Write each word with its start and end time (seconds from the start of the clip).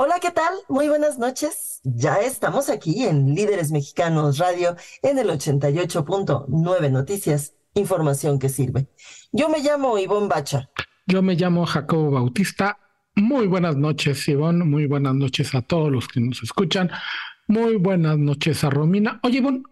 Hola, 0.00 0.20
¿qué 0.22 0.30
tal? 0.30 0.54
Muy 0.68 0.86
buenas 0.86 1.18
noches. 1.18 1.80
Ya 1.82 2.20
estamos 2.20 2.70
aquí 2.70 3.04
en 3.04 3.34
Líderes 3.34 3.72
Mexicanos 3.72 4.38
Radio 4.38 4.76
en 5.02 5.18
el 5.18 5.28
88.9 5.28 6.92
Noticias, 6.92 7.54
información 7.74 8.38
que 8.38 8.48
sirve. 8.48 8.86
Yo 9.32 9.48
me 9.48 9.58
llamo 9.58 9.98
Ivonne 9.98 10.28
Bacha. 10.28 10.70
Yo 11.04 11.20
me 11.20 11.34
llamo 11.34 11.66
Jacobo 11.66 12.12
Bautista. 12.12 12.78
Muy 13.16 13.48
buenas 13.48 13.74
noches, 13.74 14.28
Ivonne. 14.28 14.64
Muy 14.64 14.86
buenas 14.86 15.16
noches 15.16 15.52
a 15.56 15.62
todos 15.62 15.90
los 15.90 16.06
que 16.06 16.20
nos 16.20 16.44
escuchan. 16.44 16.92
Muy 17.48 17.74
buenas 17.74 18.18
noches 18.18 18.62
a 18.62 18.70
Romina. 18.70 19.18
Oye, 19.24 19.38
Ivonne, 19.38 19.64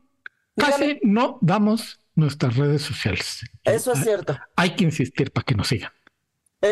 casi 0.57 0.99
no 1.05 1.39
damos 1.41 2.01
nuestras 2.17 2.57
redes 2.57 2.83
sociales. 2.83 3.45
Eso 3.63 3.93
es 3.93 4.01
cierto. 4.01 4.37
Hay 4.57 4.75
que 4.75 4.83
insistir 4.83 5.31
para 5.31 5.45
que 5.45 5.55
nos 5.55 5.69
sigan. 5.69 5.93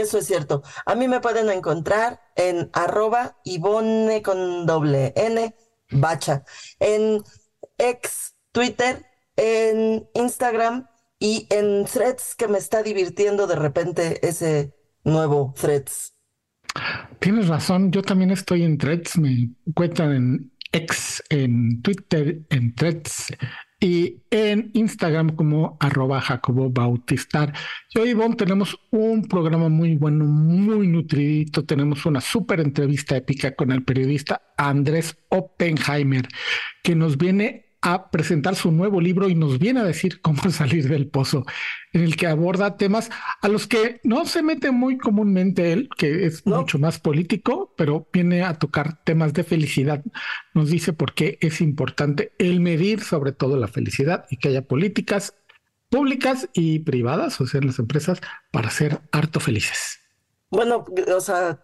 Eso 0.01 0.19
es 0.19 0.27
cierto. 0.27 0.63
A 0.87 0.95
mí 0.95 1.09
me 1.09 1.21
pueden 1.21 1.51
encontrar 1.51 2.21
en 2.37 2.71
arroba 2.73 3.39
Ivone 3.45 4.23
con 4.23 4.67
doble 4.67 5.13
N, 5.17 5.55
bacha, 5.91 6.45
en 6.81 7.23
ex 7.79 8.35
Twitter, 8.53 9.05
en 9.37 10.09
Instagram 10.15 10.89
y 11.19 11.47
en 11.51 11.85
threads 11.87 12.35
que 12.37 12.49
me 12.49 12.59
está 12.59 12.83
divirtiendo 12.83 13.47
de 13.47 13.57
repente 13.57 14.27
ese 14.27 14.75
nuevo 15.05 15.55
threads. 15.59 16.15
Tienes 17.21 17.49
razón, 17.49 17.93
yo 17.93 18.03
también 18.03 18.31
estoy 18.31 18.65
en 18.65 18.79
threads, 18.79 19.17
me 19.19 19.55
encuentran 19.67 20.13
en 20.13 20.53
ex, 20.73 21.23
en 21.31 21.81
Twitter, 21.83 22.43
en 22.51 22.75
threads 22.75 23.33
y 23.85 24.23
en 24.31 24.71
Instagram 24.73 25.37
como 25.37 25.77
arroba 25.79 26.19
Jacobo 26.19 26.71
Bautistar. 26.71 27.53
Yo 27.95 28.07
y 28.07 28.15
tenemos 28.35 28.81
un 28.91 29.29
programa 29.29 29.69
muy 29.69 29.97
bueno, 29.97 30.25
muy 30.25 30.87
nutridito. 30.87 31.67
Tenemos 31.67 32.07
una 32.07 32.23
súper 32.23 32.61
entrevista 32.61 33.15
épica 33.15 33.55
con 33.55 33.73
el 33.73 33.85
periodista 33.85 34.41
Andrés 34.57 35.19
Oppenheimer, 35.29 36.27
que 36.83 36.95
nos 36.95 37.19
viene 37.19 37.74
a 37.87 38.11
presentar 38.11 38.57
su 38.57 38.73
nuevo 38.73 38.99
libro 38.99 39.29
y 39.29 39.35
nos 39.35 39.59
viene 39.59 39.81
a 39.81 39.85
decir 39.85 40.23
cómo 40.23 40.43
salir 40.51 40.89
del 40.89 41.07
pozo, 41.07 41.45
en 41.93 42.03
el 42.03 42.17
que 42.17 42.27
aborda 42.27 42.79
temas 42.79 43.11
a 43.43 43.49
los 43.49 43.67
que 43.67 44.01
no 44.05 44.25
se 44.25 44.43
mete 44.43 44.71
muy 44.71 44.97
comúnmente 44.97 45.73
él, 45.73 45.91
que 45.97 46.25
es 46.25 46.47
mucho 46.47 46.79
más 46.79 46.99
político, 46.99 47.75
pero 47.77 48.09
viene 48.11 48.43
a 48.43 48.55
tocar 48.55 49.05
temas 49.05 49.35
de 49.35 49.45
felicidad. 49.45 50.03
Nos 50.55 50.71
dice 50.71 50.95
por 50.95 51.13
qué 51.13 51.37
es 51.43 51.61
importante 51.61 52.33
el 52.39 52.61
medir 52.61 53.03
sobre 53.03 53.33
todo 53.33 53.59
la 53.59 53.69
felicidad 53.69 54.25
y 54.31 54.39
que 54.39 54.49
haya 54.49 54.63
políticas 54.63 55.35
públicas 55.91 56.49
y 56.55 56.79
privadas, 56.81 57.39
o 57.43 57.47
sea, 57.47 57.61
en 57.61 57.67
las 57.67 57.79
empresas, 57.79 58.21
para 58.51 58.71
ser 58.71 59.01
harto 59.13 59.41
felices. 59.41 60.04
Bueno, 60.55 60.85
o 61.15 61.21
sea, 61.21 61.61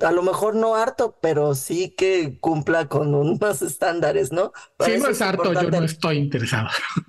a 0.00 0.12
lo 0.12 0.22
mejor 0.22 0.54
no 0.54 0.74
harto, 0.74 1.18
pero 1.20 1.54
sí 1.54 1.90
que 1.90 2.38
cumpla 2.40 2.88
con 2.88 3.14
unos 3.14 3.62
estándares, 3.62 4.32
¿no? 4.32 4.52
si 4.80 4.96
no 4.98 5.08
es 5.08 5.20
harto, 5.20 5.52
yo 5.52 5.70
no 5.70 5.84
estoy 5.84 6.18
interesado. 6.18 6.68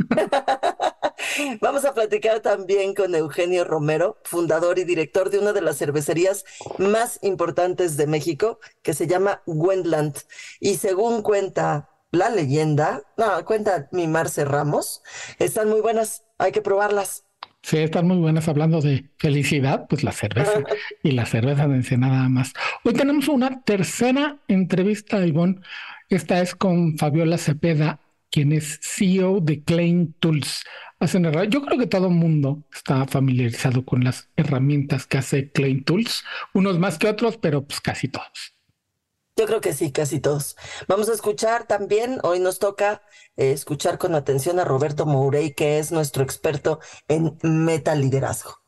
Vamos 1.62 1.86
a 1.86 1.94
platicar 1.94 2.42
también 2.42 2.94
con 2.94 3.16
Eugenio 3.16 3.64
Romero, 3.64 4.18
fundador 4.24 4.78
y 4.80 4.84
director 4.84 5.30
de 5.30 5.40
una 5.40 5.54
de 5.54 5.62
las 5.62 5.78
cervecerías 5.78 6.46
más 6.78 7.20
importantes 7.22 7.98
de 7.98 8.08
México, 8.08 8.60
que 8.82 8.94
se 8.94 9.08
llama 9.08 9.42
Wendland. 9.46 10.18
Y 10.60 10.76
según 10.76 11.22
cuenta 11.22 11.90
la 12.12 12.30
leyenda, 12.30 13.04
no, 13.18 13.44
cuenta 13.46 13.88
mi 13.92 14.08
Marce 14.08 14.46
Ramos, 14.46 15.02
están 15.40 15.70
muy 15.70 15.82
buenas, 15.82 16.26
hay 16.38 16.52
que 16.52 16.62
probarlas. 16.62 17.23
Sí, 17.64 17.78
están 17.78 18.08
muy 18.08 18.18
buenas 18.18 18.50
hablando 18.50 18.82
de 18.82 19.06
felicidad, 19.18 19.88
pues 19.88 20.04
la 20.04 20.12
cerveza 20.12 20.62
y 21.04 21.12
la 21.12 21.26
cerveza 21.26 21.66
de 21.66 21.98
nada 21.98 22.28
más. 22.28 22.52
Hoy 22.84 22.94
tenemos 22.94 23.30
una 23.30 23.62
tercera 23.64 24.38
entrevista, 24.50 25.26
Ivonne. 25.26 25.62
Esta 26.10 26.42
es 26.42 26.56
con 26.56 26.98
Fabiola 26.98 27.38
Cepeda, 27.38 28.02
quien 28.30 28.52
es 28.52 28.82
CEO 28.82 29.40
de 29.40 29.64
Klein 29.64 30.14
Tools. 30.20 30.66
Hacen 31.00 31.24
Yo 31.50 31.62
creo 31.62 31.80
que 31.80 31.88
todo 31.88 32.08
el 32.08 32.14
mundo 32.14 32.64
está 32.74 33.08
familiarizado 33.08 33.86
con 33.86 34.04
las 34.04 34.30
herramientas 34.36 35.08
que 35.08 35.18
hace 35.18 35.50
Klein 35.50 35.86
Tools, 35.86 36.26
unos 36.54 36.80
más 36.80 36.98
que 36.98 37.08
otros, 37.08 37.38
pero 37.38 37.66
pues 37.66 37.80
casi 37.80 38.10
todos. 38.10 38.53
Yo 39.36 39.48
creo 39.48 39.62
que 39.62 39.74
sí, 39.74 39.92
casi 39.92 40.20
todos. 40.20 40.56
Vamos 40.88 41.10
a 41.10 41.14
escuchar 41.14 41.66
también, 41.66 42.20
hoy 42.22 42.40
nos 42.40 42.60
toca 42.60 43.02
eh, 43.36 43.52
escuchar 43.52 43.98
con 43.98 44.14
atención 44.14 44.60
a 44.60 44.66
Roberto 44.66 45.08
Mourey, 45.08 45.54
que 45.54 45.80
es 45.80 45.92
nuestro 45.92 46.24
experto 46.24 46.80
en 47.08 47.38
metaliderazgo. 47.42 48.62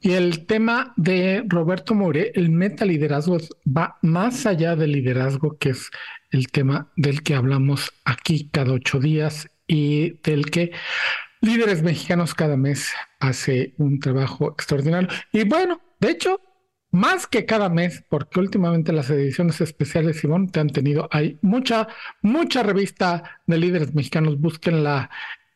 Y 0.00 0.12
el 0.12 0.46
tema 0.46 0.94
de 0.96 1.44
Roberto 1.46 1.94
Mourey, 1.94 2.32
el 2.34 2.50
metaliderazgo, 2.50 3.38
va 3.66 3.98
más 4.02 4.46
allá 4.46 4.74
del 4.74 4.92
liderazgo, 4.92 5.58
que 5.58 5.70
es 5.70 5.90
el 6.30 6.50
tema 6.50 6.90
del 6.96 7.22
que 7.22 7.34
hablamos 7.34 7.92
aquí 8.04 8.48
cada 8.50 8.72
ocho 8.72 8.98
días 8.98 9.48
y 9.68 10.18
del 10.22 10.50
que 10.50 10.72
líderes 11.40 11.82
mexicanos 11.82 12.34
cada 12.34 12.56
mes 12.56 12.92
hace 13.20 13.74
un 13.78 14.00
trabajo 14.00 14.52
extraordinario. 14.52 15.08
Y 15.32 15.44
bueno, 15.44 15.80
de 16.00 16.10
hecho, 16.10 16.40
más 16.90 17.26
que 17.26 17.46
cada 17.46 17.68
mes, 17.68 18.04
porque 18.08 18.40
últimamente 18.40 18.92
las 18.92 19.10
ediciones 19.10 19.60
especiales, 19.60 20.18
Simón, 20.18 20.48
te 20.48 20.60
han 20.60 20.70
tenido, 20.70 21.08
hay 21.10 21.38
mucha, 21.42 21.88
mucha 22.22 22.62
revista 22.62 23.40
de 23.46 23.58
líderes 23.58 23.94
mexicanos, 23.94 24.40
búsquenla 24.40 25.10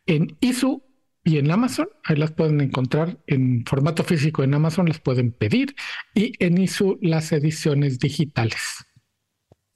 en 0.06 0.36
ISU 0.40 0.82
y 1.24 1.38
en 1.38 1.50
Amazon, 1.50 1.88
ahí 2.04 2.16
las 2.16 2.32
pueden 2.32 2.60
encontrar 2.60 3.18
en 3.26 3.64
formato 3.66 4.04
físico 4.04 4.42
en 4.42 4.54
Amazon, 4.54 4.86
las 4.86 5.00
pueden 5.00 5.32
pedir, 5.32 5.74
y 6.14 6.32
en 6.44 6.58
ISU 6.58 6.98
las 7.00 7.32
ediciones 7.32 7.98
digitales. 7.98 8.84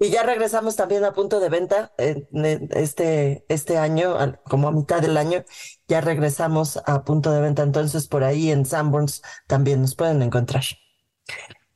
Y 0.01 0.11
ya 0.11 0.23
regresamos 0.23 0.77
también 0.77 1.05
a 1.05 1.13
punto 1.13 1.41
de 1.41 1.49
venta 1.49 1.93
este, 1.99 3.45
este 3.49 3.79
año, 3.79 4.17
como 4.45 4.69
a 4.69 4.73
mitad 4.73 5.03
del 5.03 5.17
año, 5.17 5.45
ya 5.89 6.01
regresamos 6.01 6.81
a 6.87 7.03
punto 7.03 7.33
de 7.33 7.41
venta, 7.41 7.65
entonces 7.65 8.07
por 8.07 8.23
ahí 8.23 8.53
en 8.53 8.65
Sanborns 8.65 9.23
también 9.49 9.81
nos 9.81 9.97
pueden 9.97 10.23
encontrar. 10.23 10.63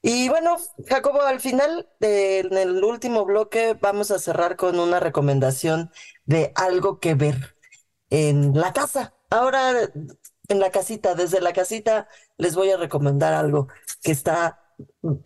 Y 0.03 0.29
bueno, 0.29 0.57
Jacobo, 0.89 1.23
al 1.23 1.41
final, 1.41 1.89
en 2.01 2.57
el 2.57 2.83
último 2.83 3.25
bloque, 3.25 3.79
vamos 3.81 4.11
a 4.11 4.19
cerrar 4.19 4.57
con 4.57 4.81
una 4.81 4.99
recomendación 4.99 5.93
de 6.25 6.53
algo 6.57 6.99
que 6.99 7.15
ver 7.15 7.57
en 8.11 8.59
la 8.59 8.73
casa. 8.73 9.15
Ahora, 9.31 9.73
en 10.49 10.61
la 10.61 10.71
casita, 10.71 11.15
desde 11.15 11.41
la 11.41 11.53
casita, 11.53 12.09
les 12.37 12.57
voy 12.57 12.71
a 12.71 12.77
recomendar 12.77 13.33
algo 13.33 13.69
que 14.03 14.11
está 14.11 14.59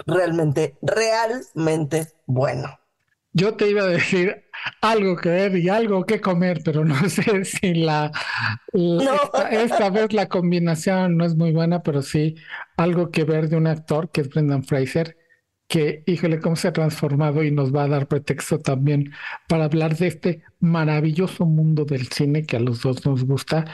realmente, 0.06 0.76
realmente 0.82 2.12
bueno. 2.26 2.78
Yo 3.36 3.54
te 3.54 3.69
iba 3.69 3.82
a 3.82 3.86
decir 3.86 4.47
algo 4.80 5.14
que 5.14 5.28
ver 5.28 5.56
y 5.58 5.69
algo 5.69 6.06
que 6.06 6.22
comer, 6.22 6.62
pero 6.64 6.86
no 6.86 6.97
sé 7.10 7.44
si 7.44 7.74
la, 7.74 8.10
esta, 9.50 9.91
vez 9.91 10.14
la 10.14 10.26
combinación 10.26 11.19
no 11.19 11.26
es 11.26 11.36
muy 11.36 11.52
buena, 11.52 11.82
pero 11.82 12.00
sí 12.00 12.36
algo 12.78 13.10
que 13.10 13.24
ver 13.24 13.50
de 13.50 13.56
un 13.56 13.66
actor 13.66 14.10
que 14.10 14.22
es 14.22 14.30
Brendan 14.30 14.64
Fraser, 14.64 15.19
que 15.69 16.02
híjole 16.06 16.41
cómo 16.41 16.56
se 16.56 16.69
ha 16.69 16.72
transformado 16.72 17.44
y 17.44 17.50
nos 17.50 17.74
va 17.74 17.82
a 17.82 17.88
dar 17.88 18.08
pretexto 18.08 18.58
también 18.58 19.12
para 19.48 19.66
hablar 19.66 19.98
de 19.98 20.06
este 20.06 20.42
maravilloso 20.60 21.44
mundo 21.44 21.84
del 21.84 22.08
cine 22.08 22.47
que 22.47 22.56
a 22.56 22.60
los 22.60 22.80
dos 22.80 23.04
nos 23.04 23.24
gusta 23.24 23.66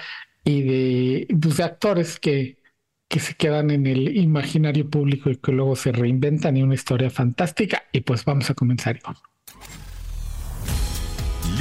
y 0.42 0.62
de, 0.62 1.28
pues, 1.40 1.58
de 1.58 1.62
actores 1.62 2.18
que, 2.18 2.58
que 3.06 3.20
se 3.20 3.34
quedan 3.34 3.70
en 3.70 3.86
el 3.86 4.16
imaginario 4.16 4.90
público 4.90 5.30
y 5.30 5.36
que 5.36 5.52
luego 5.52 5.76
se 5.76 5.92
reinventan 5.92 6.56
y 6.56 6.64
una 6.64 6.74
historia 6.74 7.10
fantástica. 7.10 7.84
Y 7.92 8.00
pues 8.00 8.24
vamos 8.24 8.50
a 8.50 8.54
comenzar. 8.54 8.98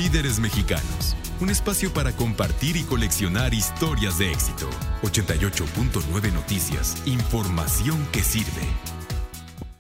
Líderes 0.02 0.40
Mexicanos, 0.40 1.16
un 1.40 1.52
espacio 1.52 1.94
para 1.94 2.12
compartir 2.14 2.76
y 2.76 2.82
coleccionar 2.82 3.54
historias 3.54 4.18
de 4.18 4.32
éxito. 4.32 4.68
88.9 5.04 6.34
Noticias, 6.34 7.04
información 7.06 8.00
que 8.12 8.22
sirve. 8.22 8.66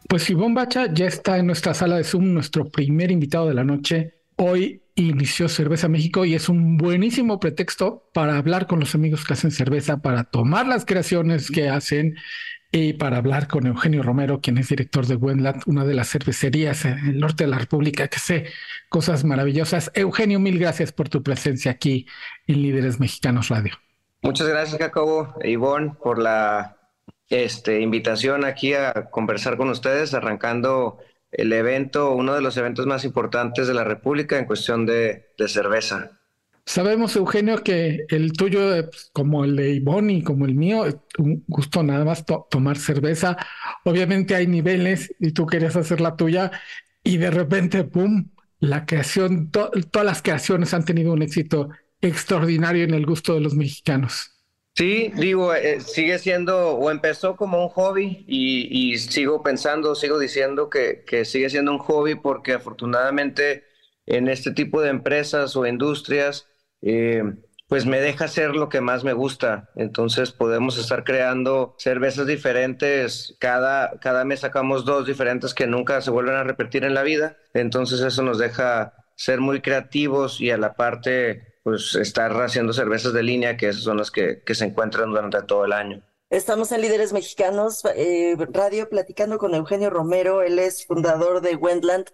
Pues 0.07 0.29
Ivonne 0.29 0.53
Bacha 0.53 0.94
ya 0.94 1.07
está 1.07 1.39
en 1.39 1.47
nuestra 1.47 1.73
sala 1.73 1.97
de 1.97 2.03
Zoom, 2.03 2.35
nuestro 2.35 2.65
primer 2.65 3.09
invitado 3.09 3.47
de 3.47 3.56
la 3.56 3.63
noche. 3.63 4.21
Hoy 4.35 4.83
inició 4.94 5.50
Cerveza 5.50 5.88
México 5.88 6.23
y 6.23 6.35
es 6.35 6.50
un 6.50 6.77
buenísimo 6.77 7.39
pretexto 7.39 8.07
para 8.13 8.38
hablar 8.38 8.68
con 8.68 8.79
los 8.79 8.94
amigos 8.94 9.25
que 9.25 9.33
hacen 9.33 9.50
cerveza, 9.50 10.03
para 10.03 10.25
tomar 10.25 10.68
las 10.68 10.85
creaciones 10.85 11.50
que 11.50 11.68
hacen 11.68 12.13
y 12.71 12.94
para 12.94 13.18
hablar 13.18 13.47
con 13.47 13.68
Eugenio 13.68 14.01
Romero, 14.01 14.39
quien 14.39 14.57
es 14.57 14.69
director 14.69 15.06
de 15.06 15.15
Wendland, 15.15 15.63
una 15.65 15.83
de 15.83 15.94
las 15.94 16.09
cervecerías 16.09 16.85
en 16.85 16.97
el 17.00 17.19
norte 17.19 17.44
de 17.44 17.50
la 17.50 17.59
República 17.59 18.07
que 18.07 18.19
sé 18.19 18.45
cosas 18.89 19.25
maravillosas. 19.25 19.91
Eugenio, 19.94 20.39
mil 20.39 20.57
gracias 20.57 20.91
por 20.91 21.09
tu 21.09 21.21
presencia 21.21 21.71
aquí 21.71 22.07
en 22.47 22.62
Líderes 22.62 23.00
Mexicanos 23.00 23.50
Radio. 23.50 23.73
Muchas 24.21 24.47
gracias, 24.47 24.79
Jacobo 24.79 25.35
e 25.41 25.51
Ivonne, 25.51 25.94
por 26.01 26.19
la 26.19 26.77
este, 27.29 27.81
invitación 27.81 28.45
aquí 28.45 28.73
a 28.73 29.09
conversar 29.09 29.57
con 29.57 29.69
ustedes, 29.69 30.13
arrancando 30.13 31.00
el 31.31 31.51
evento, 31.53 32.12
uno 32.12 32.33
de 32.35 32.41
los 32.41 32.57
eventos 32.57 32.85
más 32.85 33.03
importantes 33.03 33.68
de 33.68 33.73
la 33.73 33.83
República 33.83 34.38
en 34.38 34.45
cuestión 34.45 34.85
de, 34.85 35.33
cerveza. 35.47 36.20
Sabemos, 36.65 37.15
Eugenio, 37.15 37.63
que 37.63 38.05
el 38.09 38.33
tuyo, 38.33 38.89
pues, 38.89 39.09
como 39.13 39.43
el 39.43 39.55
de 39.55 39.71
Ivonne 39.71 40.13
y 40.13 40.23
como 40.23 40.45
el 40.45 40.55
mío, 40.55 40.85
es 40.85 40.95
un 41.17 41.43
gusto 41.47 41.83
nada 41.83 42.05
más 42.05 42.23
tomar 42.49 42.77
cerveza. 42.77 43.37
Obviamente 43.83 44.35
hay 44.35 44.47
niveles 44.47 45.13
y 45.19 45.31
tú 45.31 45.45
querías 45.45 45.75
hacer 45.75 46.01
la 46.01 46.15
tuya 46.15 46.51
y 47.03 47.17
de 47.17 47.31
repente, 47.31 47.83
¡pum!, 47.83 48.29
la 48.59 48.85
creación, 48.85 49.49
todas 49.49 50.05
las 50.05 50.21
creaciones 50.21 50.73
han 50.73 50.85
tenido 50.85 51.13
un 51.13 51.23
éxito 51.23 51.69
extraordinario 51.99 52.83
en 52.83 52.93
el 52.93 53.05
gusto 53.05 53.33
de 53.33 53.41
los 53.41 53.55
mexicanos. 53.55 54.31
Sí, 54.75 55.11
digo, 55.15 55.53
eh, 55.53 55.81
sigue 55.81 56.17
siendo 56.17 56.71
o 56.71 56.91
empezó 56.91 57.35
como 57.35 57.61
un 57.61 57.69
hobby 57.69 58.23
y, 58.27 58.97
sigo 58.99 59.43
pensando, 59.43 59.95
sigo 59.95 60.17
diciendo 60.17 60.69
que, 60.69 61.03
sigue 61.25 61.49
siendo 61.49 61.71
un 61.71 61.79
hobby 61.79 62.15
porque 62.15 62.53
afortunadamente 62.53 63.65
en 64.05 64.29
este 64.29 64.51
tipo 64.51 64.81
de 64.81 64.89
empresas 64.89 65.55
o 65.55 65.65
industrias, 65.65 66.47
eh, 66.81 67.24
pues 67.68 67.86
me 67.86 68.01
deja 68.01 68.25
hacer 68.25 68.56
lo 68.56 68.68
que 68.68 68.81
más 68.81 69.06
me 69.06 69.13
gusta. 69.13 69.69
Entonces 69.75 70.31
podemos 70.31 70.78
estar 70.78 71.06
creando 71.06 71.74
cervezas 71.78 72.28
diferentes. 72.28 73.38
Cada, 73.39 73.98
cada 74.00 74.25
mes 74.25 74.42
sacamos 74.42 74.83
dos 74.83 75.07
diferentes 75.07 75.54
que 75.54 75.68
nunca 75.68 76.01
se 76.01 76.12
vuelven 76.12 76.36
a 76.36 76.44
repetir 76.44 76.83
en 76.83 76.94
la 76.94 77.04
vida. 77.04 77.38
Entonces 77.54 78.01
eso 78.01 78.24
nos 78.24 78.39
deja 78.39 78.94
ser 79.16 79.39
muy 79.39 79.62
creativos 79.62 80.42
y 80.42 80.51
a 80.51 80.57
la 80.57 80.74
parte 80.74 81.60
pues 81.63 81.95
estar 81.95 82.33
haciendo 82.42 82.74
cervezas 82.74 83.13
de 83.13 83.24
línea, 83.24 83.56
que 83.56 83.69
esas 83.69 83.83
son 83.83 83.98
las 83.98 84.12
que, 84.12 84.42
que 84.45 84.56
se 84.56 84.66
encuentran 84.66 85.10
durante 85.10 85.42
todo 85.44 85.63
el 85.63 85.72
año. 85.72 86.04
Estamos 86.31 86.72
en 86.72 86.80
Líderes 86.80 87.12
Mexicanos 87.12 87.83
eh, 87.94 88.38
Radio 88.54 88.88
platicando 88.88 89.38
con 89.38 89.54
Eugenio 89.54 89.89
Romero, 89.89 90.44
él 90.44 90.60
es 90.60 90.86
fundador 90.86 91.42
de 91.42 91.57
Wendland. 91.57 92.06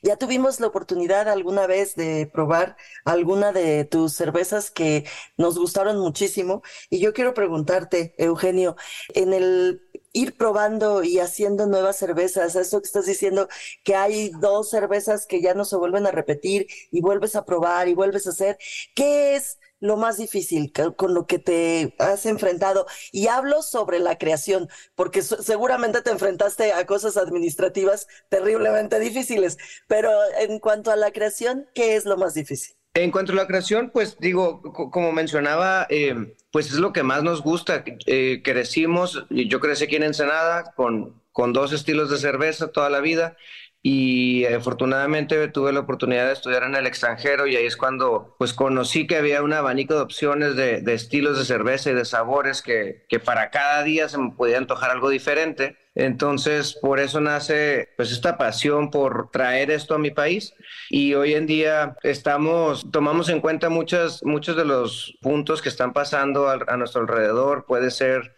Ya 0.00 0.16
tuvimos 0.16 0.60
la 0.60 0.68
oportunidad 0.68 1.28
alguna 1.28 1.66
vez 1.66 1.94
de 1.94 2.26
probar 2.32 2.78
alguna 3.04 3.52
de 3.52 3.84
tus 3.84 4.14
cervezas 4.14 4.70
que 4.70 5.04
nos 5.36 5.58
gustaron 5.58 5.98
muchísimo 5.98 6.62
y 6.88 7.00
yo 7.00 7.12
quiero 7.12 7.34
preguntarte, 7.34 8.14
Eugenio, 8.16 8.76
en 9.12 9.34
el 9.34 9.82
ir 10.14 10.38
probando 10.38 11.04
y 11.04 11.18
haciendo 11.18 11.66
nuevas 11.66 11.96
cervezas, 11.96 12.56
eso 12.56 12.80
que 12.80 12.86
estás 12.86 13.04
diciendo, 13.04 13.46
que 13.84 13.94
hay 13.94 14.30
dos 14.40 14.70
cervezas 14.70 15.26
que 15.26 15.42
ya 15.42 15.52
no 15.52 15.66
se 15.66 15.76
vuelven 15.76 16.06
a 16.06 16.12
repetir 16.12 16.66
y 16.90 17.02
vuelves 17.02 17.36
a 17.36 17.44
probar 17.44 17.88
y 17.88 17.94
vuelves 17.94 18.26
a 18.26 18.30
hacer, 18.30 18.56
¿qué 18.94 19.36
es? 19.36 19.58
Lo 19.80 19.96
más 19.96 20.16
difícil 20.16 20.72
con 20.96 21.14
lo 21.14 21.26
que 21.26 21.38
te 21.38 21.94
has 21.98 22.26
enfrentado? 22.26 22.86
Y 23.12 23.28
hablo 23.28 23.62
sobre 23.62 23.98
la 23.98 24.18
creación, 24.18 24.68
porque 24.94 25.22
seguramente 25.22 26.02
te 26.02 26.10
enfrentaste 26.10 26.72
a 26.72 26.86
cosas 26.86 27.16
administrativas 27.16 28.06
terriblemente 28.28 28.98
difíciles, 29.00 29.58
pero 29.86 30.10
en 30.38 30.58
cuanto 30.58 30.90
a 30.90 30.96
la 30.96 31.12
creación, 31.12 31.66
¿qué 31.74 31.96
es 31.96 32.04
lo 32.04 32.16
más 32.16 32.34
difícil? 32.34 32.76
En 32.94 33.10
cuanto 33.10 33.32
a 33.32 33.36
la 33.36 33.46
creación, 33.46 33.90
pues 33.90 34.16
digo, 34.18 34.62
como 34.62 35.12
mencionaba, 35.12 35.86
eh, 35.90 36.34
pues 36.50 36.68
es 36.68 36.78
lo 36.78 36.94
que 36.94 37.02
más 37.02 37.22
nos 37.22 37.42
gusta. 37.42 37.84
Eh, 38.06 38.40
crecimos, 38.42 39.26
yo 39.28 39.60
crecí 39.60 39.84
aquí 39.84 39.96
en 39.96 40.04
Ensenada 40.04 40.72
con, 40.74 41.22
con 41.30 41.52
dos 41.52 41.74
estilos 41.74 42.08
de 42.08 42.16
cerveza 42.16 42.72
toda 42.72 42.88
la 42.88 43.00
vida 43.00 43.36
y 43.88 44.44
afortunadamente 44.46 45.46
tuve 45.46 45.72
la 45.72 45.78
oportunidad 45.78 46.26
de 46.26 46.32
estudiar 46.32 46.64
en 46.64 46.74
el 46.74 46.88
extranjero 46.88 47.46
y 47.46 47.54
ahí 47.54 47.66
es 47.66 47.76
cuando 47.76 48.34
pues 48.36 48.52
conocí 48.52 49.06
que 49.06 49.14
había 49.14 49.44
un 49.44 49.52
abanico 49.52 49.94
de 49.94 50.00
opciones 50.00 50.56
de, 50.56 50.82
estilos 50.92 51.38
de 51.38 51.44
cerveza 51.44 51.92
y 51.92 51.94
de 51.94 52.04
sabores 52.04 52.62
que, 52.62 53.04
que, 53.08 53.20
para 53.20 53.50
cada 53.50 53.84
día 53.84 54.08
se 54.08 54.18
me 54.18 54.32
podía 54.32 54.58
antojar 54.58 54.90
algo 54.90 55.08
diferente. 55.08 55.76
Entonces, 55.94 56.76
por 56.82 56.98
eso 56.98 57.20
nace 57.20 57.90
pues 57.96 58.10
esta 58.10 58.36
pasión 58.36 58.90
por 58.90 59.30
traer 59.30 59.70
esto 59.70 59.94
a 59.94 59.98
mi 59.98 60.10
país 60.10 60.52
y 60.90 61.14
hoy 61.14 61.34
en 61.34 61.46
día 61.46 61.96
estamos, 62.02 62.90
tomamos 62.90 63.28
en 63.28 63.40
cuenta 63.40 63.68
muchas, 63.68 64.24
muchos 64.24 64.56
de 64.56 64.64
los 64.64 65.16
puntos 65.22 65.62
que 65.62 65.68
están 65.68 65.92
pasando 65.92 66.48
a 66.48 66.76
nuestro 66.76 67.02
alrededor. 67.02 67.66
Puede 67.66 67.92
ser 67.92 68.34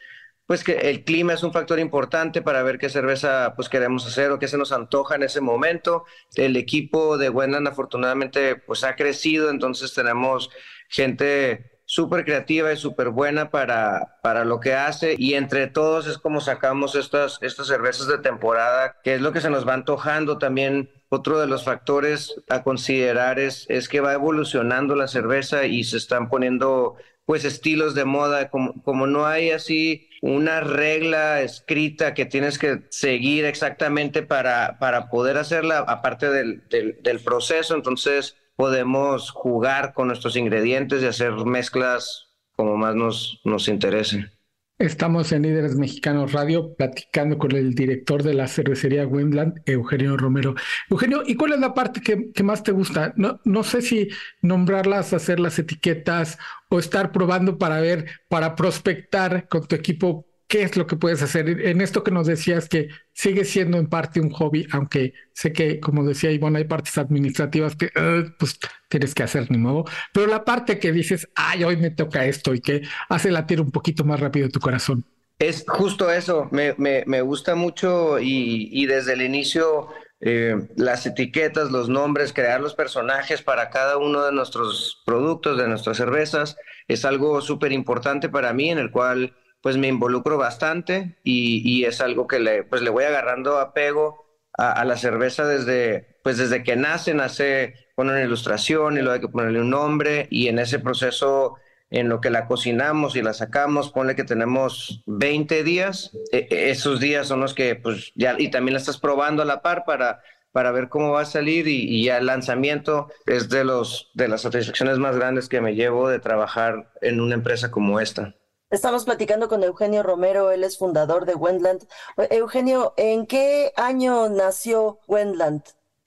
pues 0.48 0.64
que 0.64 0.72
el 0.88 1.04
clima 1.04 1.34
es 1.34 1.42
un 1.42 1.52
factor 1.52 1.78
importante 1.78 2.40
para 2.40 2.62
ver 2.62 2.78
qué 2.78 2.88
cerveza 2.88 3.52
pues 3.54 3.68
queremos 3.68 4.06
hacer 4.06 4.30
o 4.30 4.38
qué 4.38 4.48
se 4.48 4.56
nos 4.56 4.72
antoja 4.72 5.16
en 5.16 5.22
ese 5.22 5.42
momento. 5.42 6.06
El 6.36 6.56
equipo 6.56 7.18
de 7.18 7.28
Wendland 7.28 7.68
afortunadamente 7.68 8.56
pues 8.56 8.82
ha 8.82 8.96
crecido, 8.96 9.50
entonces 9.50 9.92
tenemos 9.92 10.48
gente 10.88 11.82
súper 11.84 12.24
creativa 12.24 12.72
y 12.72 12.78
súper 12.78 13.10
buena 13.10 13.50
para, 13.50 14.18
para 14.22 14.46
lo 14.46 14.58
que 14.58 14.72
hace 14.72 15.16
y 15.18 15.34
entre 15.34 15.66
todos 15.66 16.06
es 16.06 16.16
como 16.16 16.40
sacamos 16.40 16.94
estas, 16.94 17.38
estas 17.42 17.66
cervezas 17.66 18.06
de 18.08 18.16
temporada, 18.16 18.96
que 19.04 19.16
es 19.16 19.20
lo 19.20 19.34
que 19.34 19.42
se 19.42 19.50
nos 19.50 19.68
va 19.68 19.74
antojando 19.74 20.38
también. 20.38 20.90
Otro 21.10 21.38
de 21.40 21.46
los 21.46 21.64
factores 21.64 22.42
a 22.48 22.62
considerar 22.62 23.38
es, 23.38 23.66
es 23.68 23.88
que 23.90 24.00
va 24.00 24.14
evolucionando 24.14 24.94
la 24.94 25.08
cerveza 25.08 25.66
y 25.66 25.84
se 25.84 25.98
están 25.98 26.30
poniendo 26.30 26.96
pues 27.28 27.44
estilos 27.44 27.94
de 27.94 28.06
moda, 28.06 28.48
como, 28.48 28.82
como 28.82 29.06
no 29.06 29.26
hay 29.26 29.50
así 29.50 30.08
una 30.22 30.60
regla 30.60 31.42
escrita 31.42 32.14
que 32.14 32.25
tienes 32.25 32.58
que 32.58 32.84
seguir 32.88 33.44
exactamente 33.44 34.22
para, 34.22 34.78
para 34.78 35.10
poder 35.10 35.36
hacerla, 35.36 35.80
aparte 35.80 36.30
del, 36.30 36.62
del, 36.70 37.20
proceso, 37.20 37.75
entonces 37.75 38.38
podemos 38.56 39.30
jugar 39.30 39.92
con 39.92 40.08
nuestros 40.08 40.36
ingredientes 40.36 41.02
y 41.02 41.06
hacer 41.06 41.32
mezclas 41.32 42.30
como 42.56 42.78
más 42.78 42.94
nos, 42.94 43.42
nos 43.44 43.69
interesen. 43.69 44.32
Estamos 44.78 45.32
en 45.32 45.42
Líderes 45.42 45.75
Mexicanos 45.75 46.30
Radio 46.30 46.72
platicando 46.76 47.36
con 47.36 47.50
el 47.50 47.75
director 47.75 48.22
de 48.22 48.32
la 48.32 48.46
cervecería 48.46 49.08
Wendland, 49.08 49.60
Eugenio 49.66 50.16
Romero. 50.16 50.54
Eugenio, 50.88 51.25
¿y 51.26 51.34
cuál 51.34 51.54
es 51.54 51.58
la 51.58 51.75
parte 51.75 52.00
que, 52.00 52.30
que, 52.30 52.44
más 52.44 52.62
te 52.62 52.70
gusta? 52.70 53.12
No, 53.16 53.40
no 53.44 53.64
sé 53.64 53.82
si 53.82 54.08
nombrarlas, 54.40 55.12
hacer 55.12 55.40
las 55.40 55.58
etiquetas 55.58 56.38
o 56.69 56.78
estar 56.78 57.10
probando 57.10 57.58
para 57.58 57.80
ver, 57.80 58.06
para 58.28 58.54
prospectar 58.54 59.48
con 59.48 59.66
tu 59.66 59.75
equipo 59.75 60.27
qué 60.48 60.62
es 60.62 60.76
lo 60.76 60.86
que 60.86 60.96
puedes 60.96 61.22
hacer. 61.22 61.48
En 61.48 61.80
esto 61.80 62.02
que 62.02 62.10
nos 62.10 62.26
decías 62.26 62.68
que 62.68 62.88
sigue 63.12 63.44
siendo 63.44 63.76
en 63.78 63.86
parte 63.86 64.18
un 64.18 64.30
hobby, 64.30 64.66
aunque 64.72 65.12
sé 65.34 65.52
que, 65.52 65.78
como 65.78 66.04
decía 66.04 66.32
Ivonne, 66.32 66.58
hay 66.58 66.64
partes 66.64 66.96
administrativas 66.98 67.76
que 67.76 67.90
pues 68.38 68.58
tienes 68.88 69.14
que 69.14 69.22
hacer 69.22 69.50
ni 69.50 69.58
modo, 69.58 69.84
pero 70.12 70.26
la 70.26 70.44
parte 70.44 70.78
que 70.78 70.90
dices, 70.90 71.28
ay, 71.34 71.64
hoy 71.64 71.76
me 71.76 71.90
toca 71.90 72.24
esto 72.24 72.54
y 72.54 72.60
que 72.60 72.82
hace 73.11 73.30
latir 73.30 73.61
un 73.61 73.70
poquito 73.70 74.04
más 74.04 74.18
rápido 74.18 74.49
tu 74.49 74.58
corazón. 74.58 75.04
Es 75.38 75.64
justo 75.68 76.11
eso, 76.11 76.49
me, 76.50 76.75
me, 76.78 77.04
me 77.06 77.20
gusta 77.20 77.54
mucho 77.54 78.18
y, 78.18 78.70
y, 78.73 78.87
desde 78.87 79.12
el 79.12 79.23
inicio 79.23 79.88
eh, 80.20 80.56
las 80.75 81.06
etiquetas, 81.06 81.70
los 81.70 81.88
nombres, 81.88 82.32
crear 82.32 82.61
los 82.61 82.75
personajes 82.75 83.42
para 83.42 83.70
cada 83.70 83.99
uno 83.99 84.25
de 84.25 84.32
nuestros 84.32 85.00
productos, 85.06 85.56
de 85.56 85.68
nuestras 85.68 85.96
cervezas, 85.96 86.56
es 86.88 87.04
algo 87.04 87.40
súper 87.40 87.70
importante 87.70 88.28
para 88.28 88.52
mí 88.52 88.70
en 88.70 88.78
el 88.78 88.90
cual 88.90 89.37
pues 89.60 89.76
me 89.76 89.88
involucro 89.88 90.38
bastante 90.38 91.16
y, 91.24 91.84
es 91.84 92.00
algo 92.00 92.26
que 92.26 92.38
le, 92.38 92.64
pues 92.64 92.82
le 92.82 92.90
voy 92.90 93.04
agarrando 93.04 93.58
apego 93.58 94.26
a, 94.52 94.84
la 94.84 94.96
cerveza 94.96 95.46
desde, 95.46 96.18
pues 96.22 96.36
desde 96.36 96.64
que 96.64 96.76
nace, 96.76 97.14
nace 97.14 97.74
con 97.94 98.08
una 98.08 98.22
ilustración 98.22 98.94
y 98.94 99.00
luego 99.00 99.14
hay 99.14 99.20
que 99.20 99.28
ponerle 99.28 99.60
un 99.60 99.70
nombre 99.70 100.26
y 100.30 100.48
en 100.48 100.58
ese 100.58 100.78
proceso 100.78 101.54
en 101.90 102.08
lo 102.08 102.20
que 102.20 102.30
la 102.30 102.46
cocinamos 102.46 103.16
y 103.16 103.22
la 103.22 103.32
sacamos, 103.32 103.90
ponle 103.90 104.14
que 104.14 104.24
tenemos 104.24 105.02
20 105.06 105.62
días, 105.64 106.12
e, 106.32 106.46
e, 106.50 106.70
esos 106.70 107.00
días 107.00 107.28
son 107.28 107.40
los 107.40 107.54
que 107.54 107.76
pues 107.76 108.12
ya, 108.14 108.34
y 108.38 108.50
también 108.50 108.74
la 108.74 108.80
estás 108.80 108.98
probando 108.98 109.42
a 109.42 109.46
la 109.46 109.62
par 109.62 109.84
para 109.84 110.20
para 110.50 110.72
ver 110.72 110.88
cómo 110.88 111.12
va 111.12 111.20
a 111.20 111.26
salir 111.26 111.68
y, 111.68 111.82
y, 111.82 112.04
ya 112.04 112.18
el 112.18 112.26
lanzamiento 112.26 113.08
es 113.26 113.48
de 113.48 113.64
los 113.64 114.10
de 114.14 114.28
las 114.28 114.42
satisfacciones 114.42 114.98
más 114.98 115.14
grandes 115.14 115.48
que 115.48 115.60
me 115.60 115.74
llevo 115.74 116.08
de 116.08 116.18
trabajar 116.18 116.90
en 117.00 117.20
una 117.20 117.34
empresa 117.34 117.70
como 117.70 118.00
esta. 118.00 118.34
Estamos 118.70 119.06
platicando 119.06 119.48
con 119.48 119.64
Eugenio 119.64 120.02
Romero, 120.02 120.50
él 120.50 120.62
es 120.62 120.76
fundador 120.76 121.25
de 121.25 121.34
Wendland. 121.34 121.88
Eugenio, 122.28 122.92
¿en 122.98 123.26
qué 123.26 123.72
año 123.76 124.28
nació 124.28 124.98
Wendland? 125.06 125.62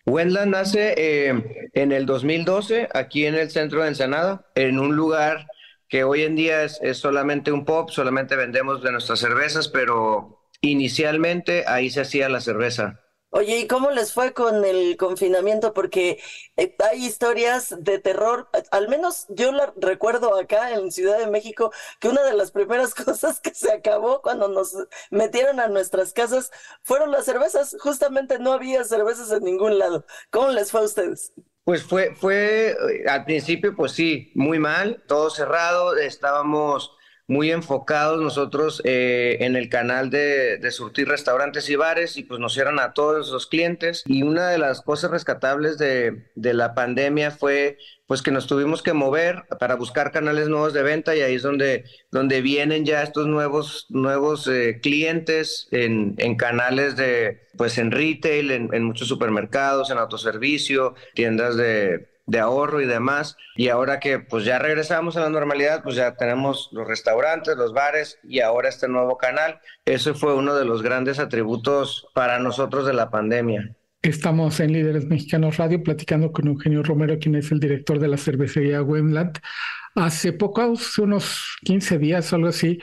Wendland 0.06 0.52
nace 0.52 0.94
eh, 0.96 1.70
en 1.74 1.92
el 1.92 2.06
2012, 2.06 2.88
aquí 2.94 3.26
en 3.26 3.34
el 3.34 3.50
centro 3.50 3.82
de 3.82 3.88
Ensenada, 3.88 4.46
en 4.54 4.80
un 4.80 4.96
lugar 4.96 5.48
que 5.90 6.04
hoy 6.04 6.22
en 6.22 6.36
día 6.36 6.64
es, 6.64 6.80
solamente 6.94 7.52
un 7.52 7.66
pop, 7.66 7.90
solamente 7.90 8.36
vendemos 8.36 8.84
de 8.84 8.92
nuestras 8.92 9.20
cervezas, 9.20 9.68
pero 9.68 10.46
inicialmente 10.62 11.64
ahí 11.68 11.90
se 11.90 12.02
hacía 12.02 12.30
la 12.30 12.42
cerveza. 12.42 13.02
Oye, 13.34 13.60
¿y 13.60 13.68
cómo 13.68 13.92
les 13.92 14.14
fue 14.14 14.34
con 14.34 14.66
el 14.66 14.98
confinamiento? 14.98 15.74
Porque 15.74 16.20
eh, 16.58 16.76
hay 16.80 17.06
historias 17.06 17.74
de 17.80 17.98
terror, 17.98 18.50
al 18.72 18.90
menos 18.90 19.26
yo 19.30 19.54
la 19.54 19.74
recuerdo 19.78 20.36
acá 20.36 20.74
en 20.74 20.92
Ciudad 20.92 21.18
de 21.18 21.28
México, 21.28 21.72
que 22.02 22.10
una 22.10 22.24
de 22.24 22.34
las 22.34 22.52
primeras 22.52 22.94
cosas 23.06 23.40
que 23.40 23.54
se 23.54 23.72
acabó 23.72 24.22
cuando 24.22 24.50
nos 24.50 24.76
metieron 25.12 25.62
a 25.62 25.70
nuestras 25.70 26.12
casas 26.12 26.52
fueron 26.84 27.12
las 27.12 27.24
cervezas. 27.24 27.78
Justamente 27.80 28.38
no 28.38 28.52
había 28.52 28.84
cervezas 28.84 29.32
en 29.32 29.46
ningún 29.46 29.80
lado. 29.80 30.06
¿Cómo 30.30 30.50
les 30.50 30.70
fue 30.70 30.82
a 30.82 30.84
ustedes? 30.84 31.32
Pues 31.64 31.84
fue, 31.84 32.14
fue 32.16 32.72
eh, 32.72 33.10
al 33.10 33.24
principio, 33.24 33.74
pues 33.78 33.94
sí, 33.94 34.34
muy 34.36 34.60
mal, 34.60 35.04
todo 35.08 35.30
cerrado, 35.30 35.96
estábamos 35.96 36.98
muy 37.32 37.50
enfocados 37.50 38.22
nosotros 38.22 38.82
eh, 38.84 39.38
en 39.40 39.56
el 39.56 39.70
canal 39.70 40.10
de, 40.10 40.60
surtir 40.70 41.08
restaurantes 41.08 41.70
y 41.70 41.78
bares 41.78 42.18
y 42.18 42.24
pues 42.24 42.42
nos 42.42 42.58
eran 42.58 42.78
a 42.78 42.92
todos 42.92 43.30
los 43.30 43.48
clientes. 43.48 44.04
Y 44.06 44.24
una 44.24 44.50
de 44.50 44.58
las 44.58 44.82
cosas 44.82 45.12
rescatables 45.12 45.78
de, 45.78 46.26
de 46.36 46.54
la 46.54 46.76
pandemia 46.76 47.32
fue 47.32 47.78
pues 48.06 48.22
que 48.22 48.32
nos 48.32 48.48
tuvimos 48.48 48.84
que 48.84 48.92
mover 48.92 49.46
para 49.62 49.76
buscar 49.76 50.12
canales 50.12 50.50
nuevos 50.50 50.74
de 50.74 50.84
venta 50.84 51.16
y 51.16 51.22
ahí 51.22 51.36
es 51.36 51.44
donde, 51.44 51.86
donde 52.12 52.42
vienen 52.42 52.86
ya 52.86 53.02
estos 53.02 53.26
nuevos, 53.28 53.86
nuevos 53.88 54.46
eh, 54.50 54.82
clientes 54.82 55.70
en, 55.72 56.16
en, 56.18 56.36
canales 56.36 56.98
de, 56.98 57.48
pues 57.56 57.78
en 57.78 57.92
retail, 57.92 58.52
en 58.52 58.84
muchos 58.84 59.08
supermercados, 59.08 59.90
en 59.90 59.98
autoservicio, 60.00 60.96
tiendas 61.14 61.56
de, 61.56 62.12
de 62.32 62.40
ahorro 62.40 62.82
y 62.82 62.88
demás. 62.88 63.36
Y 63.56 63.68
ahora 63.68 64.00
que 64.00 64.20
pues 64.20 64.46
ya 64.46 64.58
regresamos 64.58 65.18
a 65.18 65.22
la 65.22 65.30
normalidad, 65.30 65.84
pues 65.84 65.96
ya 65.96 66.16
tenemos 66.16 66.70
los 66.72 66.88
restaurantes, 66.88 67.58
los 67.58 67.74
bares 67.74 68.20
y 68.24 68.40
ahora 68.40 68.70
este 68.70 68.88
nuevo 68.88 69.18
canal. 69.18 69.60
Eso 69.86 70.16
fue 70.16 70.34
uno 70.34 70.56
de 70.56 70.66
los 70.66 70.82
grandes 70.82 71.20
atributos 71.20 72.08
para 72.16 72.40
nosotros 72.40 72.88
de 72.88 72.94
la 72.94 73.12
pandemia. 73.12 73.76
Estamos 74.02 74.60
en 74.62 74.74
Líderes 74.74 75.06
Mexicanos 75.06 75.58
Radio 75.58 75.84
platicando 75.84 76.32
con 76.32 76.48
Eugenio 76.48 76.82
Romero, 76.82 77.20
quien 77.20 77.36
es 77.36 77.52
el 77.52 77.60
director 77.60 78.00
de 78.00 78.08
la 78.08 78.18
cervecería 78.18 78.82
Wendland. 78.82 79.38
Hace 79.94 80.32
poco, 80.32 80.74
unos 81.00 81.58
15 81.66 81.98
días 82.00 82.32
o 82.32 82.38
algo 82.38 82.48
así, 82.48 82.80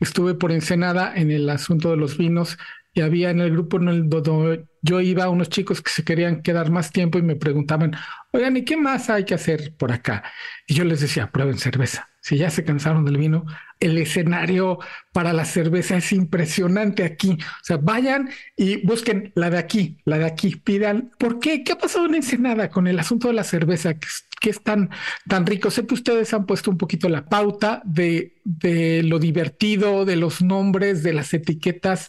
estuve 0.00 0.34
por 0.34 0.52
Ensenada 0.52 1.12
en 1.14 1.32
el 1.32 1.50
asunto 1.50 1.90
de 1.90 1.96
los 1.96 2.16
vinos 2.16 2.56
y 2.94 3.00
había 3.00 3.30
en 3.30 3.40
el 3.40 3.50
grupo 3.50 3.78
en 3.78 3.88
el 3.88 4.08
donde 4.08 4.66
yo 4.82 5.00
iba 5.00 5.28
unos 5.28 5.48
chicos 5.48 5.80
que 5.80 5.90
se 5.90 6.04
querían 6.04 6.42
quedar 6.42 6.70
más 6.70 6.90
tiempo 6.90 7.18
y 7.18 7.22
me 7.22 7.36
preguntaban, 7.36 7.96
oigan, 8.32 8.56
¿y 8.56 8.64
qué 8.64 8.76
más 8.76 9.08
hay 9.08 9.24
que 9.24 9.34
hacer 9.34 9.74
por 9.76 9.92
acá? 9.92 10.24
Y 10.66 10.74
yo 10.74 10.84
les 10.84 11.00
decía, 11.00 11.30
prueben 11.30 11.58
cerveza. 11.58 12.10
Si 12.20 12.36
ya 12.36 12.50
se 12.50 12.64
cansaron 12.64 13.04
del 13.04 13.16
vino, 13.16 13.46
el 13.80 13.96
escenario 13.98 14.78
para 15.12 15.32
la 15.32 15.44
cerveza 15.44 15.96
es 15.96 16.12
impresionante 16.12 17.04
aquí. 17.04 17.32
O 17.32 17.64
sea, 17.64 17.78
vayan 17.78 18.30
y 18.56 18.84
busquen 18.84 19.32
la 19.34 19.50
de 19.50 19.58
aquí, 19.58 19.98
la 20.04 20.18
de 20.18 20.26
aquí, 20.26 20.56
pidan, 20.56 21.10
¿por 21.18 21.40
qué? 21.40 21.64
¿Qué 21.64 21.72
ha 21.72 21.78
pasado 21.78 22.06
en 22.06 22.16
Ensenada 22.16 22.68
con 22.68 22.86
el 22.86 22.98
asunto 22.98 23.28
de 23.28 23.34
la 23.34 23.44
cerveza? 23.44 23.94
que 23.94 24.50
es, 24.50 24.62
tan, 24.62 24.90
tan 25.28 25.46
rico? 25.46 25.70
Sé 25.70 25.86
que 25.86 25.94
ustedes 25.94 26.34
han 26.34 26.46
puesto 26.46 26.70
un 26.70 26.78
poquito 26.78 27.08
la 27.08 27.28
pauta 27.28 27.82
de, 27.84 28.34
de 28.44 29.04
lo 29.04 29.20
divertido, 29.20 30.04
de 30.04 30.16
los 30.16 30.42
nombres, 30.42 31.04
de 31.04 31.12
las 31.12 31.32
etiquetas 31.32 32.08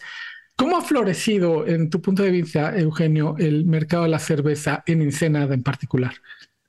¿Cómo 0.56 0.78
ha 0.78 0.82
florecido, 0.82 1.66
en 1.66 1.90
tu 1.90 2.02
punto 2.02 2.24
de 2.24 2.32
vista, 2.32 2.78
Eugenio, 2.78 3.36
el 3.40 3.66
mercado 3.66 4.04
de 4.04 4.10
la 4.10 4.20
cerveza 4.20 4.84
en 4.86 5.02
Ensenada 5.02 5.54
en 5.54 5.64
particular? 5.64 6.14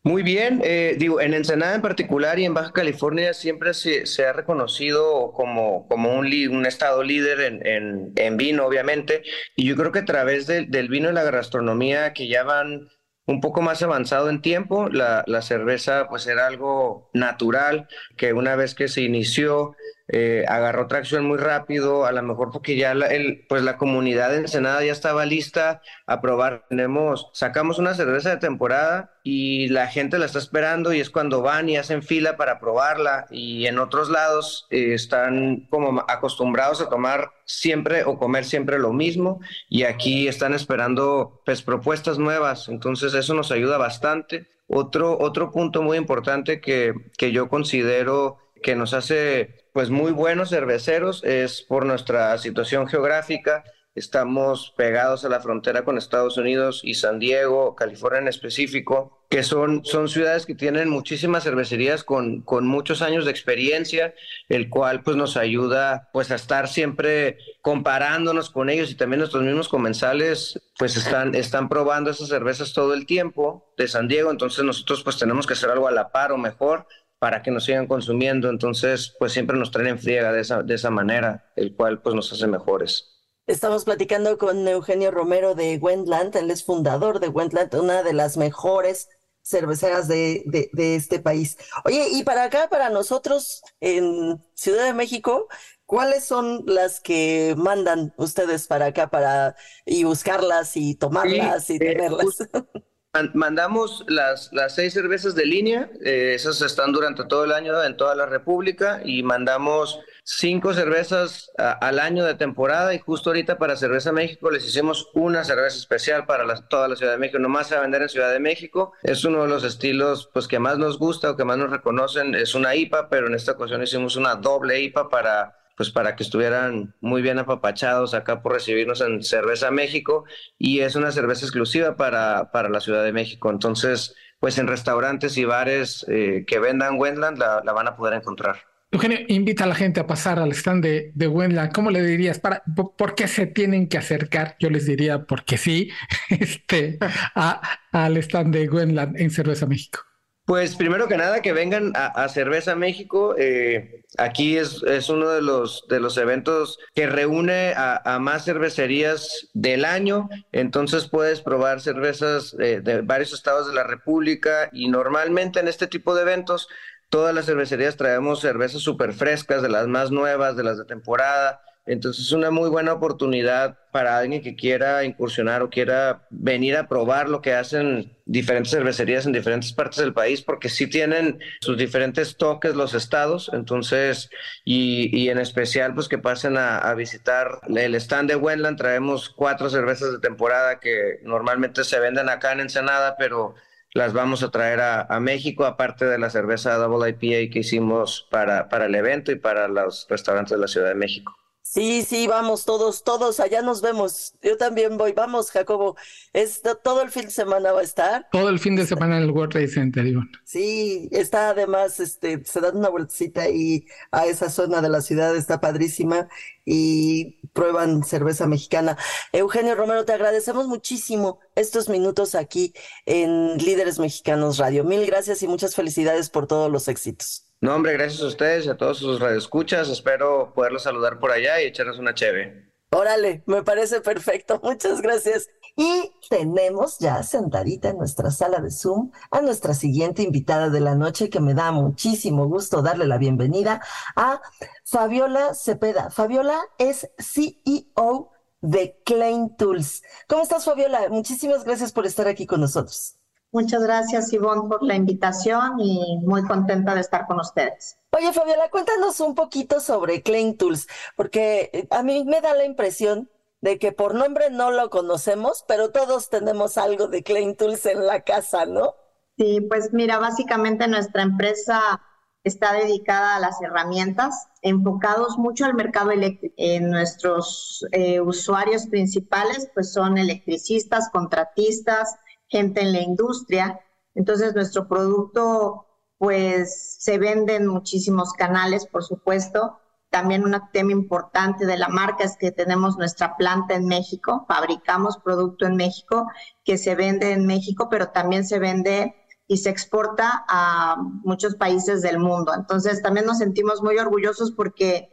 Muy 0.07 0.23
bien, 0.23 0.61
eh, 0.63 0.97
digo, 0.99 1.19
en 1.21 1.33
Ensenada 1.33 1.75
en 1.75 1.81
particular 1.81 2.39
y 2.39 2.45
en 2.45 2.53
Baja 2.53 2.73
California 2.73 3.33
siempre 3.33 3.73
se, 3.73 4.27
ha 4.27 4.35
reconocido 4.35 5.33
como, 5.33 5.89
como 5.89 6.19
un, 6.19 6.27
un 6.27 6.67
estado 6.67 7.03
líder 7.03 7.41
en, 7.41 8.13
en, 8.15 8.37
vino, 8.37 8.67
obviamente, 8.67 9.23
y 9.57 9.65
yo 9.65 9.77
creo 9.77 9.93
que 9.93 10.01
a 10.01 10.05
través 10.05 10.47
del 10.47 10.89
vino 10.89 11.09
y 11.09 11.15
la 11.15 11.23
gastronomía 11.23 12.13
que 12.13 12.29
ya 12.29 12.43
van 12.43 12.89
un 13.27 13.41
poco 13.41 13.63
más 13.63 13.83
avanzado 13.83 14.29
en 14.29 14.43
tiempo, 14.43 14.91
la, 14.91 15.25
la 15.27 15.41
cerveza 15.41 16.07
pues 16.11 16.27
era 16.27 16.47
algo 16.47 17.09
natural, 17.15 17.89
que 18.19 18.35
una 18.35 18.57
vez 18.57 18.75
que 18.75 18.89
se 18.89 19.01
inició 19.01 19.75
eh, 20.09 20.45
agarró 20.49 20.87
tracción 20.87 21.25
muy 21.25 21.39
rápido, 21.39 22.05
a 22.05 22.13
lo 22.13 22.23
mejor 22.23 22.51
porque 22.51 22.77
ya 22.77 22.95
la, 22.95 23.07
el, 23.07 23.47
pues 23.49 23.63
la 23.63 23.79
comunidad 23.79 24.31
de 24.31 24.39
Ensenada 24.39 24.85
ya 24.85 24.93
estaba 24.93 25.25
lista 25.25 25.81
a 26.07 26.21
probar. 26.21 26.67
Tenemos, 26.69 27.31
sacamos 27.33 27.79
una 27.79 27.95
cerveza 27.95 28.31
de 28.31 28.37
temporada 28.37 29.13
y 29.23 29.69
la 29.69 29.87
gente 29.87 30.19
la 30.19 30.27
está 30.27 30.39
esperando 30.39 30.93
y 30.93 31.01
es 31.01 31.09
cuando 31.09 31.41
van 31.41 31.71
y 31.71 31.79
hacen 31.79 32.03
fila 32.03 32.37
para 32.37 32.59
probarla 32.61 33.27
y 33.31 33.67
en 33.67 33.79
otros 33.79 34.11
lados 34.11 34.67
eh, 34.71 34.93
están 34.93 35.67
como 35.71 36.05
acostumbrados 36.07 36.83
a 36.83 36.91
tomar 36.91 37.33
siempre 37.47 38.05
o 38.05 38.19
comer 38.19 38.45
siempre 38.45 38.79
lo 38.79 38.93
mismo 38.93 39.41
y 39.71 39.85
aquí 39.85 40.29
están 40.29 40.53
esperando 40.53 41.41
pues 41.47 41.63
propuestas 41.63 42.19
nuevas, 42.19 42.69
entonces 42.69 43.15
eso 43.15 43.33
nos 43.33 43.51
ayuda 43.51 43.79
bastante. 43.79 44.49
Otro, 44.67 45.19
otro 45.19 45.51
punto 45.51 45.83
muy 45.83 45.97
importante 45.97 46.61
que, 46.61 46.95
que 47.19 47.33
yo 47.33 47.49
considero 47.49 48.39
que 48.63 48.75
nos 48.75 48.95
hace 48.95 49.64
pues 49.75 49.91
muy 49.91 50.13
buenos 50.13 50.51
cerveceros, 50.51 51.25
es 51.25 51.61
por 51.61 51.85
nuestra 51.85 52.39
situación 52.39 52.87
geográfica. 52.87 53.65
Estamos 53.97 54.73
pegados 54.77 55.25
a 55.25 55.29
la 55.29 55.41
frontera 55.41 55.85
con 55.85 55.99
Estados 55.99 56.37
Unidos 56.37 56.81
y 56.85 56.95
San 56.95 57.19
Diego, 57.19 57.75
California 57.75 58.21
en 58.21 58.29
específico, 58.29 59.27
que 59.29 59.43
son, 59.43 59.85
son 59.85 60.09
ciudades 60.09 60.47
que 60.47 60.55
tienen 60.55 60.89
muchísimas 60.89 61.43
cervecerías 61.43 62.05
con, 62.05 62.43
con 62.43 62.69
muchos 62.69 63.03
años 63.03 63.25
de 63.25 63.33
experiencia, 63.33 64.15
el 64.49 64.71
cual 64.71 65.03
pues 65.03 65.17
nos 65.17 65.37
ayuda 65.37 66.09
pues 66.13 66.31
a 66.31 66.37
estar 66.37 66.69
siempre 66.69 67.39
comparándonos 67.61 68.51
con 68.51 68.71
ellos 68.71 68.93
y 68.93 68.95
también 68.95 69.19
nuestros 69.19 69.43
mismos 69.43 69.69
comensales 69.69 70.61
pues 70.79 70.97
están, 70.97 71.35
están 71.35 71.69
probando 71.69 72.11
esas 72.11 72.29
cervezas 72.29 72.75
todo 72.75 72.95
el 72.95 73.07
tiempo 73.07 73.73
de 73.77 73.89
San 73.89 74.07
Diego, 74.07 74.31
entonces 74.31 74.65
nosotros 74.65 75.03
pues 75.03 75.19
tenemos 75.19 75.49
que 75.49 75.55
hacer 75.55 75.71
algo 75.71 75.89
a 75.89 75.93
la 75.93 76.13
par 76.13 76.31
o 76.31 76.39
mejor 76.39 76.87
para 77.25 77.43
que 77.43 77.51
nos 77.51 77.65
sigan 77.65 77.87
consumiendo. 77.87 78.51
Entonces, 78.51 79.15
pues 79.19 79.33
siempre 79.33 79.57
nos 79.57 79.71
traen 79.71 79.89
en 79.89 79.99
friega 79.99 80.31
de 80.31 80.43
esa, 80.43 80.63
de 80.63 80.75
esa 80.75 80.91
manera, 80.91 81.51
el 81.57 81.75
cual 81.75 82.03
pues 82.03 82.15
nos 82.15 82.31
hace 82.31 82.47
mejores. 82.47 83.19
Estamos 83.47 83.87
platicando 83.87 84.37
con 84.37 84.69
Eugenio 84.69 85.11
Romero 85.11 85.55
de 85.55 85.79
Wendland, 85.79 86.37
él 86.37 86.51
es 86.51 86.63
fundador 86.65 87.21
de 87.21 87.29
Wendland, 87.29 87.75
una 87.77 88.03
de 88.03 88.13
las 88.13 88.37
mejores 88.37 89.09
cerveceras 89.43 90.07
de, 90.07 90.43
de, 90.71 90.97
este 90.97 91.19
país. 91.19 91.57
Oye, 91.87 92.09
y 92.13 92.25
para 92.25 92.45
acá, 92.45 92.69
para 92.69 92.91
nosotros 92.91 93.63
en 93.81 94.39
Ciudad 94.53 94.85
de 94.85 94.93
México, 94.93 95.49
¿cuáles 95.87 96.27
son 96.27 96.65
las 96.67 97.01
que 97.01 97.55
mandan 97.57 98.13
ustedes 98.19 98.67
para 98.67 98.85
acá 98.85 99.09
para 99.09 99.57
y 99.87 100.05
buscarlas 100.05 100.77
y 100.77 100.95
tomarlas 100.95 101.71
y 101.71 101.77
eh, 101.77 101.79
tenerlas? 101.79 102.37
Mandamos 103.33 104.05
las, 104.09 104.53
las 104.53 104.75
seis 104.75 104.93
cervezas 104.93 105.37
de 105.37 105.47
línea, 105.47 105.89
eh, 106.05 106.33
esas 106.35 106.61
están 106.63 106.91
durante 106.91 107.25
todo 107.25 107.45
el 107.45 107.53
año 107.53 107.81
en 107.85 107.97
toda 107.97 108.17
la 108.17 108.27
República 108.27 109.03
y 109.05 109.23
mandamos 109.23 110.01
cinco 110.25 110.75
cervezas 110.75 111.53
al 111.57 112.01
año 112.01 112.25
de 112.25 112.35
temporada 112.35 112.93
y 112.93 112.99
justo 112.99 113.31
ahorita 113.31 113.57
para 113.57 113.77
Cerveza 113.77 114.11
México 114.11 114.51
les 114.51 114.67
hicimos 114.67 115.11
una 115.15 115.45
cerveza 115.45 115.77
especial 115.77 116.27
para 116.27 116.45
toda 116.63 116.89
la 116.89 116.97
Ciudad 116.97 117.13
de 117.13 117.19
México, 117.19 117.39
nomás 117.39 117.69
se 117.69 117.75
va 117.75 117.81
a 117.81 117.83
vender 117.83 118.03
en 118.03 118.09
Ciudad 118.09 118.33
de 118.33 118.41
México, 118.41 118.95
es 119.05 119.25
uno 119.25 119.43
de 119.43 119.49
los 119.49 119.63
estilos 119.63 120.29
pues 120.33 120.49
que 120.49 120.59
más 120.59 120.79
nos 120.79 120.99
gusta 120.99 121.31
o 121.31 121.37
que 121.37 121.45
más 121.45 121.57
nos 121.57 121.71
reconocen, 121.71 122.35
es 122.35 122.57
una 122.57 122.75
IPA, 122.75 123.11
pero 123.11 123.29
en 123.29 123.35
esta 123.35 123.53
ocasión 123.53 123.81
hicimos 123.81 124.17
una 124.17 124.35
doble 124.35 124.81
IPA 124.81 125.09
para 125.09 125.64
pues 125.77 125.91
para 125.91 126.17
que 126.17 126.23
estuvieran 126.23 126.95
muy 127.01 127.23
bien 127.23 127.39
apapachados 127.39 128.15
acá 128.15 128.43
por 128.43 128.53
recibirnos 128.53 129.01
en 129.01 129.23
Cerveza 129.23 129.71
México 129.71 130.25
y 130.59 130.81
es 130.81 130.95
una 130.95 131.13
cerveza 131.13 131.45
exclusiva 131.45 131.97
para, 131.97 132.51
para 132.53 132.69
la 132.69 132.81
Ciudad 132.81 133.05
de 133.05 133.13
México. 133.13 133.51
Entonces, 133.51 134.15
pues 134.39 134.59
en 134.59 134.67
restaurantes 134.67 135.37
y 135.39 135.45
bares 135.45 136.05
eh, 136.09 136.45
que 136.47 136.59
vendan 136.59 136.99
Wendland 136.99 137.39
la, 137.39 137.61
van 137.61 137.89
a 137.89 137.97
poder 137.97 138.15
encontrar. 138.15 138.57
Eugenio, 138.91 139.19
invita 139.27 139.65
a 139.65 139.67
la 139.67 139.75
gente 139.75 139.99
a 139.99 140.07
pasar 140.07 140.39
al 140.39 140.53
stand 140.53 140.85
de, 140.85 141.11
de 141.15 141.27
Wendland. 141.27 141.73
¿Cómo 141.73 141.91
le 141.91 142.03
dirías? 142.03 142.39
Para, 142.39 142.63
¿Por 142.97 143.15
qué 143.17 143.27
se 143.27 143.47
tienen 143.47 143.89
que 143.89 143.99
acercar? 143.99 144.57
Yo 144.61 144.71
les 144.71 144.87
diría 144.87 145.25
porque 145.25 145.57
sí, 145.57 145.91
este, 146.29 146.99
al 147.35 148.17
stand 148.19 148.55
de 148.55 148.69
Wendland 148.69 149.19
en 149.19 149.31
Cerveza 149.31 149.67
México. 149.67 150.01
Pues 150.45 150.77
primero 150.77 151.09
que 151.09 151.17
nada 151.17 151.41
que 151.41 151.55
vengan 151.55 151.93
a, 151.95 152.29
Cerveza 152.29 152.75
México. 152.75 153.35
Eh, 153.39 154.05
aquí 154.19 154.59
es, 154.59 154.83
es, 154.83 155.09
uno 155.09 155.31
de 155.31 155.41
los, 155.41 155.87
de 155.89 156.01
los 156.01 156.19
eventos 156.19 156.79
que 156.95 157.07
reúne 157.07 157.73
a, 157.75 158.19
más 158.21 158.45
cervecerías 158.45 159.49
del 159.55 159.87
año. 159.87 160.29
Entonces 160.53 161.09
puedes 161.09 161.41
probar 161.41 161.81
cervezas 161.81 162.55
de 162.57 163.01
varios 163.03 163.33
estados 163.33 163.67
de 163.67 163.75
la 163.75 163.85
República 163.85 164.69
y 164.71 164.89
normalmente 164.89 165.61
en 165.61 165.69
este 165.69 165.87
tipo 165.87 166.15
de 166.15 166.23
eventos 166.23 166.69
todas 167.09 167.35
las 167.35 167.47
cervecerías 167.47 167.97
traemos 167.97 168.41
cervezas 168.41 168.83
súper 168.83 169.15
frescas, 169.15 169.63
de 169.63 169.71
las 169.71 169.87
más 169.87 170.11
nuevas, 170.11 170.57
de 170.57 170.65
las 170.65 170.77
de 170.77 170.85
temporada 170.85 171.63
Entonces 171.87 172.25
es 172.27 172.33
una 172.33 172.51
muy 172.51 172.71
buena 172.71 172.95
oportunidad 172.95 173.79
para 173.93 174.17
alguien 174.17 174.43
que 174.43 174.57
quiera 174.57 175.05
incursionar 175.05 175.63
o 175.63 175.69
quiera 175.69 176.27
venir 176.31 176.77
a 176.77 176.89
probar 176.89 177.29
lo 177.29 177.43
que 177.43 177.53
hacen 177.53 178.17
diferentes 178.25 178.71
cervecerías 178.73 179.27
en 179.27 179.33
diferentes 179.33 179.73
partes 179.75 179.99
del 179.99 180.15
país, 180.15 180.41
porque 180.41 180.71
sí 180.71 180.87
tienen 180.87 181.41
sus 181.61 181.77
diferentes 181.77 182.37
toques 182.39 182.75
los 182.75 182.95
estados, 182.95 183.51
entonces, 183.53 184.31
y, 184.65 185.15
y 185.17 185.29
en 185.29 185.39
especial 185.39 185.95
pues 185.95 186.09
que 186.09 186.17
pasen 186.19 186.57
a, 186.57 186.93
visitar 186.95 187.61
el 187.69 187.95
stand 187.97 188.31
de 188.31 188.37
Wendland, 188.37 188.79
traemos 188.79 189.29
cuatro 189.29 189.69
cervezas 189.69 190.13
de 190.13 190.21
temporada 190.21 190.81
que 190.81 191.21
normalmente 191.23 191.85
se 191.85 192.01
venden 192.01 192.31
acá 192.31 192.53
en 192.53 192.61
Ensenada, 192.61 193.17
pero 193.19 193.55
las 193.93 194.13
vamos 194.13 194.43
a 194.43 194.51
traer 194.51 194.81
a, 194.81 195.03
a, 195.03 195.21
México, 195.21 195.67
aparte 195.67 196.07
de 196.07 196.19
la 196.19 196.31
cerveza 196.31 196.77
Double 196.77 197.11
IPA 197.11 197.53
que 197.53 197.59
hicimos 197.61 198.27
para, 198.31 198.69
para 198.69 198.87
el 198.87 198.95
evento 198.95 199.33
y 199.33 199.37
para 199.37 199.69
los 199.69 200.07
restaurantes 200.09 200.53
de 200.53 200.59
la 200.59 200.69
Ciudad 200.69 200.89
de 200.89 200.95
México. 200.95 201.44
Sí, 201.75 202.07
sí, 202.09 202.29
vamos 202.29 202.65
todos, 202.65 203.03
todos, 203.03 203.41
allá 203.41 203.61
nos 203.61 203.81
vemos. 203.81 204.35
Yo 204.41 204.57
también 204.57 204.97
voy. 204.97 205.11
Vamos, 205.11 205.51
Jacobo. 205.51 205.97
Es, 206.33 206.63
todo 206.85 207.03
el 207.03 207.11
fin 207.11 207.25
de 207.25 207.33
semana 207.33 207.73
va 207.73 207.81
a 207.81 207.83
estar. 207.83 208.29
Todo 208.31 208.49
el 208.49 208.61
fin 208.61 208.77
de 208.77 208.87
semana 208.87 209.17
en 209.17 209.25
el 209.25 209.33
World 209.33 209.51
Trade 209.51 209.67
Center, 209.67 210.07
Iván. 210.07 210.31
Sí, 210.45 211.09
está 211.11 211.49
además, 211.49 211.99
este, 211.99 212.45
se 212.45 212.61
dan 212.61 212.77
una 212.77 212.91
vueltecita 212.91 213.43
ahí 213.43 213.87
a 214.13 214.27
esa 214.27 214.51
zona 214.51 214.81
de 214.83 214.89
la 214.89 215.01
ciudad, 215.01 215.35
está 215.35 215.61
padrísima 215.61 216.29
y 216.65 217.41
prueban 217.53 218.05
cerveza 218.05 218.47
mexicana. 218.47 218.97
Eugenio 219.33 219.75
Romero, 219.75 220.05
te 220.05 220.13
agradecemos 220.13 220.69
muchísimo 220.69 221.41
estos 221.57 221.89
minutos 221.89 222.37
aquí 222.37 222.73
en 223.05 223.59
Líderes 223.59 223.99
Mexicanos 223.99 224.59
Radio. 224.59 224.85
Mil 224.85 225.05
gracias 225.07 225.43
y 225.43 225.49
muchas 225.49 225.75
felicidades 225.75 226.31
por 226.31 226.47
todos 226.47 226.71
los 226.71 226.87
éxitos. 226.87 227.44
No, 227.61 227.75
hombre, 227.75 227.95
gracias 227.95 228.23
a 228.23 228.27
ustedes 228.27 228.67
y 228.67 228.69
a 228.69 228.77
todos 228.77 228.99
sus 228.99 229.21
radioescuchas. 229.21 229.89
Espero 229.89 230.53
poderlos 230.55 230.83
saludar 230.83 231.19
por 231.19 231.31
allá 231.31 231.63
y 231.63 231.67
echarnos 231.67 231.99
una 231.99 232.15
cheve. 232.15 232.71
Órale, 232.91 233.43
me 233.47 233.63
parece 233.63 234.01
perfecto. 234.01 234.61
Muchas 234.63 235.01
gracias. 235.01 235.49
Y 235.77 236.13
tenemos 236.31 236.99
ya 237.01 237.23
sentadita 237.25 237.89
en 237.89 237.99
nuestra 237.99 238.31
sala 238.31 238.61
de 238.61 238.71
Zoom 238.71 239.11
a 239.33 239.41
nuestra 239.41 239.75
siguiente 239.75 240.23
invitada 240.23 240.71
de 240.71 240.81
la 240.81 240.95
noche, 240.95 241.31
que 241.31 241.41
me 241.41 241.55
da 241.55 241.73
muchísimo 241.73 242.47
gusto 242.47 242.83
darle 242.83 243.09
la 243.09 243.19
bienvenida 243.19 243.83
a 244.15 244.41
Fabiola 244.85 245.55
Cepeda. 245.55 246.11
Fabiola 246.11 246.61
es 246.79 247.11
CEO 247.19 248.31
de 248.61 249.03
Klein 249.05 249.57
Tools. 249.57 250.03
¿Cómo 250.29 250.43
estás, 250.43 250.65
Fabiola? 250.65 251.09
Muchísimas 251.09 251.65
gracias 251.65 251.91
por 251.91 252.07
estar 252.07 252.29
aquí 252.29 252.47
con 252.47 252.61
nosotros. 252.61 253.19
Muchas 253.55 253.85
gracias, 253.85 254.33
Ivonne, 254.33 254.69
por 254.69 254.83
la 254.83 254.97
invitación 254.97 255.79
y 255.79 256.19
muy 256.25 256.43
contenta 256.43 256.93
de 256.93 257.01
estar 257.01 257.25
con 257.29 257.39
ustedes. 257.39 257.97
Oye, 258.11 258.33
Fabiola, 258.33 258.69
cuéntanos 258.69 259.21
un 259.21 259.37
poquito 259.37 259.79
sobre 259.79 260.23
Klein 260.23 260.57
Tools, 260.57 260.89
porque 261.15 261.87
a 261.91 262.03
mí 262.03 262.25
me 262.25 262.41
da 262.41 262.53
la 262.55 262.65
impresión 262.65 263.31
de 263.61 263.79
que 263.79 263.93
por 263.93 264.17
nombre 264.17 264.51
no 264.51 264.73
lo 264.73 264.91
conocemos, 264.91 265.65
pero 265.69 265.93
todos 265.93 266.31
tenemos 266.31 266.77
algo 266.79 267.07
de 267.07 267.23
Klein 267.23 267.57
Tools 267.57 267.87
en 267.87 268.05
la 268.05 268.23
casa, 268.23 268.67
¿no? 268.67 268.97
Sí, 269.39 269.61
pues 269.61 269.93
mira, 269.93 270.19
básicamente 270.19 270.89
nuestra 270.89 271.23
empresa 271.23 272.03
está 272.43 272.73
dedicada 272.73 273.37
a 273.37 273.41
las 273.41 273.63
herramientas, 273.63 274.49
enfocados 274.63 275.39
mucho 275.39 275.65
al 275.65 275.75
mercado 275.75 276.11
eléctrico. 276.11 276.55
En 276.59 276.91
nuestros 276.91 277.87
eh, 277.93 278.21
usuarios 278.21 278.89
principales, 278.89 279.71
pues 279.75 279.93
son 279.93 280.19
electricistas, 280.19 281.09
contratistas, 281.11 282.17
gente 282.55 282.83
en 282.83 282.93
la 282.93 283.01
industria. 283.01 283.81
Entonces, 284.15 284.55
nuestro 284.55 284.87
producto, 284.87 285.87
pues, 286.19 286.97
se 287.01 287.19
vende 287.19 287.57
en 287.57 287.67
muchísimos 287.67 288.33
canales, 288.33 288.87
por 288.87 289.03
supuesto. 289.03 289.81
También 290.09 290.45
un 290.45 290.57
tema 290.73 290.93
importante 290.93 291.67
de 291.67 291.77
la 291.77 291.89
marca 291.89 292.23
es 292.23 292.37
que 292.39 292.53
tenemos 292.53 292.97
nuestra 292.97 293.37
planta 293.37 293.75
en 293.75 293.87
México, 293.87 294.45
fabricamos 294.47 295.19
producto 295.19 295.67
en 295.67 295.75
México 295.75 296.29
que 296.65 296.79
se 296.79 296.95
vende 296.95 297.33
en 297.33 297.45
México, 297.45 297.89
pero 297.91 298.11
también 298.11 298.47
se 298.47 298.61
vende 298.61 299.17
y 299.49 299.57
se 299.57 299.71
exporta 299.71 300.45
a 300.49 300.97
muchos 301.25 301.57
países 301.57 302.01
del 302.03 302.21
mundo. 302.21 302.53
Entonces, 302.55 303.03
también 303.03 303.27
nos 303.27 303.39
sentimos 303.39 303.83
muy 303.83 303.99
orgullosos 303.99 304.53
porque 304.53 305.09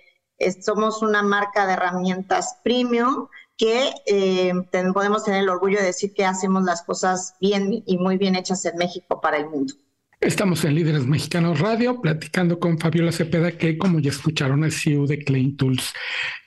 somos 0.63 1.01
una 1.01 1.23
marca 1.23 1.65
de 1.65 1.73
herramientas 1.73 2.59
premium 2.63 3.27
que 3.61 3.91
eh, 4.07 4.53
podemos 4.91 5.23
tener 5.23 5.43
el 5.43 5.49
orgullo 5.49 5.77
de 5.77 5.85
decir 5.85 6.15
que 6.15 6.25
hacemos 6.25 6.63
las 6.63 6.81
cosas 6.81 7.35
bien 7.39 7.83
y 7.85 7.99
muy 7.99 8.17
bien 8.17 8.35
hechas 8.35 8.65
en 8.65 8.75
México 8.75 9.21
para 9.21 9.37
el 9.37 9.49
mundo. 9.49 9.75
Estamos 10.19 10.65
en 10.65 10.73
Líderes 10.73 11.05
Mexicanos 11.05 11.59
Radio 11.59 12.01
platicando 12.01 12.59
con 12.59 12.79
Fabiola 12.79 13.11
Cepeda, 13.11 13.51
que 13.51 13.77
como 13.77 13.99
ya 13.99 14.09
escucharon 14.09 14.63
es 14.63 14.81
CEO 14.81 15.05
de 15.05 15.19
Klein 15.19 15.57
Tools, 15.57 15.93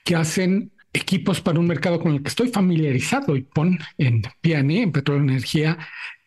que 0.03 0.17
hacen 0.17 0.73
equipos 0.91 1.39
para 1.39 1.57
un 1.57 1.67
mercado 1.67 2.01
con 2.01 2.11
el 2.11 2.21
que 2.21 2.27
estoy 2.27 2.49
familiarizado 2.49 3.37
y 3.37 3.43
pon 3.43 3.79
en 3.97 4.21
PNE, 4.41 4.81
en 4.81 4.91
Petróleo 4.91 5.23
Energía, 5.23 5.77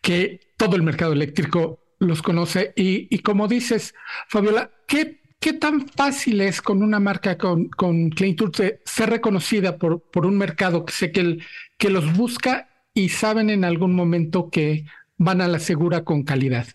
que 0.01 0.39
todo 0.57 0.75
el 0.75 0.81
mercado 0.81 1.13
eléctrico 1.13 1.83
los 1.99 2.23
conoce. 2.23 2.73
Y, 2.75 3.15
y 3.15 3.19
como 3.19 3.47
dices, 3.47 3.93
Fabiola, 4.27 4.71
¿qué 4.87 5.18
¿Qué 5.39 5.53
tan 5.53 5.87
fácil 5.87 6.41
es 6.41 6.61
con 6.61 6.83
una 6.83 6.99
marca 6.99 7.37
con, 7.37 7.69
con 7.69 8.09
Clean 8.09 8.35
ser 8.83 9.09
reconocida 9.09 9.77
por, 9.77 10.01
por 10.01 10.25
un 10.25 10.37
mercado 10.37 10.85
que 10.85 10.91
sé 10.91 11.11
que, 11.13 11.21
el, 11.21 11.43
que 11.77 11.89
los 11.89 12.17
busca 12.17 12.67
y 12.93 13.09
saben 13.09 13.49
en 13.49 13.63
algún 13.63 13.95
momento 13.95 14.49
que 14.49 14.85
van 15.17 15.39
a 15.39 15.47
la 15.47 15.59
segura 15.59 16.03
con 16.03 16.23
calidad? 16.23 16.67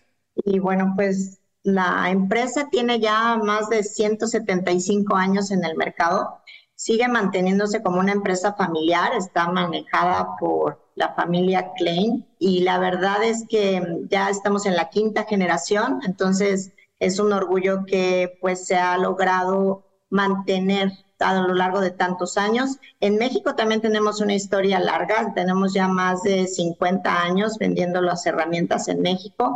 Y 0.45 0.57
bueno, 0.59 0.93
pues 0.95 1.39
la 1.61 2.09
empresa 2.09 2.67
tiene 2.71 2.99
ya 2.99 3.37
más 3.37 3.69
de 3.69 3.83
175 3.83 5.15
años 5.15 5.51
en 5.51 5.63
el 5.63 5.75
mercado, 5.75 6.39
sigue 6.75 7.07
manteniéndose 7.07 7.83
como 7.83 7.99
una 7.99 8.11
empresa 8.11 8.53
familiar, 8.53 9.11
está 9.15 9.47
manejada 9.47 10.37
por 10.39 10.89
la 10.95 11.13
familia 11.13 11.71
Klein. 11.77 12.25
Y 12.39 12.61
la 12.61 12.79
verdad 12.79 13.23
es 13.23 13.45
que 13.47 13.81
ya 14.09 14.29
estamos 14.29 14.65
en 14.65 14.75
la 14.75 14.89
quinta 14.89 15.23
generación, 15.23 16.01
entonces 16.05 16.71
es 16.99 17.19
un 17.19 17.33
orgullo 17.33 17.85
que 17.85 18.37
pues 18.41 18.65
se 18.65 18.75
ha 18.75 18.97
logrado 18.97 19.85
mantener 20.09 20.91
a 21.19 21.33
lo 21.35 21.53
largo 21.53 21.81
de 21.81 21.91
tantos 21.91 22.37
años. 22.37 22.77
En 22.99 23.17
México 23.17 23.55
también 23.55 23.81
tenemos 23.81 24.21
una 24.21 24.35
historia 24.35 24.79
larga, 24.79 25.33
tenemos 25.33 25.73
ya 25.73 25.87
más 25.87 26.23
de 26.23 26.47
50 26.47 27.23
años 27.23 27.57
vendiendo 27.59 28.01
las 28.01 28.25
herramientas 28.25 28.87
en 28.87 29.01
México 29.01 29.55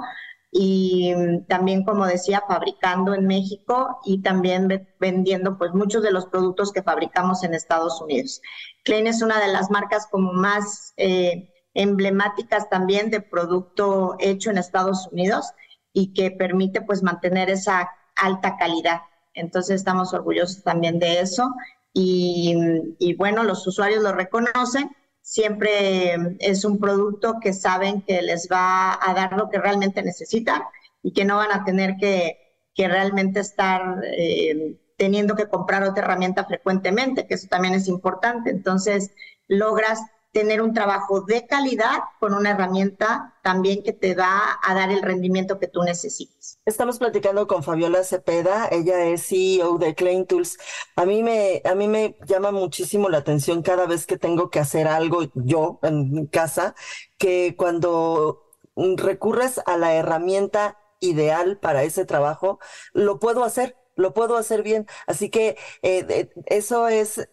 y 0.52 1.14
también, 1.48 1.84
como 1.84 2.08
decía, 2.08 2.44
fabricando 2.48 3.14
en 3.14 3.28
México 3.28 4.00
y 4.04 4.22
también 4.22 4.88
vendiendo 5.00 5.58
pues 5.58 5.74
muchos 5.74 6.02
de 6.02 6.12
los 6.12 6.26
productos 6.26 6.72
que 6.72 6.82
fabricamos 6.82 7.44
en 7.44 7.54
Estados 7.54 8.02
Unidos. 8.02 8.42
Klein 8.84 9.08
es 9.08 9.22
una 9.22 9.40
de 9.40 9.52
las 9.52 9.70
marcas 9.70 10.08
como 10.10 10.34
más 10.34 10.94
eh, 10.98 11.52
emblemáticas 11.76 12.68
también 12.70 13.12
de 13.12 13.22
producto 13.22 14.16
hecho 14.20 14.50
en 14.50 14.58
Estados 14.58 15.08
Unidos 15.12 15.46
y 15.94 16.14
que 16.14 16.32
permite 16.32 16.82
pues 16.82 17.04
mantener 17.04 17.50
esa 17.50 17.90
alta 18.16 18.58
calidad. 18.58 19.02
Entonces 19.34 19.78
estamos 19.78 20.14
orgullosos 20.14 20.64
también 20.64 21.00
de 21.00 21.22
eso 21.22 21.54
y, 21.94 22.56
y, 23.00 23.16
bueno, 23.16 23.44
los 23.44 23.66
usuarios 23.66 24.04
lo 24.04 24.12
reconocen. 24.12 24.90
Siempre 25.22 26.16
es 26.40 26.66
un 26.66 26.80
producto 26.80 27.40
que 27.42 27.54
saben 27.54 28.02
que 28.02 28.22
les 28.22 28.48
va 28.52 28.98
a 29.02 29.14
dar 29.14 29.34
lo 29.34 29.50
que 29.50 29.60
realmente 29.60 30.02
necesitan 30.02 30.62
y 31.04 31.14
que 31.14 31.26
no 31.26 31.38
van 31.38 31.52
a 31.52 31.64
tener 31.64 31.98
que, 31.98 32.38
que 32.74 32.88
realmente 32.88 33.40
estar 33.40 34.02
eh, 34.04 34.80
teniendo 34.98 35.36
que 35.36 35.48
comprar 35.48 35.84
otra 35.84 36.04
herramienta 36.04 36.46
frecuentemente, 36.46 37.28
que 37.28 37.36
eso 37.36 37.48
también 37.48 37.74
es 37.74 37.88
importante. 37.88 38.50
Entonces 38.50 39.12
logras 39.48 40.02
tener 40.32 40.62
un 40.62 40.74
trabajo 40.74 41.22
de 41.22 41.48
calidad 41.48 42.00
con 42.20 42.34
una 42.34 42.52
herramienta 42.52 43.40
también 43.44 43.84
que 43.84 43.94
te 43.94 44.14
va 44.14 44.60
a 44.62 44.76
dar 44.76 44.92
el 44.92 45.02
rendimiento 45.02 45.60
que 45.60 45.68
tú 45.68 45.82
necesites. 45.82 46.60
Estamos 46.66 47.00
platicando 47.00 47.48
con 47.48 47.64
Fabiola 47.64 48.04
Cepeda, 48.04 48.68
ella 48.72 49.06
es 49.06 49.28
CEO 49.28 49.78
de 49.78 49.96
Klein 49.96 50.28
Tools. 50.28 50.58
A 50.96 51.06
mí 51.06 51.24
me 51.24 51.62
a 51.66 51.74
mí 51.74 51.88
me 51.88 52.18
llama 52.26 52.52
muchísimo 52.52 53.10
la 53.10 53.20
atención 53.20 53.64
cada 53.64 53.88
vez 53.88 54.06
que 54.06 54.18
tengo 54.18 54.50
que 54.50 54.60
hacer 54.60 54.88
algo 54.88 55.24
yo 55.34 55.80
en 55.82 56.28
casa 56.28 56.76
que 57.18 57.56
cuando 57.58 58.44
recurres 58.76 59.62
a 59.66 59.78
la 59.78 59.94
herramienta 59.94 60.78
ideal 61.00 61.58
para 61.58 61.84
ese 61.84 62.06
trabajo, 62.06 62.60
lo 62.94 63.20
puedo 63.20 63.44
hacer 63.44 63.76
lo 64.00 64.14
puedo 64.14 64.38
hacer 64.38 64.64
bien. 64.64 64.88
Así 65.08 65.30
que 65.30 65.58
eh, 65.84 66.30
eso, 66.46 66.88
es, 66.88 67.30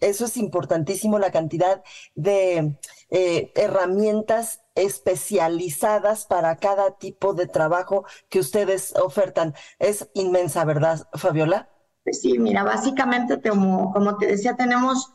eso 0.00 0.24
es 0.24 0.36
importantísimo, 0.36 1.18
la 1.18 1.30
cantidad 1.30 1.82
de 2.14 2.76
eh, 3.10 3.52
herramientas 3.54 4.60
especializadas 4.74 6.26
para 6.26 6.56
cada 6.56 6.98
tipo 6.98 7.32
de 7.34 7.46
trabajo 7.46 8.04
que 8.28 8.40
ustedes 8.40 8.94
ofertan. 8.96 9.54
Es 9.78 10.08
inmensa, 10.14 10.64
¿verdad, 10.64 11.08
Fabiola? 11.14 11.70
Pues 12.04 12.20
sí, 12.20 12.38
mira, 12.38 12.64
básicamente, 12.64 13.40
como, 13.40 13.92
como 13.92 14.16
te 14.16 14.26
decía, 14.26 14.56
tenemos 14.56 15.12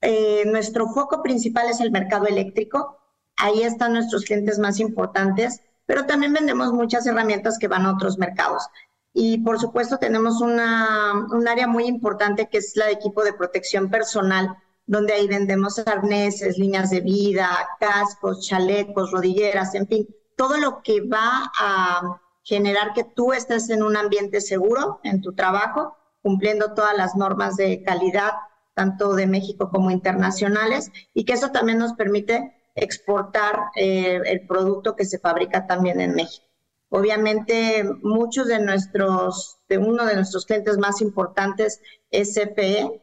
eh, 0.00 0.44
nuestro 0.46 0.88
foco 0.88 1.22
principal 1.22 1.68
es 1.68 1.80
el 1.80 1.90
mercado 1.90 2.26
eléctrico. 2.26 2.98
Ahí 3.36 3.62
están 3.62 3.92
nuestros 3.92 4.24
clientes 4.24 4.58
más 4.58 4.80
importantes, 4.80 5.60
pero 5.86 6.06
también 6.06 6.32
vendemos 6.32 6.72
muchas 6.72 7.06
herramientas 7.06 7.58
que 7.58 7.68
van 7.68 7.86
a 7.86 7.92
otros 7.92 8.18
mercados 8.18 8.68
Y 9.12 9.38
por 9.38 9.58
supuesto 9.58 9.98
tenemos 9.98 10.40
una, 10.40 11.12
un 11.30 11.48
área 11.48 11.66
muy 11.66 11.86
importante 11.86 12.48
que 12.48 12.58
es 12.58 12.76
la 12.76 12.86
de 12.86 12.92
equipo 12.92 13.24
de 13.24 13.32
protección 13.32 13.90
personal, 13.90 14.56
donde 14.86 15.12
ahí 15.12 15.28
vendemos 15.28 15.78
arneses, 15.78 16.58
líneas 16.58 16.90
de 16.90 17.00
vida, 17.00 17.50
cascos, 17.78 18.46
chalecos, 18.46 19.10
rodilleras, 19.10 19.74
en 19.74 19.86
fin, 19.86 20.08
todo 20.36 20.56
lo 20.56 20.82
que 20.82 21.00
va 21.00 21.52
a 21.58 22.20
generar 22.42 22.94
que 22.94 23.04
tú 23.04 23.34
estés 23.34 23.68
en 23.68 23.82
un 23.82 23.96
ambiente 23.96 24.40
seguro 24.40 25.00
en 25.04 25.20
tu 25.20 25.34
trabajo, 25.34 25.96
cumpliendo 26.22 26.72
todas 26.72 26.96
las 26.96 27.16
normas 27.16 27.56
de 27.56 27.82
calidad, 27.82 28.32
tanto 28.74 29.14
de 29.14 29.26
México 29.26 29.68
como 29.70 29.90
internacionales, 29.90 30.90
y 31.12 31.24
que 31.24 31.34
eso 31.34 31.50
también 31.50 31.78
nos 31.78 31.92
permite 31.92 32.54
exportar 32.74 33.64
eh, 33.76 34.20
el 34.24 34.46
producto 34.46 34.96
que 34.96 35.04
se 35.04 35.18
fabrica 35.18 35.66
también 35.66 36.00
en 36.00 36.14
México. 36.14 36.47
Obviamente, 36.90 37.84
muchos 38.02 38.46
de 38.46 38.60
nuestros, 38.60 39.58
de 39.68 39.78
uno 39.78 40.06
de 40.06 40.14
nuestros 40.14 40.46
clientes 40.46 40.78
más 40.78 41.02
importantes 41.02 41.80
es 42.10 42.34
CPE, 42.34 43.02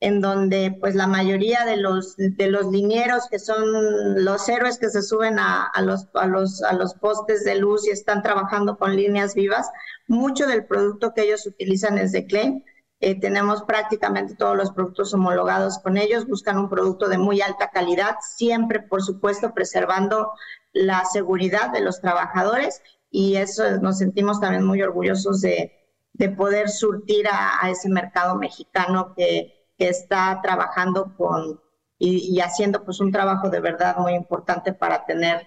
en 0.00 0.20
donde 0.20 0.76
pues 0.80 0.94
la 0.94 1.06
mayoría 1.06 1.64
de 1.64 1.78
los, 1.78 2.16
de 2.16 2.48
los 2.48 2.66
linieros 2.66 3.26
que 3.30 3.38
son 3.38 4.22
los 4.24 4.48
héroes 4.48 4.78
que 4.78 4.90
se 4.90 5.02
suben 5.02 5.38
a, 5.38 5.70
los, 5.82 6.08
a, 6.14 6.26
los, 6.26 6.62
a 6.62 6.74
los 6.74 6.94
postes 6.94 7.42
de 7.44 7.56
luz 7.56 7.88
y 7.88 7.90
están 7.90 8.22
trabajando 8.22 8.76
con 8.76 8.94
líneas 8.94 9.34
vivas, 9.34 9.70
mucho 10.06 10.46
del 10.46 10.66
producto 10.66 11.14
que 11.14 11.22
ellos 11.22 11.46
utilizan 11.46 11.98
es 11.98 12.12
de 12.12 12.26
Claim. 12.26 12.62
Eh, 13.00 13.18
tenemos 13.18 13.62
prácticamente 13.62 14.34
todos 14.36 14.56
los 14.56 14.70
productos 14.70 15.12
homologados 15.12 15.78
con 15.78 15.96
ellos, 15.96 16.26
buscan 16.26 16.58
un 16.58 16.68
producto 16.68 17.08
de 17.08 17.18
muy 17.18 17.40
alta 17.40 17.70
calidad, 17.70 18.16
siempre, 18.20 18.80
por 18.80 19.02
supuesto, 19.02 19.52
preservando 19.54 20.32
la 20.72 21.04
seguridad 21.04 21.70
de 21.70 21.80
los 21.80 22.00
trabajadores 22.00 22.82
y 23.16 23.36
eso 23.36 23.78
nos 23.80 23.98
sentimos 23.98 24.40
también 24.40 24.64
muy 24.64 24.82
orgullosos 24.82 25.40
de, 25.40 25.72
de 26.14 26.30
poder 26.30 26.68
surtir 26.68 27.28
a, 27.28 27.64
a 27.64 27.70
ese 27.70 27.88
mercado 27.88 28.34
mexicano 28.34 29.14
que, 29.16 29.68
que 29.78 29.88
está 29.88 30.40
trabajando 30.42 31.14
con 31.16 31.60
y, 31.96 32.40
haciendo 32.40 32.84
pues 32.84 32.98
un 32.98 33.12
trabajo 33.12 33.50
de 33.50 33.60
verdad 33.60 33.96
muy 33.98 34.14
importante 34.14 34.72
para 34.72 35.06
tener 35.06 35.46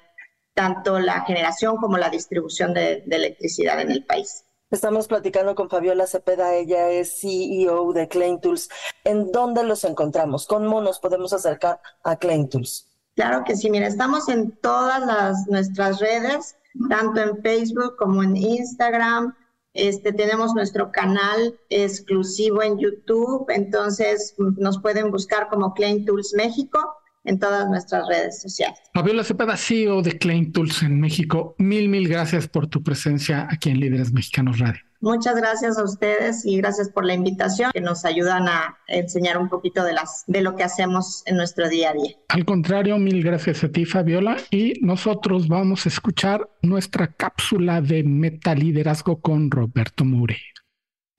tanto 0.53 0.97
la 0.97 1.21
generación 1.25 1.75
como 1.75 1.97
la 1.97 2.09
distribución 2.09 2.73
de, 2.73 3.03
electricidad 3.05 3.81
en 3.81 3.91
el 3.91 4.05
país. 4.05 4.45
Estamos 4.71 5.07
platicando 5.07 5.53
con 5.53 5.69
Fabiola 5.69 6.07
Cepeda, 6.07 6.55
ella 6.55 6.89
es 6.89 7.19
CEO 7.19 7.91
de 7.93 8.07
Klein 8.07 8.39
Tools. 8.39 8.69
¿En 9.03 9.31
dónde 9.31 9.63
los 9.63 9.83
encontramos? 9.83 10.47
¿Cómo 10.47 10.81
nos 10.81 10.99
podemos 10.99 11.33
acercar 11.33 11.81
a 12.03 12.15
Klein 12.15 12.49
Tools? 12.49 12.87
Claro 13.15 13.43
que 13.45 13.55
sí, 13.55 13.69
mira, 13.69 13.87
estamos 13.87 14.29
en 14.29 14.51
todas 14.57 15.05
las, 15.05 15.47
nuestras 15.47 15.99
redes, 15.99 16.56
tanto 16.89 17.21
en 17.21 17.41
Facebook 17.41 17.95
como 17.97 18.23
en 18.23 18.35
Instagram, 18.35 19.33
este, 19.73 20.11
tenemos 20.11 20.53
nuestro 20.55 20.91
canal 20.91 21.59
exclusivo 21.69 22.63
en 22.63 22.79
YouTube, 22.79 23.45
entonces 23.49 24.33
nos 24.37 24.79
pueden 24.81 25.11
buscar 25.11 25.49
como 25.49 25.73
Klein 25.73 26.03
Tools 26.05 26.33
México 26.35 26.79
en 27.25 27.37
todas 27.39 27.69
nuestras 27.69 28.07
redes 28.07 28.41
sociales. 28.41 28.79
Fabiola 28.93 29.23
Cepeda, 29.23 29.55
CEO 29.55 30.01
de 30.01 30.17
Klein 30.17 30.51
Tools 30.51 30.81
en 30.81 30.99
México, 30.99 31.55
mil, 31.59 31.89
mil 31.89 32.07
gracias 32.07 32.47
por 32.47 32.67
tu 32.67 32.81
presencia 32.81 33.47
aquí 33.51 33.69
en 33.69 33.79
Líderes 33.79 34.11
Mexicanos 34.13 34.59
Radio. 34.59 34.86
Muchas 34.99 35.35
gracias 35.35 35.77
a 35.77 35.83
ustedes 35.83 36.43
y 36.43 36.57
gracias 36.57 36.89
por 36.89 37.05
la 37.05 37.13
invitación 37.13 37.71
que 37.71 37.81
nos 37.81 38.03
ayudan 38.03 38.47
a 38.47 38.77
enseñar 38.87 39.37
un 39.37 39.47
poquito 39.47 39.83
de 39.83 39.93
las 39.93 40.23
de 40.25 40.41
lo 40.41 40.55
que 40.55 40.63
hacemos 40.63 41.21
en 41.27 41.37
nuestro 41.37 41.69
día 41.69 41.91
a 41.91 41.93
día. 41.93 42.15
Al 42.29 42.45
contrario, 42.45 42.97
mil 42.97 43.23
gracias 43.23 43.63
a 43.63 43.69
ti 43.69 43.85
Fabiola 43.85 44.37
y 44.49 44.73
nosotros 44.81 45.47
vamos 45.47 45.85
a 45.85 45.89
escuchar 45.89 46.49
nuestra 46.63 47.07
cápsula 47.07 47.79
de 47.81 48.03
metaliderazgo 48.03 49.21
con 49.21 49.51
Roberto 49.51 50.03
Mourey. 50.03 50.37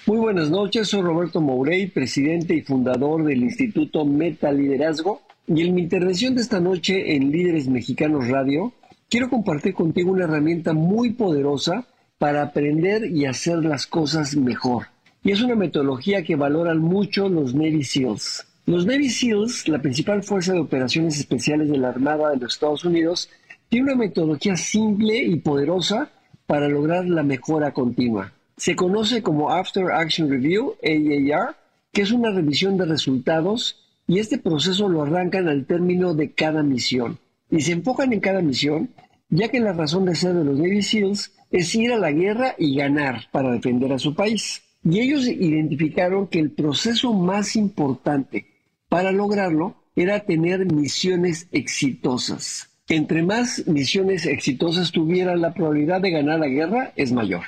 Muy 0.06 0.18
buenas 0.18 0.50
noches, 0.50 0.88
soy 0.88 1.02
Roberto 1.02 1.40
Mourey, 1.40 1.86
presidente 1.86 2.54
y 2.54 2.62
fundador 2.62 3.24
del 3.24 3.42
Instituto 3.42 4.04
Metaliderazgo 4.04 5.22
y 5.46 5.62
en 5.62 5.74
mi 5.74 5.82
intervención 5.82 6.34
de 6.34 6.42
esta 6.42 6.58
noche 6.58 7.14
en 7.14 7.30
Líderes 7.30 7.68
Mexicanos 7.68 8.26
Radio 8.28 8.72
quiero 9.08 9.30
compartir 9.30 9.74
contigo 9.74 10.10
una 10.12 10.24
herramienta 10.24 10.72
muy 10.72 11.10
poderosa 11.12 11.86
para 12.18 12.42
aprender 12.42 13.06
y 13.06 13.26
hacer 13.26 13.64
las 13.64 13.86
cosas 13.86 14.36
mejor. 14.36 14.86
Y 15.22 15.32
es 15.32 15.40
una 15.40 15.54
metodología 15.54 16.22
que 16.22 16.36
valoran 16.36 16.78
mucho 16.78 17.28
los 17.28 17.54
Navy 17.54 17.84
SEALs. 17.84 18.46
Los 18.66 18.86
Navy 18.86 19.08
SEALs, 19.08 19.68
la 19.68 19.80
principal 19.80 20.22
fuerza 20.22 20.52
de 20.52 20.60
operaciones 20.60 21.18
especiales 21.18 21.70
de 21.70 21.78
la 21.78 21.88
Armada 21.88 22.30
de 22.30 22.36
los 22.36 22.54
Estados 22.54 22.84
Unidos, 22.84 23.30
tiene 23.68 23.92
una 23.92 23.96
metodología 23.96 24.56
simple 24.56 25.22
y 25.22 25.36
poderosa 25.36 26.10
para 26.46 26.68
lograr 26.68 27.06
la 27.06 27.22
mejora 27.22 27.72
continua. 27.72 28.32
Se 28.56 28.74
conoce 28.74 29.22
como 29.22 29.50
After 29.50 29.92
Action 29.92 30.28
Review, 30.30 30.74
AAR, 30.82 31.56
que 31.92 32.02
es 32.02 32.12
una 32.12 32.30
revisión 32.30 32.76
de 32.76 32.86
resultados 32.86 33.84
y 34.06 34.18
este 34.18 34.38
proceso 34.38 34.88
lo 34.88 35.02
arrancan 35.02 35.48
al 35.48 35.66
término 35.66 36.14
de 36.14 36.32
cada 36.32 36.62
misión. 36.62 37.18
Y 37.50 37.60
se 37.60 37.72
enfocan 37.72 38.12
en 38.12 38.20
cada 38.20 38.40
misión, 38.40 38.90
ya 39.30 39.48
que 39.48 39.60
la 39.60 39.72
razón 39.72 40.04
de 40.04 40.14
ser 40.14 40.34
de 40.34 40.44
los 40.44 40.58
Navy 40.58 40.82
SEALs 40.82 41.32
es 41.50 41.74
ir 41.74 41.92
a 41.92 41.98
la 41.98 42.12
guerra 42.12 42.54
y 42.58 42.76
ganar 42.76 43.24
para 43.32 43.52
defender 43.52 43.92
a 43.92 43.98
su 43.98 44.14
país. 44.14 44.62
Y 44.84 45.00
ellos 45.00 45.26
identificaron 45.26 46.28
que 46.28 46.38
el 46.38 46.50
proceso 46.50 47.12
más 47.12 47.56
importante 47.56 48.46
para 48.88 49.12
lograrlo 49.12 49.76
era 49.96 50.20
tener 50.20 50.72
misiones 50.72 51.48
exitosas. 51.52 52.70
Entre 52.88 53.22
más 53.22 53.66
misiones 53.66 54.24
exitosas 54.24 54.92
tuvieran 54.92 55.42
la 55.42 55.52
probabilidad 55.52 56.00
de 56.00 56.10
ganar 56.10 56.38
la 56.38 56.48
guerra 56.48 56.92
es 56.96 57.12
mayor. 57.12 57.42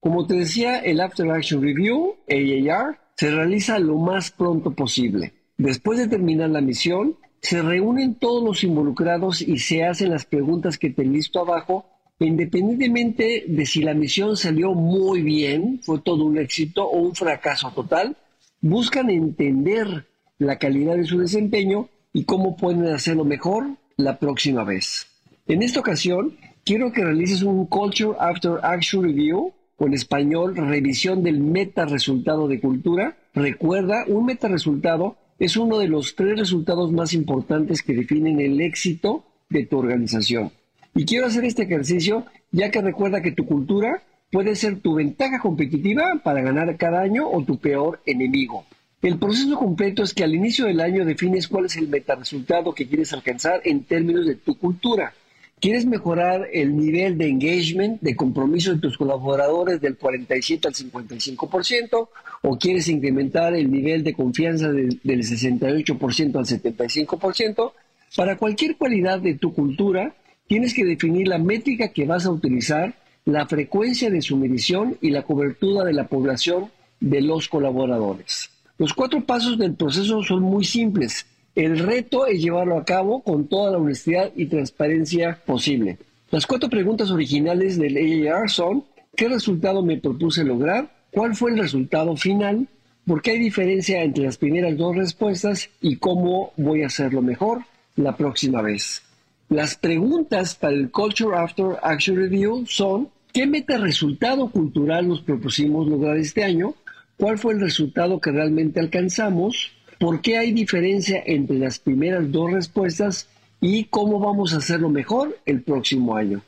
Como 0.00 0.26
te 0.26 0.34
decía, 0.34 0.78
el 0.78 1.00
After 1.00 1.30
Action 1.30 1.60
Review, 1.60 2.16
AAR, 2.30 2.98
se 3.16 3.30
realiza 3.30 3.78
lo 3.78 3.98
más 3.98 4.30
pronto 4.30 4.70
posible. 4.70 5.32
Después 5.58 5.98
de 5.98 6.06
terminar 6.06 6.50
la 6.50 6.60
misión, 6.60 7.16
se 7.40 7.62
reúnen 7.62 8.16
todos 8.16 8.42
los 8.44 8.64
involucrados 8.64 9.42
y 9.42 9.58
se 9.58 9.84
hacen 9.84 10.10
las 10.10 10.24
preguntas 10.24 10.78
que 10.78 10.90
te 10.90 11.04
listo 11.04 11.40
abajo 11.40 11.86
independientemente 12.26 13.44
de 13.46 13.66
si 13.66 13.82
la 13.82 13.94
misión 13.94 14.36
salió 14.36 14.74
muy 14.74 15.22
bien, 15.22 15.80
fue 15.82 16.00
todo 16.00 16.24
un 16.24 16.38
éxito 16.38 16.84
o 16.84 16.98
un 16.98 17.14
fracaso 17.14 17.70
total, 17.70 18.16
buscan 18.60 19.10
entender 19.10 20.06
la 20.38 20.58
calidad 20.58 20.96
de 20.96 21.04
su 21.04 21.18
desempeño 21.18 21.88
y 22.12 22.24
cómo 22.24 22.56
pueden 22.56 22.86
hacerlo 22.86 23.24
mejor 23.24 23.68
la 23.96 24.18
próxima 24.18 24.64
vez. 24.64 25.06
En 25.46 25.62
esta 25.62 25.80
ocasión, 25.80 26.36
quiero 26.64 26.92
que 26.92 27.04
realices 27.04 27.42
un 27.42 27.66
Culture 27.66 28.16
After 28.18 28.58
Action 28.62 29.04
Review, 29.04 29.52
o 29.80 29.86
en 29.86 29.94
español, 29.94 30.56
revisión 30.56 31.22
del 31.22 31.38
meta 31.38 31.84
resultado 31.84 32.48
de 32.48 32.60
cultura. 32.60 33.16
Recuerda, 33.32 34.04
un 34.08 34.26
meta 34.26 34.48
resultado 34.48 35.16
es 35.38 35.56
uno 35.56 35.78
de 35.78 35.88
los 35.88 36.14
tres 36.14 36.38
resultados 36.38 36.92
más 36.92 37.12
importantes 37.14 37.82
que 37.82 37.94
definen 37.94 38.40
el 38.40 38.60
éxito 38.60 39.24
de 39.48 39.66
tu 39.66 39.78
organización. 39.78 40.50
Y 40.94 41.04
quiero 41.04 41.26
hacer 41.26 41.44
este 41.44 41.62
ejercicio 41.62 42.26
ya 42.50 42.70
que 42.70 42.82
recuerda 42.82 43.22
que 43.22 43.32
tu 43.32 43.46
cultura 43.46 44.02
puede 44.30 44.56
ser 44.56 44.80
tu 44.80 44.94
ventaja 44.94 45.38
competitiva 45.38 46.20
para 46.22 46.42
ganar 46.42 46.76
cada 46.76 47.00
año 47.00 47.28
o 47.30 47.42
tu 47.44 47.58
peor 47.58 48.00
enemigo. 48.04 48.66
El 49.00 49.18
proceso 49.18 49.56
completo 49.56 50.02
es 50.02 50.12
que 50.12 50.24
al 50.24 50.34
inicio 50.34 50.66
del 50.66 50.80
año 50.80 51.04
defines 51.04 51.46
cuál 51.46 51.66
es 51.66 51.76
el 51.76 51.88
meta-resultado 51.88 52.74
que 52.74 52.88
quieres 52.88 53.12
alcanzar 53.12 53.60
en 53.64 53.84
términos 53.84 54.26
de 54.26 54.34
tu 54.34 54.58
cultura. 54.58 55.14
¿Quieres 55.60 55.86
mejorar 55.86 56.46
el 56.52 56.76
nivel 56.76 57.18
de 57.18 57.28
engagement, 57.28 58.00
de 58.00 58.14
compromiso 58.14 58.72
de 58.72 58.80
tus 58.80 58.96
colaboradores 58.96 59.80
del 59.80 59.96
47 59.96 60.68
al 60.68 60.74
55%? 60.74 62.08
¿O 62.42 62.58
quieres 62.58 62.88
incrementar 62.88 63.54
el 63.54 63.70
nivel 63.70 64.04
de 64.04 64.14
confianza 64.14 64.70
del 64.70 65.00
68% 65.02 66.36
al 66.36 66.46
75%? 66.46 67.72
Para 68.16 68.36
cualquier 68.36 68.76
cualidad 68.76 69.18
de 69.18 69.34
tu 69.34 69.52
cultura, 69.52 70.14
tienes 70.46 70.74
que 70.74 70.84
definir 70.84 71.26
la 71.26 71.38
métrica 71.38 71.88
que 71.88 72.06
vas 72.06 72.24
a 72.26 72.30
utilizar, 72.30 72.94
la 73.24 73.46
frecuencia 73.46 74.10
de 74.10 74.22
su 74.22 74.36
medición 74.36 74.96
y 75.00 75.10
la 75.10 75.24
cobertura 75.24 75.84
de 75.84 75.92
la 75.92 76.06
población 76.06 76.70
de 77.00 77.20
los 77.20 77.48
colaboradores. 77.48 78.50
Los 78.78 78.94
cuatro 78.94 79.24
pasos 79.24 79.58
del 79.58 79.74
proceso 79.74 80.22
son 80.22 80.42
muy 80.44 80.64
simples. 80.64 81.26
El 81.58 81.80
reto 81.80 82.24
es 82.28 82.40
llevarlo 82.40 82.78
a 82.78 82.84
cabo 82.84 83.20
con 83.20 83.48
toda 83.48 83.72
la 83.72 83.78
honestidad 83.78 84.30
y 84.36 84.46
transparencia 84.46 85.40
posible. 85.44 85.98
Las 86.30 86.46
cuatro 86.46 86.70
preguntas 86.70 87.10
originales 87.10 87.76
del 87.76 88.28
AAR 88.28 88.48
son, 88.48 88.84
¿qué 89.16 89.28
resultado 89.28 89.82
me 89.82 89.96
propuse 89.96 90.44
lograr? 90.44 90.88
¿Cuál 91.10 91.34
fue 91.34 91.50
el 91.50 91.58
resultado 91.58 92.14
final? 92.16 92.68
¿Por 93.04 93.22
qué 93.22 93.32
hay 93.32 93.40
diferencia 93.40 94.04
entre 94.04 94.22
las 94.22 94.38
primeras 94.38 94.76
dos 94.76 94.94
respuestas? 94.94 95.68
¿Y 95.80 95.96
cómo 95.96 96.52
voy 96.56 96.84
a 96.84 96.86
hacerlo 96.86 97.22
mejor 97.22 97.62
la 97.96 98.16
próxima 98.16 98.62
vez? 98.62 99.02
Las 99.48 99.74
preguntas 99.74 100.54
para 100.54 100.74
el 100.74 100.92
Culture 100.92 101.36
After 101.36 101.76
Action 101.82 102.18
Review 102.18 102.66
son, 102.68 103.08
¿qué 103.32 103.48
meta 103.48 103.78
resultado 103.78 104.48
cultural 104.48 105.08
nos 105.08 105.22
propusimos 105.22 105.88
lograr 105.88 106.18
este 106.18 106.44
año? 106.44 106.76
¿Cuál 107.16 107.36
fue 107.36 107.54
el 107.54 107.60
resultado 107.60 108.20
que 108.20 108.30
realmente 108.30 108.78
alcanzamos? 108.78 109.72
¿Por 109.98 110.20
qué 110.20 110.38
hay 110.38 110.52
diferencia 110.52 111.20
entre 111.26 111.58
las 111.58 111.80
primeras 111.80 112.30
dos 112.30 112.52
respuestas? 112.52 113.28
¿Y 113.60 113.84
cómo 113.84 114.20
vamos 114.20 114.54
a 114.54 114.58
hacerlo 114.58 114.88
mejor 114.88 115.36
el 115.44 115.62
próximo 115.62 116.14
año? 116.14 116.42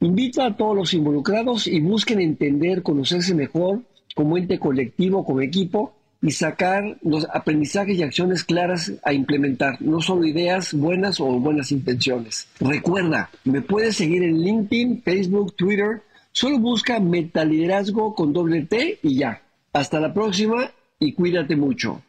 Invita 0.00 0.46
a 0.46 0.56
todos 0.56 0.76
los 0.76 0.92
involucrados 0.92 1.68
y 1.68 1.80
busquen 1.80 2.20
entender, 2.20 2.82
conocerse 2.82 3.34
mejor 3.34 3.82
como 4.16 4.36
ente 4.36 4.58
colectivo, 4.58 5.24
como 5.24 5.40
equipo 5.40 5.94
y 6.20 6.32
sacar 6.32 6.96
los 7.02 7.28
aprendizajes 7.32 7.96
y 7.96 8.02
acciones 8.02 8.42
claras 8.42 8.92
a 9.04 9.12
implementar, 9.12 9.80
no 9.80 10.00
solo 10.00 10.24
ideas 10.24 10.74
buenas 10.74 11.20
o 11.20 11.26
buenas 11.38 11.70
intenciones. 11.70 12.48
Recuerda, 12.58 13.30
me 13.44 13.62
puedes 13.62 13.96
seguir 13.96 14.22
en 14.22 14.40
LinkedIn, 14.42 15.02
Facebook, 15.02 15.54
Twitter, 15.54 16.02
solo 16.32 16.58
busca 16.58 16.98
Metaliderazgo 16.98 18.14
con 18.14 18.32
doble 18.32 18.62
T 18.62 18.98
y 19.02 19.16
ya. 19.16 19.42
Hasta 19.72 20.00
la 20.00 20.12
próxima 20.12 20.70
y 20.98 21.12
cuídate 21.12 21.54
mucho. 21.54 22.02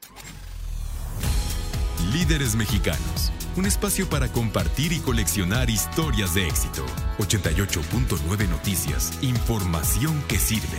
Líderes 2.13 2.55
Mexicanos, 2.55 3.33
un 3.57 3.65
espacio 3.65 4.09
para 4.09 4.29
compartir 4.29 4.93
y 4.93 4.99
coleccionar 4.99 5.69
historias 5.69 6.33
de 6.35 6.47
éxito. 6.47 6.85
88.9 7.17 8.47
Noticias, 8.47 9.11
información 9.21 10.23
que 10.29 10.37
sirve. 10.37 10.77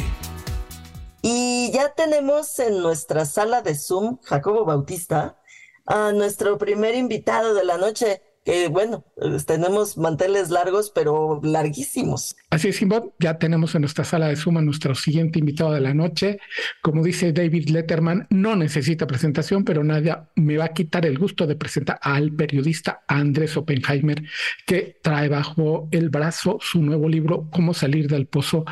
Y 1.21 1.71
ya 1.73 1.93
tenemos 1.93 2.59
en 2.61 2.81
nuestra 2.81 3.27
sala 3.27 3.61
de 3.61 3.75
Zoom, 3.75 4.19
Jacobo 4.23 4.65
Bautista, 4.65 5.39
a 5.85 6.13
nuestro 6.13 6.57
primer 6.57 6.95
invitado 6.95 7.53
de 7.53 7.65
la 7.65 7.77
noche, 7.77 8.23
que 8.49 8.69
bueno, 8.69 9.05
tenemos 9.45 9.99
manteles 9.99 10.49
largos, 10.49 10.91
pero 10.95 11.39
larguísimos. 11.45 12.35
Así 12.49 12.69
es, 12.69 12.77
Simbad, 12.77 13.03
ya 13.19 13.39
tenemos 13.39 13.75
en 13.75 13.83
nuestra 13.83 14.05
sala 14.05 14.29
de 14.29 14.37
Zoom 14.37 14.57
a 14.57 14.63
nuestro 14.63 14.95
siguiente 14.95 15.39
invitado 15.39 15.73
de 15.73 15.83
la 15.83 15.93
noche. 15.93 16.39
Como 16.81 17.05
dice 17.05 17.35
David 17.35 17.69
Letterman, 17.69 18.27
no 18.31 18.57
necesita 18.57 19.07
presentación, 19.07 19.67
pero 19.67 19.85
nadie 19.85 20.17
me 20.37 20.57
va 20.57 20.65
a 20.65 20.73
quitar 20.73 21.05
el 21.05 21.19
gusto 21.19 21.47
de 21.47 21.57
presentar 21.57 21.99
al 22.01 22.33
periodista 22.33 23.03
Andrés 23.07 23.55
Oppenheimer, 23.59 24.23
que 24.67 24.99
trae 25.03 25.29
bajo 25.29 25.87
el 25.91 26.09
brazo 26.09 26.57
su 26.63 26.81
nuevo 26.81 27.07
libro, 27.07 27.51
Cómo 27.53 27.75
salir 27.75 28.09
del 28.09 28.29
pozo. 28.29 28.65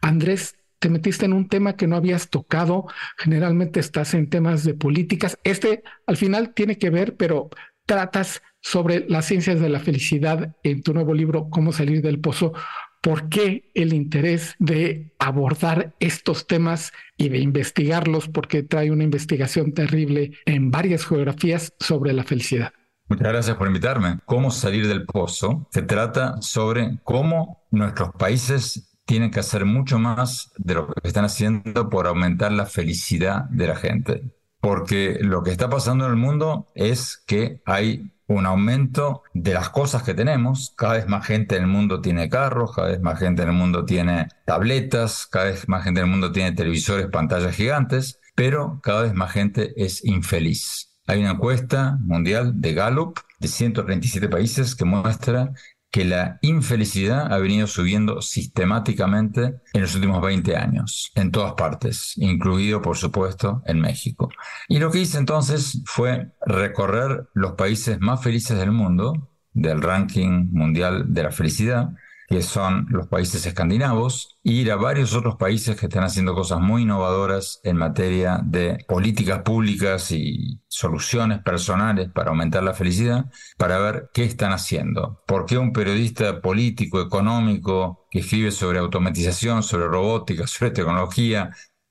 Andrés, 0.00 0.56
te 0.80 0.88
metiste 0.88 1.26
en 1.26 1.34
un 1.34 1.48
tema 1.48 1.76
que 1.76 1.86
no 1.86 1.94
habías 1.94 2.30
tocado. 2.30 2.86
Generalmente 3.16 3.78
estás 3.78 4.12
en 4.12 4.28
temas 4.28 4.64
de 4.64 4.74
políticas. 4.74 5.38
Este 5.44 5.84
al 6.08 6.16
final 6.16 6.52
tiene 6.52 6.78
que 6.78 6.90
ver, 6.90 7.16
pero 7.16 7.48
tratas 7.86 8.42
sobre 8.60 9.06
las 9.08 9.26
ciencias 9.26 9.60
de 9.60 9.68
la 9.68 9.80
felicidad 9.80 10.56
en 10.62 10.82
tu 10.82 10.94
nuevo 10.94 11.14
libro, 11.14 11.48
Cómo 11.50 11.72
salir 11.72 12.02
del 12.02 12.20
pozo. 12.20 12.52
¿Por 13.00 13.30
qué 13.30 13.70
el 13.74 13.94
interés 13.94 14.54
de 14.58 15.14
abordar 15.18 15.94
estos 16.00 16.46
temas 16.46 16.92
y 17.16 17.30
de 17.30 17.38
investigarlos? 17.38 18.28
Porque 18.28 18.62
trae 18.62 18.90
una 18.90 19.04
investigación 19.04 19.72
terrible 19.72 20.32
en 20.44 20.70
varias 20.70 21.06
geografías 21.06 21.72
sobre 21.80 22.12
la 22.12 22.24
felicidad. 22.24 22.74
Muchas 23.08 23.28
gracias 23.28 23.56
por 23.56 23.66
invitarme. 23.66 24.18
¿Cómo 24.26 24.50
salir 24.50 24.86
del 24.86 25.06
pozo? 25.06 25.66
Se 25.70 25.82
trata 25.82 26.40
sobre 26.42 26.98
cómo 27.02 27.64
nuestros 27.70 28.10
países 28.12 28.90
tienen 29.06 29.32
que 29.32 29.40
hacer 29.40 29.64
mucho 29.64 29.98
más 29.98 30.52
de 30.56 30.74
lo 30.74 30.86
que 30.86 31.08
están 31.08 31.24
haciendo 31.24 31.90
por 31.90 32.06
aumentar 32.06 32.52
la 32.52 32.66
felicidad 32.66 33.46
de 33.50 33.66
la 33.66 33.74
gente. 33.74 34.22
Porque 34.60 35.18
lo 35.20 35.42
que 35.42 35.50
está 35.50 35.68
pasando 35.68 36.04
en 36.04 36.12
el 36.12 36.16
mundo 36.16 36.68
es 36.74 37.16
que 37.26 37.62
hay 37.64 38.12
un 38.30 38.46
aumento 38.46 39.22
de 39.34 39.54
las 39.54 39.70
cosas 39.70 40.04
que 40.04 40.14
tenemos. 40.14 40.72
Cada 40.76 40.94
vez 40.94 41.08
más 41.08 41.26
gente 41.26 41.56
en 41.56 41.62
el 41.62 41.68
mundo 41.68 42.00
tiene 42.00 42.28
carros, 42.28 42.74
cada 42.74 42.88
vez 42.88 43.00
más 43.00 43.18
gente 43.18 43.42
en 43.42 43.48
el 43.48 43.54
mundo 43.54 43.84
tiene 43.84 44.28
tabletas, 44.46 45.26
cada 45.26 45.46
vez 45.46 45.68
más 45.68 45.82
gente 45.82 46.00
en 46.00 46.06
el 46.06 46.12
mundo 46.12 46.30
tiene 46.30 46.52
televisores, 46.52 47.08
pantallas 47.08 47.56
gigantes, 47.56 48.20
pero 48.36 48.80
cada 48.82 49.02
vez 49.02 49.14
más 49.14 49.32
gente 49.32 49.72
es 49.76 50.04
infeliz. 50.04 50.96
Hay 51.08 51.20
una 51.20 51.32
encuesta 51.32 51.98
mundial 52.00 52.60
de 52.60 52.72
Gallup 52.72 53.18
de 53.40 53.48
137 53.48 54.28
países 54.28 54.76
que 54.76 54.84
muestra 54.84 55.52
que 55.90 56.04
la 56.04 56.38
infelicidad 56.42 57.32
ha 57.32 57.38
venido 57.38 57.66
subiendo 57.66 58.22
sistemáticamente 58.22 59.60
en 59.72 59.80
los 59.82 59.94
últimos 59.94 60.22
20 60.22 60.56
años, 60.56 61.10
en 61.16 61.32
todas 61.32 61.54
partes, 61.54 62.14
incluido 62.16 62.80
por 62.80 62.96
supuesto 62.96 63.62
en 63.66 63.80
México. 63.80 64.28
Y 64.68 64.78
lo 64.78 64.90
que 64.90 65.00
hice 65.00 65.18
entonces 65.18 65.82
fue 65.86 66.32
recorrer 66.46 67.28
los 67.34 67.52
países 67.52 68.00
más 68.00 68.22
felices 68.22 68.56
del 68.56 68.70
mundo, 68.70 69.30
del 69.52 69.82
ranking 69.82 70.48
mundial 70.52 71.12
de 71.12 71.22
la 71.24 71.32
felicidad, 71.32 71.90
que 72.30 72.42
son 72.42 72.86
los 72.90 73.08
países 73.08 73.44
escandinavos, 73.44 74.38
e 74.44 74.52
ir 74.52 74.70
a 74.70 74.76
varios 74.76 75.14
otros 75.14 75.34
países 75.34 75.76
que 75.76 75.86
están 75.86 76.04
haciendo 76.04 76.32
cosas 76.32 76.60
muy 76.60 76.82
innovadoras 76.82 77.60
en 77.64 77.76
materia 77.76 78.40
de 78.44 78.78
políticas 78.86 79.42
públicas 79.42 80.12
y 80.12 80.60
soluciones 80.68 81.42
personales 81.42 82.08
para 82.12 82.30
aumentar 82.30 82.62
la 82.62 82.72
felicidad, 82.72 83.24
para 83.58 83.80
ver 83.80 84.10
qué 84.14 84.22
están 84.22 84.52
haciendo. 84.52 85.24
¿Por 85.26 85.44
qué 85.44 85.58
un 85.58 85.72
periodista 85.72 86.40
político, 86.40 87.00
económico, 87.00 88.06
que 88.12 88.20
escribe 88.20 88.52
sobre 88.52 88.78
automatización, 88.78 89.64
sobre 89.64 89.88
robótica, 89.88 90.46
sobre 90.46 90.70
tecnología, 90.70 91.50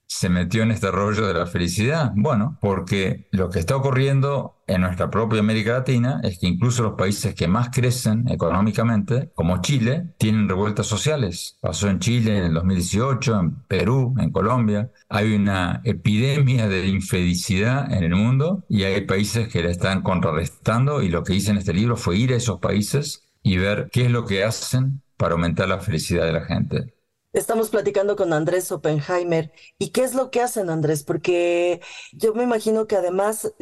se 0.09 0.27
metió 0.27 0.63
en 0.63 0.71
este 0.71 0.89
rollo 0.89 1.27
de 1.27 1.35
la 1.35 1.45
felicidad? 1.45 2.11
Bueno, 2.15 2.57
porque 2.61 3.27
lo 3.31 3.51
que 3.51 3.59
está 3.59 3.75
ocurriendo 3.75 4.55
en 4.65 4.81
nuestra 4.81 5.11
propia 5.11 5.39
América 5.39 5.73
Latina 5.73 6.19
es 6.23 6.39
que 6.39 6.47
incluso 6.47 6.81
los 6.81 6.93
países 6.93 7.35
que 7.35 7.47
más 7.47 7.69
crecen 7.69 8.27
económicamente, 8.27 9.31
como 9.35 9.61
Chile, 9.61 10.15
tienen 10.17 10.49
revueltas 10.49 10.87
sociales. 10.87 11.57
Pasó 11.61 11.89
en 11.89 11.99
Chile 11.99 12.39
en 12.39 12.45
el 12.45 12.53
2018, 12.55 13.39
en 13.39 13.55
Perú, 13.67 14.15
en 14.17 14.31
Colombia. 14.31 14.91
Hay 15.09 15.35
una 15.35 15.81
epidemia 15.83 16.67
de 16.67 16.87
infelicidad 16.87 17.93
en 17.93 18.03
el 18.03 18.15
mundo 18.15 18.65
y 18.67 18.83
hay 18.83 19.01
países 19.01 19.47
que 19.47 19.61
la 19.61 19.69
están 19.69 20.01
contrarrestando 20.01 21.03
y 21.03 21.09
lo 21.09 21.23
que 21.23 21.35
hice 21.35 21.51
en 21.51 21.57
este 21.57 21.73
libro 21.73 21.95
fue 21.95 22.17
ir 22.17 22.33
a 22.33 22.37
esos 22.37 22.59
países 22.59 23.29
y 23.43 23.57
ver 23.57 23.89
qué 23.91 24.05
es 24.05 24.11
lo 24.11 24.25
que 24.25 24.43
hacen 24.43 25.03
para 25.17 25.33
aumentar 25.33 25.67
la 25.67 25.79
felicidad 25.79 26.25
de 26.25 26.33
la 26.33 26.45
gente. 26.45 26.98
Estamos 27.31 27.69
platicando 27.69 28.15
con 28.15 28.33
Andrés 28.33 28.71
Oppenheimer. 28.71 29.51
¿Y 29.77 29.89
qué 29.91 30.03
es 30.03 30.15
lo 30.15 30.31
que 30.31 30.41
hacen, 30.41 30.69
Andrés? 30.69 31.03
Porque 31.03 31.79
yo 32.11 32.33
me 32.33 32.43
imagino 32.43 32.87
que 32.87 32.95
además, 32.95 33.53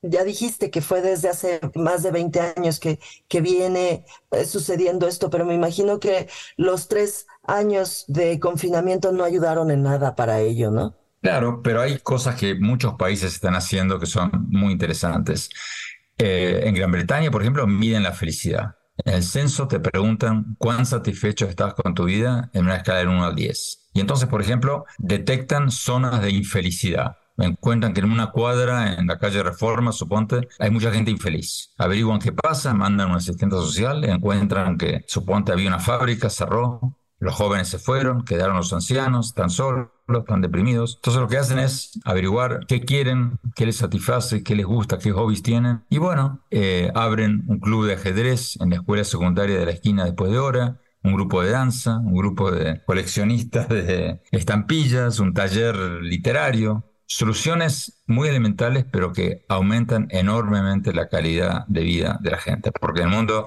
ya 0.00 0.22
dijiste 0.22 0.70
que 0.70 0.80
fue 0.80 1.02
desde 1.02 1.28
hace 1.28 1.60
más 1.74 2.04
de 2.04 2.12
20 2.12 2.40
años 2.56 2.78
que, 2.78 3.00
que 3.26 3.40
viene 3.40 4.04
eh, 4.30 4.44
sucediendo 4.44 5.08
esto, 5.08 5.28
pero 5.28 5.44
me 5.44 5.54
imagino 5.54 5.98
que 5.98 6.28
los 6.56 6.86
tres 6.86 7.26
años 7.42 8.04
de 8.06 8.38
confinamiento 8.38 9.10
no 9.10 9.24
ayudaron 9.24 9.72
en 9.72 9.82
nada 9.82 10.14
para 10.14 10.40
ello, 10.40 10.70
¿no? 10.70 10.94
Claro, 11.20 11.60
pero 11.62 11.80
hay 11.80 11.98
cosas 11.98 12.36
que 12.36 12.54
muchos 12.54 12.94
países 12.94 13.34
están 13.34 13.56
haciendo 13.56 13.98
que 13.98 14.06
son 14.06 14.30
muy 14.50 14.72
interesantes. 14.72 15.50
Eh, 16.18 16.60
en 16.62 16.74
Gran 16.74 16.92
Bretaña, 16.92 17.32
por 17.32 17.42
ejemplo, 17.42 17.66
miden 17.66 18.04
la 18.04 18.12
felicidad. 18.12 18.76
En 19.04 19.14
el 19.14 19.22
censo 19.22 19.68
te 19.68 19.78
preguntan 19.78 20.56
cuán 20.58 20.86
satisfecho 20.86 21.46
estás 21.46 21.74
con 21.74 21.94
tu 21.94 22.04
vida 22.04 22.50
en 22.52 22.64
una 22.64 22.76
escala 22.76 23.00
del 23.00 23.08
1 23.08 23.24
al 23.24 23.34
10. 23.34 23.88
Y 23.92 24.00
entonces, 24.00 24.28
por 24.28 24.40
ejemplo, 24.40 24.84
detectan 24.98 25.70
zonas 25.70 26.20
de 26.22 26.30
infelicidad. 26.30 27.16
Encuentran 27.38 27.92
que 27.92 28.00
en 28.00 28.10
una 28.10 28.30
cuadra 28.30 28.94
en 28.94 29.06
la 29.06 29.18
calle 29.18 29.42
Reforma, 29.42 29.92
suponte, 29.92 30.48
hay 30.58 30.70
mucha 30.70 30.90
gente 30.90 31.10
infeliz. 31.10 31.74
Averiguan 31.76 32.18
qué 32.18 32.32
pasa, 32.32 32.72
mandan 32.72 33.10
un 33.10 33.16
asistente 33.16 33.56
social, 33.56 34.04
encuentran 34.04 34.78
que, 34.78 35.04
suponte, 35.06 35.52
había 35.52 35.68
una 35.68 35.78
fábrica, 35.78 36.30
cerró, 36.30 36.96
los 37.18 37.34
jóvenes 37.34 37.68
se 37.68 37.78
fueron, 37.78 38.24
quedaron 38.24 38.56
los 38.56 38.72
ancianos, 38.72 39.28
están 39.28 39.50
solos, 39.50 39.88
están 40.08 40.40
deprimidos. 40.40 40.96
Entonces 40.96 41.20
lo 41.20 41.28
que 41.28 41.38
hacen 41.38 41.58
es 41.58 41.98
averiguar 42.04 42.66
qué 42.66 42.80
quieren, 42.80 43.38
qué 43.54 43.66
les 43.66 43.76
satisface, 43.76 44.42
qué 44.42 44.54
les 44.54 44.66
gusta, 44.66 44.98
qué 44.98 45.12
hobbies 45.12 45.42
tienen. 45.42 45.84
Y 45.90 45.98
bueno, 45.98 46.44
eh, 46.50 46.90
abren 46.94 47.44
un 47.48 47.58
club 47.58 47.86
de 47.86 47.94
ajedrez 47.94 48.56
en 48.60 48.70
la 48.70 48.76
escuela 48.76 49.04
secundaria 49.04 49.58
de 49.58 49.66
la 49.66 49.72
esquina 49.72 50.04
después 50.04 50.30
de 50.30 50.38
hora, 50.38 50.80
un 51.02 51.14
grupo 51.14 51.42
de 51.42 51.50
danza, 51.50 51.98
un 51.98 52.14
grupo 52.14 52.50
de 52.50 52.82
coleccionistas 52.84 53.68
de 53.68 54.20
estampillas, 54.30 55.18
un 55.18 55.32
taller 55.34 55.76
literario. 56.02 56.84
Soluciones 57.08 58.02
muy 58.06 58.28
elementales, 58.28 58.84
pero 58.90 59.12
que 59.12 59.44
aumentan 59.48 60.08
enormemente 60.10 60.92
la 60.92 61.08
calidad 61.08 61.64
de 61.68 61.82
vida 61.82 62.18
de 62.20 62.30
la 62.32 62.38
gente. 62.38 62.72
Porque 62.72 63.02
el 63.02 63.08
mundo 63.08 63.46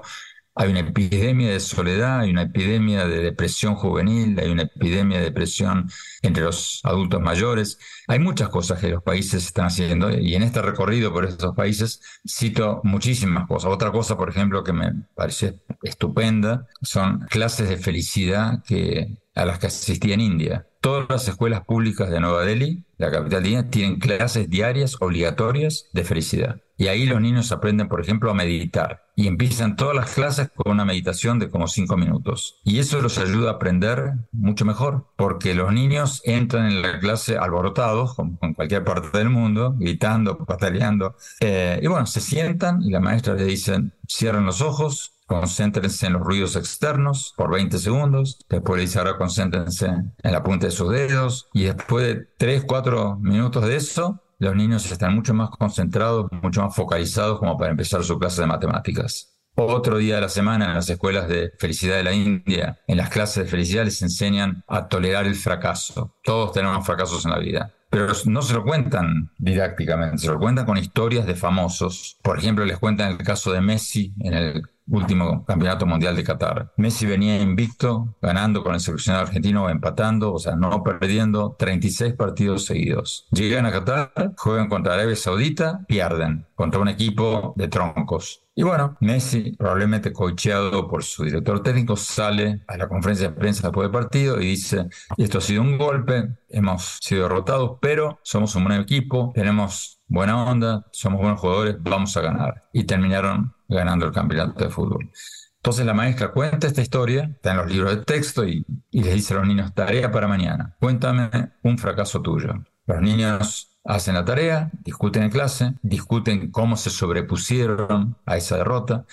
hay 0.54 0.70
una 0.70 0.80
epidemia 0.80 1.50
de 1.50 1.60
soledad, 1.60 2.20
hay 2.20 2.30
una 2.30 2.42
epidemia 2.42 3.06
de 3.06 3.22
depresión 3.22 3.76
juvenil, 3.76 4.38
hay 4.38 4.50
una 4.50 4.62
epidemia 4.62 5.18
de 5.18 5.24
depresión 5.24 5.88
entre 6.22 6.44
los 6.44 6.80
adultos 6.82 7.20
mayores. 7.20 7.78
Hay 8.08 8.18
muchas 8.18 8.48
cosas 8.48 8.80
que 8.80 8.88
los 8.88 9.02
países 9.02 9.46
están 9.46 9.66
haciendo 9.66 10.10
y 10.10 10.34
en 10.34 10.42
este 10.42 10.60
recorrido 10.60 11.12
por 11.12 11.24
estos 11.24 11.54
países 11.54 12.00
cito 12.28 12.80
muchísimas 12.84 13.46
cosas. 13.46 13.70
Otra 13.70 13.92
cosa, 13.92 14.16
por 14.16 14.28
ejemplo, 14.28 14.64
que 14.64 14.72
me 14.72 14.92
parece 15.14 15.60
estupenda 15.82 16.66
son 16.82 17.20
clases 17.30 17.68
de 17.68 17.76
felicidad 17.76 18.62
que, 18.64 19.18
a 19.34 19.44
las 19.44 19.58
que 19.60 19.68
asistí 19.68 20.12
en 20.12 20.20
India. 20.20 20.66
Todas 20.80 21.08
las 21.08 21.28
escuelas 21.28 21.64
públicas 21.64 22.10
de 22.10 22.20
Nueva 22.20 22.44
Delhi, 22.44 22.84
la 22.96 23.10
capital 23.10 23.42
de 23.42 23.48
India, 23.50 23.70
tienen 23.70 23.98
clases 23.98 24.48
diarias 24.50 24.96
obligatorias 25.00 25.88
de 25.92 26.04
felicidad. 26.04 26.60
Y 26.80 26.88
ahí 26.88 27.04
los 27.04 27.20
niños 27.20 27.52
aprenden, 27.52 27.88
por 27.88 28.00
ejemplo, 28.00 28.30
a 28.30 28.34
meditar. 28.34 29.04
Y 29.14 29.26
empiezan 29.26 29.76
todas 29.76 29.94
las 29.94 30.14
clases 30.14 30.48
con 30.54 30.72
una 30.72 30.86
meditación 30.86 31.38
de 31.38 31.50
como 31.50 31.68
cinco 31.68 31.98
minutos. 31.98 32.58
Y 32.64 32.78
eso 32.78 33.02
los 33.02 33.18
ayuda 33.18 33.50
a 33.50 33.54
aprender 33.56 34.14
mucho 34.32 34.64
mejor, 34.64 35.04
porque 35.16 35.54
los 35.54 35.74
niños 35.74 36.22
entran 36.24 36.72
en 36.72 36.80
la 36.80 36.98
clase 36.98 37.36
alborotados, 37.36 38.14
como 38.14 38.38
en 38.40 38.54
cualquier 38.54 38.82
parte 38.82 39.18
del 39.18 39.28
mundo, 39.28 39.74
gritando, 39.78 40.38
pataleando. 40.38 41.16
Eh, 41.40 41.80
y 41.82 41.86
bueno, 41.86 42.06
se 42.06 42.22
sientan 42.22 42.80
y 42.80 42.88
la 42.88 43.00
maestra 43.00 43.34
les 43.34 43.46
dice, 43.46 43.90
cierren 44.08 44.46
los 44.46 44.62
ojos, 44.62 45.12
concéntrense 45.26 46.06
en 46.06 46.14
los 46.14 46.22
ruidos 46.22 46.56
externos 46.56 47.34
por 47.36 47.52
20 47.52 47.76
segundos, 47.76 48.38
después 48.48 48.78
le 48.78 48.86
dice 48.86 48.98
ahora 48.98 49.18
concéntrense 49.18 49.86
en 49.86 50.32
la 50.32 50.42
punta 50.42 50.64
de 50.64 50.72
sus 50.72 50.90
dedos 50.90 51.50
y 51.52 51.64
después 51.64 52.06
de 52.06 52.26
3, 52.38 52.64
4 52.66 53.16
minutos 53.20 53.66
de 53.66 53.76
eso, 53.76 54.22
los 54.40 54.56
niños 54.56 54.90
están 54.90 55.14
mucho 55.14 55.34
más 55.34 55.50
concentrados, 55.50 56.26
mucho 56.42 56.62
más 56.62 56.74
focalizados 56.74 57.38
como 57.38 57.56
para 57.56 57.70
empezar 57.70 58.02
su 58.02 58.18
clase 58.18 58.40
de 58.40 58.48
matemáticas. 58.48 59.36
Otro 59.54 59.98
día 59.98 60.16
de 60.16 60.22
la 60.22 60.28
semana 60.28 60.66
en 60.66 60.74
las 60.74 60.88
escuelas 60.88 61.28
de 61.28 61.52
felicidad 61.58 61.96
de 61.96 62.04
la 62.04 62.12
India, 62.12 62.78
en 62.86 62.96
las 62.96 63.10
clases 63.10 63.44
de 63.44 63.50
felicidad 63.50 63.84
les 63.84 64.00
enseñan 64.00 64.64
a 64.66 64.88
tolerar 64.88 65.26
el 65.26 65.34
fracaso. 65.34 66.16
Todos 66.24 66.52
tenemos 66.52 66.84
fracasos 66.84 67.24
en 67.24 67.30
la 67.32 67.38
vida 67.38 67.74
pero 67.90 68.06
no 68.26 68.40
se 68.40 68.54
lo 68.54 68.62
cuentan 68.62 69.32
didácticamente, 69.36 70.18
se 70.18 70.28
lo 70.28 70.38
cuentan 70.38 70.64
con 70.64 70.78
historias 70.78 71.26
de 71.26 71.34
famosos. 71.34 72.18
Por 72.22 72.38
ejemplo, 72.38 72.64
les 72.64 72.78
cuentan 72.78 73.10
el 73.10 73.18
caso 73.18 73.52
de 73.52 73.60
Messi 73.60 74.14
en 74.20 74.32
el 74.32 74.62
último 74.90 75.44
campeonato 75.44 75.86
mundial 75.86 76.16
de 76.16 76.24
Qatar. 76.24 76.72
Messi 76.76 77.06
venía 77.06 77.40
invicto, 77.40 78.16
ganando 78.20 78.62
con 78.62 78.74
el 78.74 78.80
seleccionado 78.80 79.26
argentino, 79.26 79.70
empatando, 79.70 80.32
o 80.34 80.38
sea, 80.38 80.56
no 80.56 80.82
perdiendo 80.82 81.56
36 81.58 82.14
partidos 82.14 82.64
seguidos. 82.64 83.26
Llegan 83.30 83.66
a 83.66 83.72
Qatar, 83.72 84.34
juegan 84.36 84.68
contra 84.68 84.94
Arabia 84.94 85.16
Saudita, 85.16 85.84
pierden 85.86 86.46
contra 86.54 86.80
un 86.80 86.88
equipo 86.88 87.54
de 87.56 87.68
troncos. 87.68 88.42
Y 88.54 88.62
bueno, 88.62 88.96
Messi, 89.00 89.52
probablemente 89.56 90.12
coacheado 90.12 90.86
por 90.86 91.02
su 91.02 91.24
director 91.24 91.62
técnico, 91.62 91.96
sale 91.96 92.62
a 92.66 92.76
la 92.76 92.88
conferencia 92.88 93.28
de 93.30 93.34
prensa 93.34 93.68
después 93.68 93.86
del 93.86 93.92
partido 93.92 94.40
y 94.40 94.46
dice, 94.46 94.86
esto 95.16 95.38
ha 95.38 95.40
sido 95.40 95.62
un 95.62 95.78
golpe, 95.78 96.36
hemos 96.48 96.98
sido 97.00 97.22
derrotados, 97.22 97.78
pero 97.80 98.18
somos 98.22 98.54
un 98.56 98.64
buen 98.64 98.80
equipo, 98.80 99.32
tenemos 99.34 100.00
buena 100.08 100.44
onda, 100.44 100.84
somos 100.92 101.20
buenos 101.20 101.40
jugadores, 101.40 101.76
vamos 101.80 102.14
a 102.16 102.20
ganar. 102.20 102.64
Y 102.72 102.84
terminaron 102.84 103.54
ganando 103.70 104.06
el 104.06 104.12
campeonato 104.12 104.64
de 104.64 104.70
fútbol. 104.70 105.10
Entonces 105.56 105.84
la 105.84 105.94
maestra 105.94 106.32
cuenta 106.32 106.66
esta 106.66 106.80
historia, 106.80 107.30
está 107.34 107.50
en 107.52 107.58
los 107.58 107.70
libros 107.70 107.94
de 107.94 108.04
texto 108.04 108.46
y, 108.46 108.64
y 108.90 109.02
les 109.02 109.14
dice 109.14 109.34
a 109.34 109.38
los 109.38 109.46
niños, 109.46 109.74
tarea 109.74 110.10
para 110.10 110.26
mañana, 110.26 110.76
cuéntame 110.80 111.30
un 111.62 111.78
fracaso 111.78 112.22
tuyo. 112.22 112.54
Los 112.86 113.00
niños 113.02 113.78
hacen 113.84 114.14
la 114.14 114.24
tarea, 114.24 114.70
discuten 114.84 115.22
en 115.24 115.30
clase, 115.30 115.74
discuten 115.82 116.50
cómo 116.50 116.76
se 116.76 116.90
sobrepusieron 116.90 118.16
a 118.26 118.36
esa 118.36 118.56
derrota. 118.56 119.04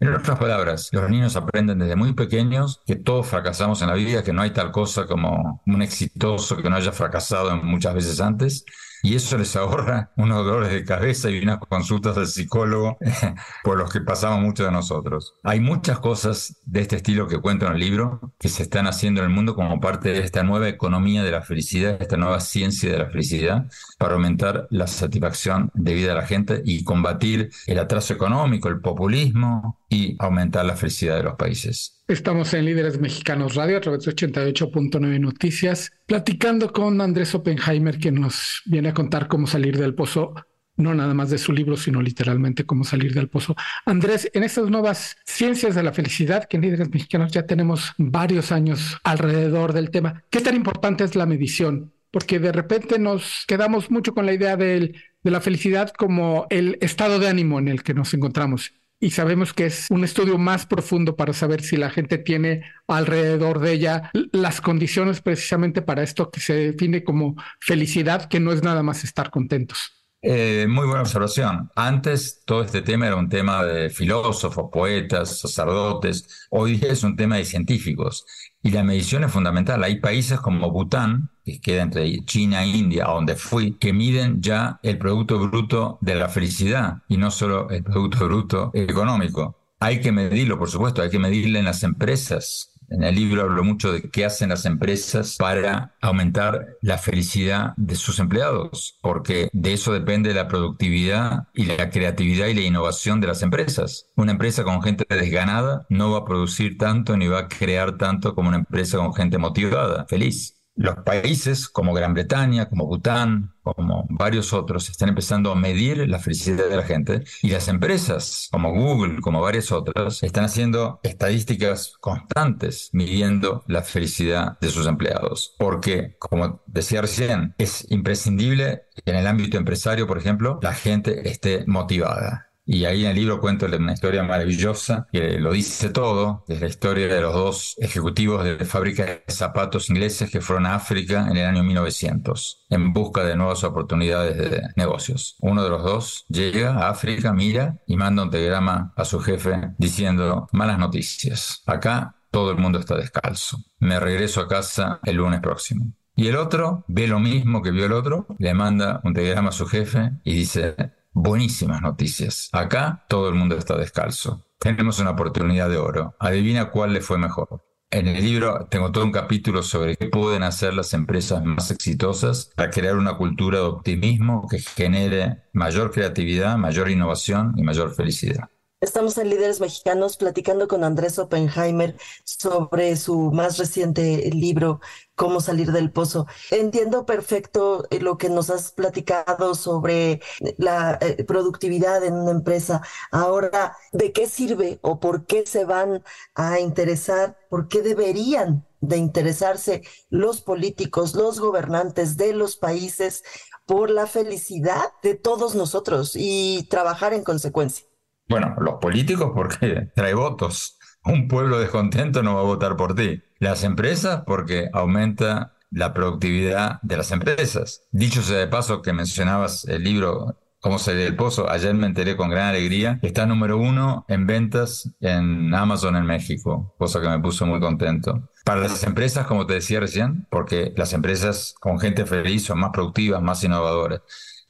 En 0.00 0.12
otras 0.12 0.38
palabras, 0.38 0.90
los 0.92 1.08
niños 1.08 1.36
aprenden 1.36 1.78
desde 1.78 1.96
muy 1.96 2.12
pequeños 2.12 2.82
que 2.86 2.96
todos 2.96 3.26
fracasamos 3.26 3.80
en 3.80 3.88
la 3.88 3.94
vida, 3.94 4.22
que 4.22 4.32
no 4.32 4.42
hay 4.42 4.50
tal 4.50 4.72
cosa 4.72 5.06
como 5.06 5.62
un 5.66 5.82
exitoso 5.82 6.56
que 6.56 6.68
no 6.68 6.76
haya 6.76 6.92
fracasado 6.92 7.56
muchas 7.56 7.94
veces 7.94 8.20
antes 8.20 8.64
y 9.04 9.16
eso 9.16 9.36
les 9.36 9.54
ahorra 9.54 10.12
unos 10.16 10.46
dolores 10.46 10.72
de 10.72 10.82
cabeza 10.82 11.28
y 11.28 11.38
unas 11.38 11.58
consultas 11.58 12.16
del 12.16 12.26
psicólogo 12.26 12.96
por 13.62 13.76
los 13.76 13.92
que 13.92 14.00
pasamos 14.00 14.40
muchos 14.40 14.64
de 14.64 14.72
nosotros. 14.72 15.34
Hay 15.42 15.60
muchas 15.60 15.98
cosas 15.98 16.62
de 16.64 16.80
este 16.80 16.96
estilo 16.96 17.28
que 17.28 17.38
cuento 17.38 17.66
en 17.66 17.74
el 17.74 17.80
libro 17.80 18.32
que 18.38 18.48
se 18.48 18.62
están 18.62 18.86
haciendo 18.86 19.20
en 19.20 19.26
el 19.26 19.34
mundo 19.34 19.54
como 19.54 19.78
parte 19.78 20.08
de 20.08 20.20
esta 20.20 20.42
nueva 20.42 20.70
economía 20.70 21.22
de 21.22 21.32
la 21.32 21.42
felicidad, 21.42 22.00
esta 22.00 22.16
nueva 22.16 22.40
ciencia 22.40 22.90
de 22.90 22.98
la 22.98 23.10
felicidad, 23.10 23.66
para 23.98 24.14
aumentar 24.14 24.68
la 24.70 24.86
satisfacción 24.86 25.70
de 25.74 25.92
vida 25.92 26.08
de 26.08 26.14
la 26.14 26.26
gente 26.26 26.62
y 26.64 26.82
combatir 26.82 27.50
el 27.66 27.78
atraso 27.80 28.14
económico, 28.14 28.70
el 28.70 28.80
populismo 28.80 29.80
y 29.90 30.16
aumentar 30.18 30.64
la 30.64 30.76
felicidad 30.76 31.16
de 31.16 31.24
los 31.24 31.34
países. 31.34 31.94
Estamos 32.06 32.52
en 32.52 32.66
Líderes 32.66 33.00
Mexicanos 33.00 33.54
Radio 33.54 33.78
a 33.78 33.80
través 33.80 34.04
de 34.04 34.14
88.9 34.14 35.20
Noticias, 35.20 35.90
platicando 36.04 36.70
con 36.70 37.00
Andrés 37.00 37.34
Oppenheimer, 37.34 37.98
que 37.98 38.12
nos 38.12 38.60
viene 38.66 38.90
a 38.90 38.93
contar 38.94 39.28
cómo 39.28 39.46
salir 39.46 39.78
del 39.78 39.94
pozo, 39.94 40.34
no 40.76 40.94
nada 40.94 41.14
más 41.14 41.30
de 41.30 41.38
su 41.38 41.52
libro, 41.52 41.76
sino 41.76 42.02
literalmente 42.02 42.64
cómo 42.64 42.84
salir 42.84 43.14
del 43.14 43.28
pozo. 43.28 43.54
Andrés, 43.84 44.30
en 44.34 44.42
estas 44.42 44.70
nuevas 44.70 45.16
ciencias 45.24 45.74
de 45.74 45.82
la 45.82 45.92
felicidad, 45.92 46.44
que 46.44 46.56
en 46.56 46.62
Líderes 46.62 46.90
Mexicanos 46.90 47.32
ya 47.32 47.46
tenemos 47.46 47.92
varios 47.98 48.50
años 48.52 48.98
alrededor 49.04 49.72
del 49.72 49.90
tema, 49.90 50.24
¿qué 50.30 50.40
tan 50.40 50.56
importante 50.56 51.04
es 51.04 51.14
la 51.14 51.26
medición? 51.26 51.92
Porque 52.10 52.38
de 52.38 52.52
repente 52.52 52.98
nos 52.98 53.44
quedamos 53.46 53.90
mucho 53.90 54.14
con 54.14 54.26
la 54.26 54.32
idea 54.32 54.56
de 54.56 54.94
la 55.22 55.40
felicidad 55.40 55.90
como 55.90 56.46
el 56.50 56.78
estado 56.80 57.18
de 57.18 57.28
ánimo 57.28 57.58
en 57.58 57.68
el 57.68 57.82
que 57.82 57.94
nos 57.94 58.14
encontramos 58.14 58.72
y 59.04 59.10
sabemos 59.10 59.52
que 59.52 59.66
es 59.66 59.86
un 59.90 60.02
estudio 60.02 60.38
más 60.38 60.64
profundo 60.64 61.14
para 61.14 61.34
saber 61.34 61.62
si 61.62 61.76
la 61.76 61.90
gente 61.90 62.16
tiene 62.16 62.62
alrededor 62.88 63.58
de 63.58 63.72
ella 63.72 64.10
las 64.32 64.62
condiciones 64.62 65.20
precisamente 65.20 65.82
para 65.82 66.02
esto 66.02 66.30
que 66.30 66.40
se 66.40 66.54
define 66.54 67.04
como 67.04 67.36
felicidad, 67.60 68.30
que 68.30 68.40
no 68.40 68.50
es 68.50 68.62
nada 68.62 68.82
más 68.82 69.04
estar 69.04 69.30
contentos. 69.30 70.03
Eh, 70.26 70.66
muy 70.66 70.86
buena 70.86 71.02
observación. 71.02 71.70
Antes 71.74 72.44
todo 72.46 72.62
este 72.62 72.80
tema 72.80 73.06
era 73.06 73.16
un 73.16 73.28
tema 73.28 73.62
de 73.62 73.90
filósofos, 73.90 74.70
poetas, 74.72 75.40
sacerdotes. 75.40 76.46
Hoy 76.48 76.80
es 76.82 77.04
un 77.04 77.14
tema 77.14 77.36
de 77.36 77.44
científicos. 77.44 78.24
Y 78.62 78.70
la 78.70 78.82
medición 78.82 79.24
es 79.24 79.32
fundamental. 79.32 79.84
Hay 79.84 80.00
países 80.00 80.40
como 80.40 80.70
Bután, 80.70 81.28
que 81.44 81.60
queda 81.60 81.82
entre 81.82 82.24
China 82.24 82.64
e 82.64 82.68
India, 82.68 83.04
a 83.04 83.12
donde 83.12 83.36
fui, 83.36 83.76
que 83.76 83.92
miden 83.92 84.40
ya 84.40 84.80
el 84.82 84.96
Producto 84.96 85.38
Bruto 85.38 85.98
de 86.00 86.14
la 86.14 86.30
felicidad 86.30 87.02
y 87.06 87.18
no 87.18 87.30
solo 87.30 87.68
el 87.68 87.84
Producto 87.84 88.24
Bruto 88.24 88.70
económico. 88.72 89.58
Hay 89.78 90.00
que 90.00 90.10
medirlo, 90.10 90.58
por 90.58 90.70
supuesto, 90.70 91.02
hay 91.02 91.10
que 91.10 91.18
medirlo 91.18 91.58
en 91.58 91.66
las 91.66 91.82
empresas. 91.82 92.73
En 92.90 93.02
el 93.02 93.14
libro 93.14 93.42
hablo 93.42 93.64
mucho 93.64 93.92
de 93.92 94.02
qué 94.10 94.24
hacen 94.24 94.50
las 94.50 94.66
empresas 94.66 95.36
para 95.38 95.94
aumentar 96.00 96.76
la 96.80 96.98
felicidad 96.98 97.74
de 97.76 97.96
sus 97.96 98.18
empleados, 98.18 98.98
porque 99.02 99.48
de 99.52 99.72
eso 99.72 99.92
depende 99.92 100.34
la 100.34 100.48
productividad 100.48 101.48
y 101.54 101.66
la 101.66 101.90
creatividad 101.90 102.46
y 102.46 102.54
la 102.54 102.60
innovación 102.60 103.20
de 103.20 103.28
las 103.28 103.42
empresas. 103.42 104.06
Una 104.16 104.32
empresa 104.32 104.64
con 104.64 104.82
gente 104.82 105.04
desganada 105.08 105.86
no 105.88 106.12
va 106.12 106.18
a 106.18 106.24
producir 106.24 106.78
tanto 106.78 107.16
ni 107.16 107.26
va 107.26 107.40
a 107.40 107.48
crear 107.48 107.96
tanto 107.96 108.34
como 108.34 108.48
una 108.48 108.58
empresa 108.58 108.98
con 108.98 109.14
gente 109.14 109.38
motivada, 109.38 110.06
feliz 110.06 110.53
los 110.76 110.96
países 110.96 111.68
como 111.68 111.94
Gran 111.94 112.14
Bretaña, 112.14 112.68
como 112.68 112.86
Bután, 112.86 113.54
como 113.62 114.06
varios 114.10 114.52
otros, 114.52 114.90
están 114.90 115.08
empezando 115.08 115.52
a 115.52 115.54
medir 115.54 116.08
la 116.08 116.18
felicidad 116.18 116.68
de 116.68 116.76
la 116.76 116.82
gente 116.82 117.24
y 117.42 117.50
las 117.50 117.68
empresas 117.68 118.48
como 118.50 118.72
Google, 118.72 119.20
como 119.20 119.40
varias 119.40 119.72
otras, 119.72 120.22
están 120.22 120.44
haciendo 120.44 121.00
estadísticas 121.02 121.94
constantes 122.00 122.90
midiendo 122.92 123.64
la 123.66 123.82
felicidad 123.82 124.58
de 124.60 124.68
sus 124.68 124.86
empleados. 124.86 125.54
Porque, 125.58 126.16
como 126.18 126.62
decía 126.66 127.00
recién, 127.00 127.54
es 127.58 127.86
imprescindible 127.90 128.82
que 129.04 129.12
en 129.12 129.18
el 129.18 129.26
ámbito 129.26 129.56
empresario, 129.56 130.06
por 130.06 130.18
ejemplo, 130.18 130.58
la 130.62 130.74
gente 130.74 131.28
esté 131.28 131.64
motivada. 131.66 132.50
Y 132.66 132.86
ahí 132.86 133.04
en 133.04 133.10
el 133.10 133.16
libro 133.16 133.40
cuento 133.40 133.66
una 133.66 133.92
historia 133.92 134.22
maravillosa 134.22 135.06
que 135.12 135.38
lo 135.38 135.52
dice 135.52 135.90
todo, 135.90 136.44
es 136.48 136.60
la 136.60 136.66
historia 136.66 137.08
de 137.08 137.20
los 137.20 137.34
dos 137.34 137.74
ejecutivos 137.78 138.42
de 138.44 138.64
fábrica 138.64 139.04
de 139.04 139.24
zapatos 139.28 139.90
ingleses 139.90 140.30
que 140.30 140.40
fueron 140.40 140.66
a 140.66 140.74
África 140.74 141.26
en 141.30 141.36
el 141.36 141.46
año 141.46 141.62
1900 141.62 142.64
en 142.70 142.92
busca 142.92 143.24
de 143.24 143.36
nuevas 143.36 143.64
oportunidades 143.64 144.36
de 144.36 144.62
negocios. 144.76 145.36
Uno 145.40 145.62
de 145.62 145.70
los 145.70 145.82
dos 145.82 146.24
llega 146.28 146.74
a 146.74 146.88
África, 146.88 147.32
mira 147.32 147.80
y 147.86 147.96
manda 147.96 148.22
un 148.22 148.30
telegrama 148.30 148.94
a 148.96 149.04
su 149.04 149.20
jefe 149.20 149.74
diciendo 149.78 150.48
malas 150.52 150.78
noticias. 150.78 151.62
Acá 151.66 152.16
todo 152.30 152.50
el 152.50 152.56
mundo 152.56 152.78
está 152.78 152.96
descalzo. 152.96 153.58
Me 153.78 154.00
regreso 154.00 154.40
a 154.40 154.48
casa 154.48 155.00
el 155.04 155.16
lunes 155.16 155.40
próximo. 155.40 155.92
Y 156.16 156.28
el 156.28 156.36
otro 156.36 156.84
ve 156.88 157.08
lo 157.08 157.18
mismo 157.18 157.60
que 157.60 157.72
vio 157.72 157.86
el 157.86 157.92
otro, 157.92 158.26
le 158.38 158.54
manda 158.54 159.00
un 159.04 159.14
telegrama 159.14 159.50
a 159.50 159.52
su 159.52 159.66
jefe 159.66 160.12
y 160.22 160.34
dice, 160.34 160.76
buenísimas 161.14 161.80
noticias. 161.80 162.50
Acá 162.52 163.04
todo 163.08 163.28
el 163.28 163.34
mundo 163.34 163.56
está 163.56 163.76
descalzo. 163.76 164.44
Tenemos 164.58 164.98
una 164.98 165.10
oportunidad 165.10 165.70
de 165.70 165.78
oro. 165.78 166.14
Adivina 166.18 166.70
cuál 166.70 166.92
le 166.92 167.00
fue 167.00 167.16
mejor. 167.18 167.64
En 167.90 168.08
el 168.08 168.24
libro 168.24 168.66
tengo 168.70 168.90
todo 168.90 169.04
un 169.04 169.12
capítulo 169.12 169.62
sobre 169.62 169.96
qué 169.96 170.08
pueden 170.08 170.42
hacer 170.42 170.74
las 170.74 170.94
empresas 170.94 171.44
más 171.44 171.70
exitosas 171.70 172.50
para 172.56 172.70
crear 172.70 172.96
una 172.96 173.16
cultura 173.16 173.58
de 173.58 173.66
optimismo 173.66 174.48
que 174.48 174.58
genere 174.58 175.44
mayor 175.52 175.92
creatividad, 175.92 176.56
mayor 176.56 176.90
innovación 176.90 177.54
y 177.56 177.62
mayor 177.62 177.94
felicidad. 177.94 178.48
Estamos 178.84 179.16
en 179.16 179.30
Líderes 179.30 179.60
Mexicanos 179.60 180.18
platicando 180.18 180.68
con 180.68 180.84
Andrés 180.84 181.18
Oppenheimer 181.18 181.96
sobre 182.24 182.96
su 182.96 183.32
más 183.32 183.56
reciente 183.56 184.30
libro, 184.30 184.78
Cómo 185.14 185.40
salir 185.40 185.72
del 185.72 185.90
pozo. 185.90 186.26
Entiendo 186.50 187.06
perfecto 187.06 187.86
eh, 187.90 188.00
lo 188.00 188.18
que 188.18 188.28
nos 188.28 188.50
has 188.50 188.72
platicado 188.72 189.54
sobre 189.54 190.20
la 190.58 190.98
eh, 191.00 191.24
productividad 191.24 192.04
en 192.04 192.12
una 192.12 192.32
empresa. 192.32 192.82
Ahora, 193.10 193.74
¿de 193.92 194.12
qué 194.12 194.28
sirve 194.28 194.80
o 194.82 195.00
por 195.00 195.24
qué 195.24 195.46
se 195.46 195.64
van 195.64 196.04
a 196.34 196.60
interesar? 196.60 197.38
¿Por 197.48 197.68
qué 197.68 197.80
deberían 197.80 198.66
de 198.82 198.98
interesarse 198.98 199.82
los 200.10 200.42
políticos, 200.42 201.14
los 201.14 201.40
gobernantes 201.40 202.18
de 202.18 202.34
los 202.34 202.58
países 202.58 203.24
por 203.64 203.88
la 203.88 204.06
felicidad 204.06 204.92
de 205.02 205.14
todos 205.14 205.54
nosotros 205.54 206.12
y 206.16 206.66
trabajar 206.68 207.14
en 207.14 207.24
consecuencia? 207.24 207.86
Bueno, 208.28 208.54
los 208.58 208.74
políticos 208.74 209.32
porque 209.34 209.90
trae 209.94 210.14
votos. 210.14 210.78
Un 211.04 211.28
pueblo 211.28 211.58
descontento 211.58 212.22
no 212.22 212.34
va 212.34 212.40
a 212.40 212.44
votar 212.44 212.76
por 212.76 212.94
ti. 212.94 213.22
Las 213.38 213.64
empresas 213.64 214.22
porque 214.26 214.68
aumenta 214.72 215.54
la 215.70 215.92
productividad 215.92 216.80
de 216.82 216.96
las 216.96 217.10
empresas. 217.10 217.82
Dicho 217.90 218.22
sea 218.22 218.38
de 218.38 218.46
paso 218.46 218.80
que 218.80 218.92
mencionabas 218.92 219.64
el 219.66 219.82
libro 219.82 220.38
cómo 220.64 220.78
salir 220.78 221.04
del 221.04 221.16
pozo. 221.16 221.50
Ayer 221.50 221.74
me 221.74 221.86
enteré 221.86 222.16
con 222.16 222.30
gran 222.30 222.46
alegría. 222.48 222.98
Está 223.02 223.26
número 223.26 223.58
uno 223.58 224.06
en 224.08 224.26
ventas 224.26 224.90
en 225.00 225.54
Amazon 225.54 225.94
en 225.94 226.06
México, 226.06 226.74
cosa 226.78 227.02
que 227.02 227.08
me 227.10 227.18
puso 227.18 227.44
muy 227.44 227.60
contento. 227.60 228.30
Para 228.46 228.62
las 228.62 228.82
empresas, 228.84 229.26
como 229.26 229.46
te 229.46 229.54
decía 229.54 229.78
recién, 229.80 230.26
porque 230.30 230.72
las 230.74 230.94
empresas 230.94 231.54
con 231.60 231.78
gente 231.78 232.06
feliz 232.06 232.44
son 232.44 232.60
más 232.60 232.70
productivas, 232.72 233.20
más 233.20 233.44
innovadoras. 233.44 234.00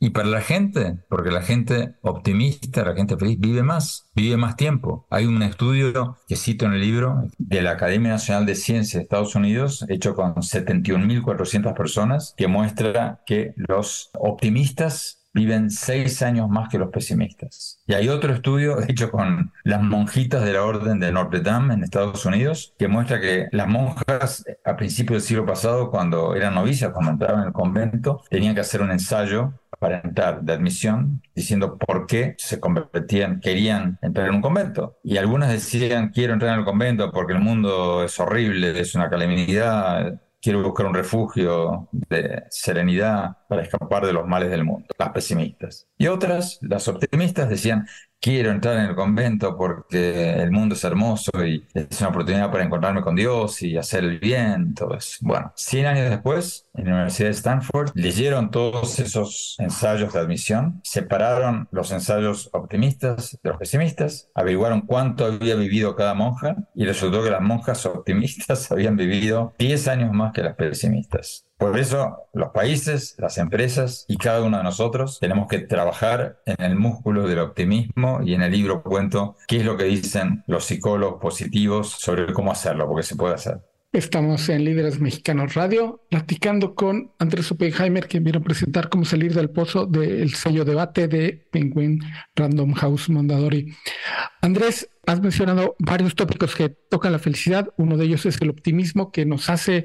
Y 0.04 0.10
para 0.10 0.28
la 0.28 0.42
gente, 0.42 0.98
porque 1.08 1.30
la 1.30 1.40
gente 1.40 1.94
optimista, 2.02 2.84
la 2.84 2.94
gente 2.94 3.16
feliz, 3.16 3.40
vive 3.40 3.62
más, 3.62 4.10
vive 4.14 4.36
más 4.36 4.54
tiempo. 4.54 5.06
Hay 5.08 5.24
un 5.24 5.42
estudio 5.42 6.18
que 6.28 6.36
cito 6.36 6.66
en 6.66 6.74
el 6.74 6.82
libro 6.82 7.26
de 7.38 7.62
la 7.62 7.70
Academia 7.70 8.10
Nacional 8.10 8.44
de 8.44 8.54
Ciencias 8.54 8.98
de 8.98 9.04
Estados 9.04 9.34
Unidos, 9.34 9.86
hecho 9.88 10.14
con 10.14 10.34
71.400 10.34 11.72
personas, 11.74 12.34
que 12.36 12.48
muestra 12.48 13.22
que 13.24 13.54
los 13.56 14.10
optimistas 14.12 15.24
viven 15.34 15.68
seis 15.68 16.22
años 16.22 16.48
más 16.48 16.68
que 16.68 16.78
los 16.78 16.90
pesimistas. 16.90 17.82
Y 17.86 17.94
hay 17.94 18.08
otro 18.08 18.32
estudio 18.32 18.80
hecho 18.88 19.10
con 19.10 19.52
las 19.64 19.82
monjitas 19.82 20.44
de 20.44 20.52
la 20.52 20.62
Orden 20.62 21.00
de 21.00 21.12
Notre 21.12 21.40
Dame 21.40 21.74
en 21.74 21.82
Estados 21.82 22.24
Unidos 22.24 22.72
que 22.78 22.88
muestra 22.88 23.20
que 23.20 23.48
las 23.50 23.66
monjas 23.66 24.44
a 24.64 24.76
principios 24.76 25.22
del 25.22 25.28
siglo 25.28 25.44
pasado, 25.44 25.90
cuando 25.90 26.34
eran 26.36 26.54
novicias, 26.54 26.92
cuando 26.92 27.12
entraban 27.12 27.40
en 27.40 27.46
el 27.48 27.52
convento, 27.52 28.22
tenían 28.30 28.54
que 28.54 28.60
hacer 28.60 28.80
un 28.80 28.92
ensayo 28.92 29.54
entrar 29.92 30.42
de 30.42 30.52
admisión 30.52 31.22
diciendo 31.34 31.78
por 31.78 32.06
qué 32.06 32.34
se 32.38 32.60
convertían, 32.60 33.40
querían 33.40 33.98
entrar 34.02 34.28
en 34.28 34.36
un 34.36 34.42
convento. 34.42 34.98
Y 35.02 35.16
algunas 35.16 35.50
decían, 35.50 36.10
quiero 36.10 36.32
entrar 36.32 36.52
en 36.54 36.60
el 36.60 36.64
convento 36.64 37.10
porque 37.12 37.32
el 37.32 37.40
mundo 37.40 38.04
es 38.04 38.18
horrible, 38.20 38.78
es 38.78 38.94
una 38.94 39.10
calamidad, 39.10 40.20
quiero 40.44 40.62
buscar 40.62 40.84
un 40.84 40.94
refugio 40.94 41.88
de 41.90 42.44
serenidad 42.50 43.38
para 43.48 43.62
escapar 43.62 44.04
de 44.04 44.12
los 44.12 44.26
males 44.26 44.50
del 44.50 44.62
mundo, 44.62 44.86
las 44.98 45.08
pesimistas. 45.08 45.86
Y 45.96 46.06
otras, 46.08 46.58
las 46.60 46.86
optimistas, 46.86 47.48
decían, 47.48 47.86
quiero 48.24 48.52
entrar 48.52 48.78
en 48.78 48.86
el 48.86 48.94
convento 48.94 49.54
porque 49.54 50.32
el 50.32 50.50
mundo 50.50 50.74
es 50.74 50.82
hermoso 50.82 51.30
y 51.44 51.62
es 51.74 52.00
una 52.00 52.08
oportunidad 52.08 52.50
para 52.50 52.64
encontrarme 52.64 53.02
con 53.02 53.14
Dios 53.14 53.60
y 53.60 53.76
hacer 53.76 54.02
el 54.02 54.18
bien, 54.18 54.72
todo 54.72 54.94
eso. 54.94 55.18
Bueno, 55.20 55.52
100 55.56 55.84
años 55.84 56.08
después, 56.08 56.66
en 56.72 56.86
la 56.86 56.92
Universidad 56.94 57.28
de 57.28 57.34
Stanford, 57.34 57.90
leyeron 57.92 58.50
todos 58.50 58.98
esos 58.98 59.56
ensayos 59.58 60.14
de 60.14 60.20
admisión, 60.20 60.80
separaron 60.82 61.68
los 61.70 61.92
ensayos 61.92 62.48
optimistas 62.54 63.38
de 63.42 63.50
los 63.50 63.58
pesimistas, 63.58 64.30
averiguaron 64.34 64.80
cuánto 64.80 65.26
había 65.26 65.54
vivido 65.56 65.94
cada 65.94 66.14
monja 66.14 66.56
y 66.74 66.86
resultó 66.86 67.22
que 67.22 67.30
las 67.30 67.42
monjas 67.42 67.84
optimistas 67.84 68.70
habían 68.72 68.96
vivido 68.96 69.52
10 69.58 69.88
años 69.88 70.12
más 70.12 70.32
que 70.32 70.42
las 70.42 70.54
pesimistas. 70.54 71.44
Por 71.56 71.78
eso 71.78 72.28
los 72.32 72.50
países, 72.50 73.14
las 73.18 73.38
empresas 73.38 74.04
y 74.08 74.16
cada 74.16 74.42
uno 74.42 74.56
de 74.56 74.64
nosotros 74.64 75.18
tenemos 75.20 75.46
que 75.48 75.60
trabajar 75.60 76.40
en 76.46 76.64
el 76.64 76.74
músculo 76.74 77.28
del 77.28 77.38
optimismo 77.38 78.20
y 78.24 78.34
en 78.34 78.42
el 78.42 78.52
libro 78.52 78.82
cuento 78.82 79.36
qué 79.46 79.58
es 79.58 79.64
lo 79.64 79.76
que 79.76 79.84
dicen 79.84 80.42
los 80.48 80.64
psicólogos 80.64 81.20
positivos 81.20 81.90
sobre 81.90 82.32
cómo 82.32 82.50
hacerlo, 82.50 82.88
porque 82.88 83.04
se 83.04 83.16
puede 83.16 83.34
hacer. 83.34 83.60
Estamos 83.92 84.48
en 84.48 84.64
Líderes 84.64 84.98
Mexicanos 84.98 85.54
Radio, 85.54 86.00
platicando 86.10 86.74
con 86.74 87.12
Andrés 87.20 87.52
Oppenheimer, 87.52 88.08
que 88.08 88.18
viene 88.18 88.38
a 88.38 88.42
presentar 88.42 88.88
cómo 88.88 89.04
salir 89.04 89.32
del 89.32 89.50
pozo 89.50 89.86
del 89.86 90.34
sello 90.34 90.64
debate 90.64 91.06
de 91.06 91.46
Penguin 91.52 92.00
Random 92.34 92.72
House 92.72 93.08
Mondadori. 93.08 93.72
Andrés, 94.42 94.88
has 95.06 95.20
mencionado 95.20 95.76
varios 95.78 96.14
tópicos 96.14 96.54
que 96.54 96.70
tocan 96.70 97.12
la 97.12 97.18
felicidad. 97.18 97.68
Uno 97.76 97.96
de 97.96 98.06
ellos 98.06 98.26
es 98.26 98.40
el 98.40 98.50
optimismo 98.50 99.12
que 99.12 99.26
nos 99.26 99.48
hace 99.48 99.84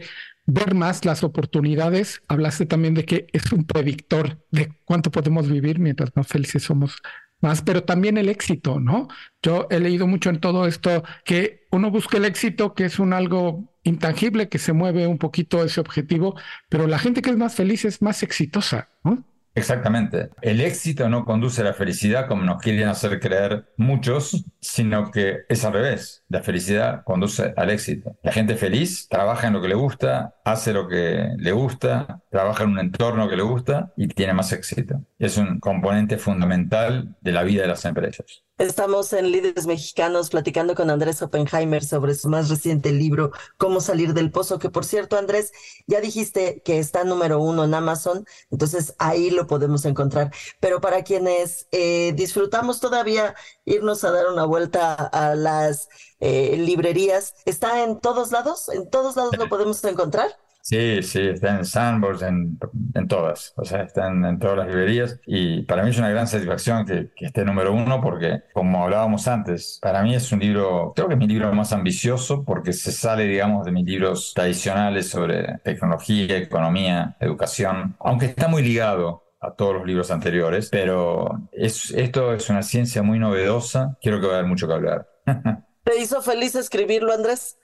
ver 0.49 0.75
más 0.75 1.05
las 1.05 1.23
oportunidades. 1.23 2.21
Hablaste 2.27 2.65
también 2.65 2.93
de 2.93 3.05
que 3.05 3.27
es 3.33 3.51
un 3.51 3.65
predictor 3.65 4.43
de 4.51 4.73
cuánto 4.85 5.11
podemos 5.11 5.49
vivir 5.49 5.79
mientras 5.79 6.15
más 6.15 6.27
felices 6.27 6.63
somos 6.63 6.97
más, 7.41 7.61
pero 7.61 7.83
también 7.83 8.17
el 8.17 8.27
éxito, 8.27 8.79
¿no? 8.79 9.07
Yo 9.41 9.67
he 9.69 9.79
leído 9.79 10.07
mucho 10.07 10.29
en 10.29 10.41
todo 10.41 10.67
esto 10.67 11.03
que 11.23 11.67
uno 11.71 11.89
busca 11.89 12.17
el 12.17 12.25
éxito, 12.25 12.73
que 12.73 12.85
es 12.85 12.99
un 12.99 13.13
algo 13.13 13.73
intangible, 13.83 14.49
que 14.49 14.59
se 14.59 14.73
mueve 14.73 15.07
un 15.07 15.17
poquito 15.17 15.63
ese 15.63 15.79
objetivo, 15.79 16.35
pero 16.67 16.85
la 16.87 16.99
gente 16.99 17.21
que 17.21 17.29
es 17.29 17.37
más 17.37 17.55
feliz 17.55 17.85
es 17.85 18.01
más 18.01 18.23
exitosa, 18.23 18.89
¿no? 19.03 19.23
Exactamente. 19.55 20.29
El 20.41 20.61
éxito 20.61 21.09
no 21.09 21.25
conduce 21.25 21.61
a 21.61 21.65
la 21.65 21.73
felicidad 21.73 22.27
como 22.27 22.43
nos 22.43 22.61
quieren 22.61 22.87
hacer 22.87 23.19
creer 23.19 23.65
muchos, 23.77 24.45
sino 24.61 25.11
que 25.11 25.39
es 25.49 25.65
al 25.65 25.73
revés. 25.73 26.23
La 26.29 26.41
felicidad 26.41 27.03
conduce 27.03 27.53
al 27.57 27.69
éxito. 27.69 28.15
La 28.23 28.31
gente 28.31 28.55
feliz 28.55 29.07
trabaja 29.09 29.47
en 29.47 29.53
lo 29.53 29.61
que 29.61 29.67
le 29.67 29.75
gusta, 29.75 30.35
hace 30.45 30.73
lo 30.73 30.87
que 30.87 31.29
le 31.37 31.51
gusta, 31.51 32.21
trabaja 32.31 32.63
en 32.63 32.71
un 32.71 32.79
entorno 32.79 33.27
que 33.27 33.35
le 33.35 33.43
gusta 33.43 33.91
y 33.97 34.07
tiene 34.07 34.33
más 34.33 34.51
éxito. 34.53 35.01
Es 35.17 35.37
un 35.37 35.59
componente 35.59 36.17
fundamental 36.17 37.15
de 37.21 37.31
la 37.31 37.43
vida 37.43 37.63
de 37.63 37.67
las 37.67 37.85
empresas. 37.85 38.43
Estamos 38.59 39.13
en 39.13 39.31
Líderes 39.31 39.67
Mexicanos 39.67 40.29
platicando 40.29 40.75
con 40.75 40.89
Andrés 40.89 41.21
Oppenheimer 41.21 41.81
sobre 41.81 42.13
su 42.13 42.27
más 42.27 42.49
reciente 42.49 42.91
libro, 42.91 43.31
Cómo 43.57 43.79
salir 43.79 44.13
del 44.13 44.31
pozo, 44.31 44.59
que 44.59 44.69
por 44.69 44.83
cierto, 44.83 45.17
Andrés, 45.17 45.53
ya 45.87 46.01
dijiste 46.01 46.61
que 46.65 46.77
está 46.77 47.05
número 47.05 47.39
uno 47.39 47.63
en 47.63 47.73
Amazon, 47.73 48.25
entonces 48.51 48.95
ahí 48.99 49.29
lo 49.29 49.38
podemos 49.47 49.85
encontrar. 49.85 50.31
Pero 50.59 50.81
para 50.81 51.03
quienes 51.03 51.67
eh, 51.71 52.13
disfrutamos 52.15 52.79
todavía 52.79 53.35
irnos 53.65 54.03
a 54.03 54.11
dar 54.11 54.27
una 54.27 54.45
vuelta 54.45 54.93
a 54.93 55.35
las 55.35 55.89
eh, 56.19 56.57
librerías, 56.57 57.35
¿está 57.45 57.83
en 57.83 57.99
todos 57.99 58.31
lados? 58.31 58.69
¿En 58.69 58.89
todos 58.89 59.15
lados 59.15 59.37
lo 59.37 59.49
podemos 59.49 59.83
encontrar? 59.83 60.31
Sí, 60.61 61.01
sí, 61.01 61.21
está 61.21 61.57
en 61.57 61.65
Sandbox, 61.65 62.21
en, 62.21 62.59
en 62.93 63.07
todas, 63.07 63.53
o 63.55 63.63
sea, 63.65 63.83
está 63.83 64.07
en, 64.07 64.37
todas 64.39 64.57
las 64.57 64.67
librerías 64.67 65.19
y 65.25 65.63
para 65.63 65.83
mí 65.83 65.89
es 65.89 65.97
una 65.97 66.09
gran 66.09 66.27
satisfacción 66.27 66.85
que, 66.85 67.09
que, 67.15 67.27
esté 67.27 67.45
número 67.45 67.73
uno 67.73 68.01
porque, 68.01 68.43
como 68.53 68.83
hablábamos 68.83 69.27
antes, 69.27 69.79
para 69.81 70.03
mí 70.03 70.13
es 70.13 70.31
un 70.31 70.39
libro, 70.39 70.93
creo 70.95 71.07
que 71.07 71.13
es 71.13 71.19
mi 71.19 71.27
libro 71.27 71.51
más 71.53 71.71
ambicioso 71.73 72.43
porque 72.43 72.73
se 72.73 72.91
sale, 72.91 73.23
digamos, 73.23 73.65
de 73.65 73.71
mis 73.71 73.85
libros 73.85 74.33
tradicionales 74.35 75.09
sobre 75.09 75.59
tecnología, 75.63 76.37
economía, 76.37 77.15
educación, 77.19 77.95
aunque 77.99 78.27
está 78.27 78.47
muy 78.47 78.61
ligado 78.61 79.28
a 79.41 79.53
todos 79.53 79.75
los 79.75 79.85
libros 79.85 80.11
anteriores, 80.11 80.69
pero 80.69 81.49
es, 81.51 81.91
esto 81.91 82.33
es 82.33 82.49
una 82.49 82.63
ciencia 82.63 83.03
muy 83.03 83.19
novedosa, 83.19 83.97
creo 84.01 84.19
que 84.19 84.27
va 84.27 84.33
a 84.33 84.37
haber 84.37 84.49
mucho 84.49 84.67
que 84.67 84.73
hablar. 84.73 85.07
¿Te 85.83 85.99
hizo 85.99 86.21
feliz 86.21 86.55
escribirlo, 86.55 87.13
Andrés? 87.13 87.57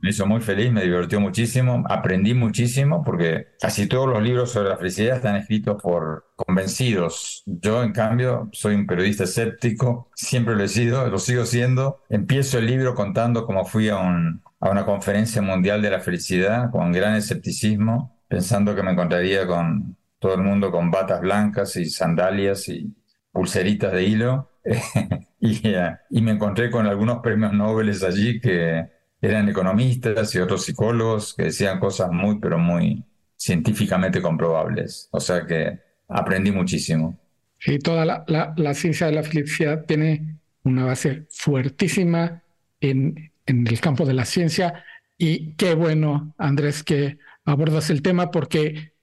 Me 0.00 0.10
hizo 0.10 0.26
muy 0.26 0.40
feliz, 0.40 0.72
me 0.72 0.82
divirtió 0.82 1.20
muchísimo, 1.20 1.84
aprendí 1.88 2.32
muchísimo 2.34 3.02
porque 3.02 3.48
casi 3.60 3.86
todos 3.86 4.08
los 4.08 4.22
libros 4.22 4.52
sobre 4.52 4.68
la 4.68 4.76
felicidad 4.76 5.16
están 5.16 5.36
escritos 5.36 5.82
por 5.82 6.26
convencidos. 6.36 7.42
Yo, 7.46 7.82
en 7.82 7.92
cambio, 7.92 8.48
soy 8.52 8.74
un 8.74 8.86
periodista 8.86 9.24
escéptico, 9.24 10.10
siempre 10.14 10.54
lo 10.54 10.64
he 10.64 10.68
sido, 10.68 11.08
lo 11.08 11.18
sigo 11.18 11.44
siendo. 11.44 12.02
Empiezo 12.08 12.58
el 12.58 12.66
libro 12.66 12.94
contando 12.94 13.46
cómo 13.46 13.64
fui 13.64 13.88
a, 13.88 13.96
un, 13.96 14.42
a 14.60 14.70
una 14.70 14.84
conferencia 14.84 15.42
mundial 15.42 15.82
de 15.82 15.90
la 15.90 16.00
felicidad 16.00 16.70
con 16.70 16.92
gran 16.92 17.16
escepticismo, 17.16 18.20
pensando 18.28 18.74
que 18.74 18.82
me 18.82 18.92
encontraría 18.92 19.46
con 19.46 19.96
todo 20.24 20.36
el 20.36 20.42
mundo 20.42 20.70
con 20.70 20.90
batas 20.90 21.20
blancas 21.20 21.76
y 21.76 21.84
sandalias 21.84 22.70
y 22.70 22.90
pulseritas 23.30 23.92
de 23.92 24.04
hilo. 24.04 24.50
Eh, 25.46 25.90
y, 26.08 26.22
me 26.22 26.30
encontré 26.30 26.70
con 26.70 26.86
algunos 26.86 27.18
premios 27.18 27.52
Nobel 27.52 27.90
allí 27.90 28.40
que 28.40 28.82
eran 29.20 29.46
economistas 29.46 30.34
y 30.34 30.38
otros 30.38 30.64
psicólogos 30.64 31.34
que 31.34 31.42
decían 31.42 31.78
cosas 31.78 32.10
muy, 32.10 32.38
pero 32.40 32.56
muy 32.56 33.04
científicamente 33.36 34.22
comprobables. 34.22 35.10
O 35.12 35.20
sea 35.20 35.44
que 35.44 35.80
aprendí 36.08 36.50
muchísimo. 36.50 37.20
Sí, 37.58 37.78
toda 37.78 38.06
la, 38.06 38.54
la, 38.56 38.72
ciencia 38.72 39.08
de 39.08 39.12
la 39.12 39.22
felicidad 39.22 39.84
tiene 39.84 40.38
una 40.62 40.86
base 40.86 41.26
fuertísima 41.28 42.42
en, 42.80 43.32
en 43.44 43.66
el 43.66 43.80
campo 43.80 44.06
de 44.06 44.14
la 44.14 44.24
ciencia 44.24 44.82
y 45.18 45.52
qué 45.56 45.74
bueno, 45.74 46.34
Andrés, 46.38 46.82
que 46.82 47.18
abordas 47.44 47.90
el 47.90 48.00
tema 48.00 48.30
porque 48.30 48.93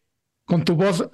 con 0.51 0.65
tu 0.65 0.75
voz 0.75 1.09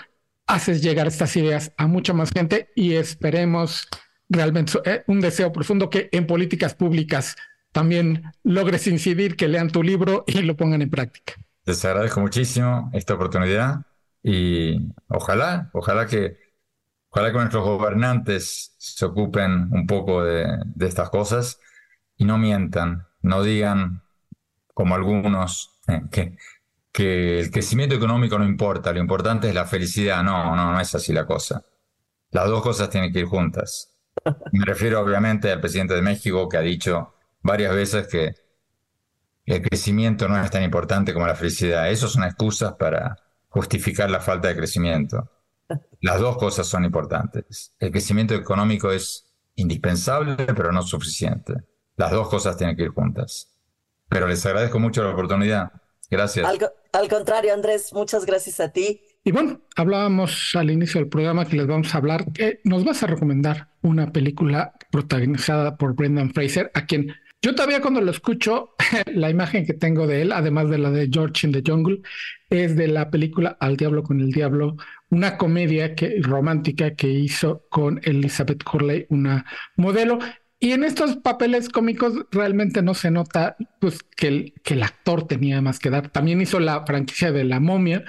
haces 0.48 0.82
llegar 0.82 1.06
estas 1.06 1.36
ideas 1.36 1.72
a 1.78 1.86
mucha 1.86 2.12
más 2.12 2.32
gente 2.32 2.72
y 2.76 2.96
esperemos 2.96 3.88
realmente 4.30 4.80
eh, 4.84 5.04
un 5.06 5.22
deseo 5.22 5.54
profundo 5.54 5.92
que 5.92 6.10
en 6.12 6.26
políticas 6.26 6.74
públicas 6.74 7.36
también 7.72 8.24
logres 8.42 8.88
incidir, 8.88 9.36
que 9.36 9.48
lean 9.48 9.70
tu 9.70 9.84
libro 9.84 10.24
y 10.26 10.42
lo 10.42 10.58
pongan 10.58 10.82
en 10.82 10.90
práctica. 10.90 11.36
Les 11.66 11.86
agradezco 11.86 12.20
muchísimo 12.20 12.90
esta 12.94 13.14
oportunidad 13.14 13.86
y 14.24 14.80
ojalá, 15.08 15.70
ojalá 15.72 16.08
que, 16.08 16.40
ojalá 17.10 17.32
que 17.32 17.38
nuestros 17.38 17.64
gobernantes 17.64 18.74
se 18.80 19.06
ocupen 19.06 19.70
un 19.72 19.86
poco 19.86 20.24
de, 20.24 20.48
estas 20.80 21.12
cosas 21.12 21.60
y 22.16 22.26
no 22.26 22.40
mientan, 22.40 23.06
no 23.22 23.44
digan 23.44 24.02
como 24.74 24.96
algunos 24.96 25.80
eh, 25.90 26.02
que 26.10 26.38
que 26.98 27.40
el 27.40 27.52
crecimiento 27.52 27.94
económico 27.94 28.40
no 28.40 28.44
importa, 28.44 28.92
lo 28.92 29.00
importante 29.00 29.48
es 29.48 29.54
la 29.54 29.68
felicidad. 29.68 30.24
No, 30.24 30.56
no, 30.56 30.72
no 30.72 30.80
es 30.80 30.96
así 30.96 31.14
la 31.14 31.28
cosa. 31.28 31.64
Las 32.32 32.48
dos 32.48 32.64
cosas 32.64 32.90
tienen 32.90 33.14
que 33.14 33.20
ir 33.20 33.26
juntas. 33.26 33.94
Me 34.52 34.66
refiero 34.66 35.00
obviamente 35.00 35.52
al 35.52 35.62
presidente 35.62 35.94
de 35.94 36.02
México 36.02 36.50
que 36.50 36.58
ha 36.58 36.62
dicho 36.62 37.14
varias 37.44 37.76
veces 37.76 38.08
que 38.08 38.34
el 39.46 39.62
crecimiento 39.62 40.28
no 40.28 40.44
es 40.44 40.50
tan 40.50 40.64
importante 40.64 41.14
como 41.14 41.28
la 41.28 41.36
felicidad. 41.36 41.88
Eso 41.92 42.08
son 42.08 42.24
excusas 42.24 42.74
para 42.80 43.16
justificar 43.48 44.10
la 44.10 44.20
falta 44.20 44.48
de 44.48 44.56
crecimiento. 44.56 45.30
las 46.02 46.20
dos 46.20 46.36
cosas 46.38 46.66
son 46.66 46.84
importantes. 46.84 47.76
El 47.78 47.92
crecimiento 47.92 48.34
económico 48.34 48.92
es 48.92 49.36
indispensable, 49.54 50.36
pero 50.48 50.72
no 50.72 50.82
suficiente. 50.82 51.54
Las 51.96 52.10
dos 52.10 52.28
cosas 52.28 52.58
tienen 52.58 52.76
que 52.76 52.86
ir 52.86 52.90
juntas. 52.90 53.56
Pero 54.10 54.26
les 54.26 54.44
agradezco 54.48 54.80
mucho 54.80 55.04
la 55.04 55.12
oportunidad. 55.12 55.72
Gracias. 56.10 56.48
Al, 56.94 57.10
contrario, 57.10 57.54
Andrés, 57.54 57.92
muchas 57.94 58.26
gracias 58.26 58.60
a 58.60 58.72
ti. 58.72 59.02
Y 59.24 59.32
bueno, 59.32 59.62
hablábamos 59.76 60.56
al 60.56 60.72
inicio 60.72 61.02
del 61.02 61.10
programa 61.10 61.46
que 61.46 61.58
les 61.58 61.68
vamos 61.68 61.94
a 61.94 61.98
hablar, 61.98 62.26
nos 62.64 62.86
vas 62.86 63.04
a 63.04 63.08
recomendar 63.08 63.70
una 63.82 64.12
película 64.14 64.74
protagonizada 64.90 65.76
por 65.76 65.96
Brendan 65.96 66.34
Fraser, 66.34 66.72
a 66.74 66.86
quien 66.86 67.14
yo 67.42 67.54
todavía 67.54 67.82
cuando 67.82 68.02
lo 68.02 68.10
escucho, 68.10 68.72
la 69.14 69.30
imagen 69.30 69.66
que 69.66 69.74
tengo 69.74 70.08
de 70.08 70.24
él, 70.24 70.32
además 70.32 70.70
de 70.70 70.80
la 70.80 70.90
de 70.90 71.08
George 71.12 71.46
in 71.46 71.54
the 71.54 71.64
Jungle, 71.66 72.02
es 72.50 72.76
de 72.76 72.88
la 72.88 73.12
película 73.12 73.58
Al 73.60 73.78
Diablo 73.78 74.02
con 74.02 74.22
el 74.22 74.32
Diablo, 74.32 74.76
una 75.10 75.38
comedia 75.38 75.94
que, 75.94 76.20
romántica 76.22 76.96
que 76.96 77.10
hizo 77.10 77.66
con 77.70 78.02
Elizabeth 78.04 78.64
Hurley, 78.72 79.06
una 79.10 79.46
modelo. 79.76 80.18
Y 80.60 80.72
en 80.72 80.84
estos 80.84 81.18
papeles 81.18 81.70
cómicos 81.70 82.26
realmente 82.32 82.82
no 82.82 82.96
se 82.96 83.12
nota 83.12 83.58
pues, 83.80 84.04
que, 84.04 84.28
el, 84.28 84.54
que 84.64 84.74
el 84.74 84.84
actor 84.84 85.28
tenía 85.28 85.62
más 85.62 85.80
que 85.80 85.92
dar. 85.92 86.10
También 86.10 86.42
hizo 86.42 86.60
la 86.60 86.86
franquicia 86.86 87.32
de 87.32 87.44
La 87.44 87.60
momia, 87.60 88.06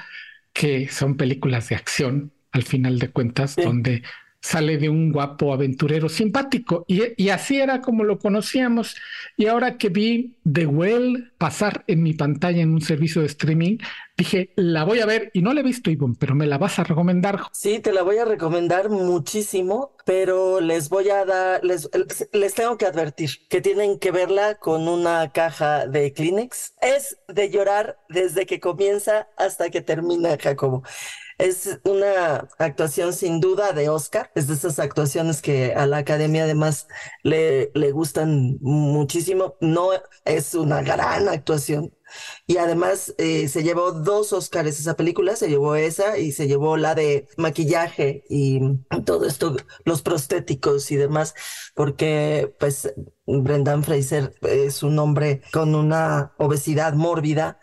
que 0.54 0.88
son 0.88 1.16
películas 1.16 1.68
de 1.68 1.76
acción, 1.76 2.32
al 2.52 2.62
final 2.62 2.98
de 2.98 3.10
cuentas, 3.10 3.54
donde 3.56 4.02
sale 4.40 4.78
de 4.78 4.88
un 4.88 5.12
guapo 5.12 5.52
aventurero 5.52 6.08
simpático 6.08 6.84
y, 6.86 7.28
así 7.28 7.60
era 7.60 7.80
como 7.80 8.04
lo 8.04 8.18
conocíamos. 8.18 8.96
Y 9.36 9.46
ahora 9.46 9.76
que 9.76 9.88
vi 9.88 10.36
The 10.50 10.66
Well 10.66 11.32
pasar 11.38 11.84
en 11.86 12.02
mi 12.02 12.14
pantalla 12.14 12.62
en 12.62 12.72
un 12.72 12.80
servicio 12.80 13.20
de 13.20 13.26
streaming, 13.26 13.78
dije, 14.16 14.52
la 14.56 14.84
voy 14.84 15.00
a 15.00 15.06
ver 15.06 15.30
y 15.34 15.42
no 15.42 15.52
la 15.52 15.60
he 15.60 15.64
visto, 15.64 15.90
Ivonne, 15.90 16.16
pero 16.18 16.34
me 16.34 16.46
la 16.46 16.58
vas 16.58 16.78
a 16.78 16.84
recomendar. 16.84 17.40
Sí, 17.52 17.80
te 17.80 17.92
la 17.92 18.02
voy 18.02 18.18
a 18.18 18.24
recomendar 18.24 18.88
muchísimo, 18.90 19.96
pero 20.04 20.60
les 20.60 20.88
voy 20.88 21.10
a 21.10 21.24
dar, 21.24 21.64
les, 21.64 21.88
les 22.32 22.54
tengo 22.54 22.78
que 22.78 22.86
advertir 22.86 23.30
que 23.48 23.60
tienen 23.60 23.98
que 23.98 24.12
verla 24.12 24.56
con 24.56 24.88
una 24.88 25.30
caja 25.32 25.86
de 25.86 26.12
Kleenex. 26.12 26.74
Es 26.80 27.18
de 27.28 27.50
llorar 27.50 27.98
desde 28.08 28.46
que 28.46 28.60
comienza 28.60 29.28
hasta 29.36 29.70
que 29.70 29.80
termina, 29.80 30.36
Jacobo. 30.40 30.82
Es 31.38 31.78
una 31.84 32.48
actuación 32.58 33.12
sin 33.12 33.40
duda 33.40 33.72
de 33.72 33.88
Oscar, 33.88 34.30
es 34.34 34.48
de 34.48 34.54
esas 34.54 34.78
actuaciones 34.78 35.40
que 35.40 35.72
a 35.74 35.86
la 35.86 35.98
academia 35.98 36.44
además 36.44 36.88
le, 37.22 37.70
le 37.74 37.92
gustan 37.92 38.58
muchísimo. 38.60 39.56
No 39.60 39.90
es 40.24 40.54
una 40.54 40.82
gran 40.82 41.28
actuación, 41.28 41.92
y 42.46 42.56
además 42.56 43.14
eh, 43.18 43.48
se 43.48 43.62
llevó 43.62 43.92
dos 43.92 44.32
Oscars 44.32 44.78
esa 44.80 44.96
película, 44.96 45.36
se 45.36 45.48
llevó 45.48 45.74
esa 45.76 46.18
y 46.18 46.32
se 46.32 46.46
llevó 46.46 46.76
la 46.76 46.94
de 46.94 47.28
maquillaje 47.36 48.24
y 48.28 48.60
todo 49.04 49.26
esto, 49.26 49.56
los 49.84 50.02
prostéticos 50.02 50.90
y 50.90 50.96
demás, 50.96 51.34
porque 51.74 52.54
pues 52.58 52.92
Brendan 53.26 53.84
Fraser 53.84 54.34
es 54.42 54.82
un 54.82 54.98
hombre 54.98 55.42
con 55.52 55.74
una 55.74 56.32
obesidad 56.38 56.94
mórbida 56.94 57.58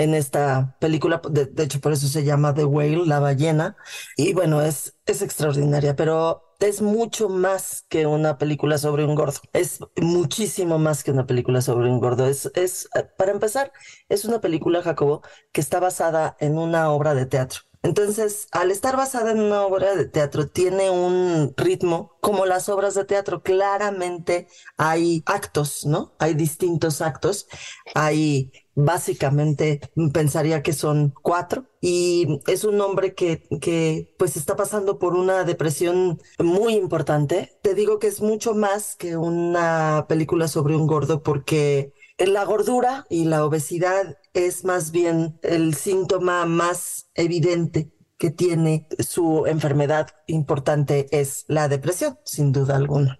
en 0.00 0.14
esta 0.14 0.76
película. 0.80 1.20
De, 1.30 1.62
hecho, 1.62 1.80
por 1.80 1.92
eso 1.92 2.08
se 2.08 2.24
llama 2.24 2.54
The 2.54 2.64
Whale, 2.64 3.06
la 3.06 3.20
ballena. 3.20 3.76
Y 4.16 4.32
bueno, 4.32 4.62
es, 4.62 4.96
es 5.06 5.20
extraordinaria, 5.22 5.94
pero 5.94 6.54
es 6.58 6.80
mucho 6.80 7.28
más 7.28 7.84
que 7.88 8.06
una 8.06 8.38
película 8.38 8.78
sobre 8.78 9.04
un 9.04 9.14
gordo. 9.14 9.40
Es 9.52 9.80
muchísimo 10.00 10.78
más 10.78 11.04
que 11.04 11.10
una 11.10 11.26
película 11.26 11.60
sobre 11.60 11.90
un 11.90 12.00
gordo. 12.00 12.26
Es, 12.26 12.50
es, 12.54 12.88
para 13.18 13.32
empezar, 13.32 13.72
es 14.08 14.24
una 14.24 14.40
película, 14.40 14.82
Jacobo, 14.82 15.22
que 15.52 15.60
está 15.60 15.80
basada 15.80 16.36
en 16.40 16.56
una 16.58 16.90
obra 16.90 17.14
de 17.14 17.26
teatro. 17.26 17.60
Entonces, 17.82 18.46
al 18.52 18.70
estar 18.70 18.96
basada 18.96 19.30
en 19.30 19.40
una 19.40 19.64
obra 19.64 19.94
de 19.94 20.04
teatro, 20.04 20.48
tiene 20.48 20.90
un 20.90 21.54
ritmo 21.56 22.18
como 22.20 22.44
las 22.44 22.68
obras 22.68 22.94
de 22.94 23.06
teatro. 23.06 23.42
Claramente 23.42 24.48
hay 24.76 25.22
actos, 25.24 25.86
¿no? 25.86 26.12
Hay 26.18 26.34
distintos 26.34 27.00
actos. 27.00 27.48
Hay 27.94 28.52
básicamente 28.74 29.80
pensaría 30.12 30.62
que 30.62 30.72
son 30.72 31.12
cuatro 31.22 31.66
y 31.80 32.40
es 32.46 32.64
un 32.64 32.80
hombre 32.80 33.14
que, 33.14 33.42
que 33.60 34.14
pues 34.18 34.36
está 34.36 34.56
pasando 34.56 34.98
por 34.98 35.14
una 35.14 35.44
depresión 35.44 36.20
muy 36.38 36.74
importante. 36.74 37.58
Te 37.62 37.74
digo 37.74 37.98
que 37.98 38.08
es 38.08 38.20
mucho 38.20 38.54
más 38.54 38.96
que 38.96 39.16
una 39.16 40.06
película 40.08 40.48
sobre 40.48 40.76
un 40.76 40.86
gordo 40.86 41.22
porque 41.22 41.92
la 42.26 42.44
gordura 42.44 43.06
y 43.08 43.24
la 43.24 43.44
obesidad 43.44 44.18
es 44.34 44.64
más 44.64 44.90
bien 44.90 45.38
el 45.42 45.74
síntoma 45.74 46.46
más 46.46 47.10
evidente 47.14 47.90
que 48.20 48.30
tiene 48.30 48.86
su 48.98 49.46
enfermedad 49.46 50.08
importante 50.26 51.08
es 51.10 51.46
la 51.48 51.68
depresión, 51.68 52.18
sin 52.24 52.52
duda 52.52 52.76
alguna. 52.76 53.18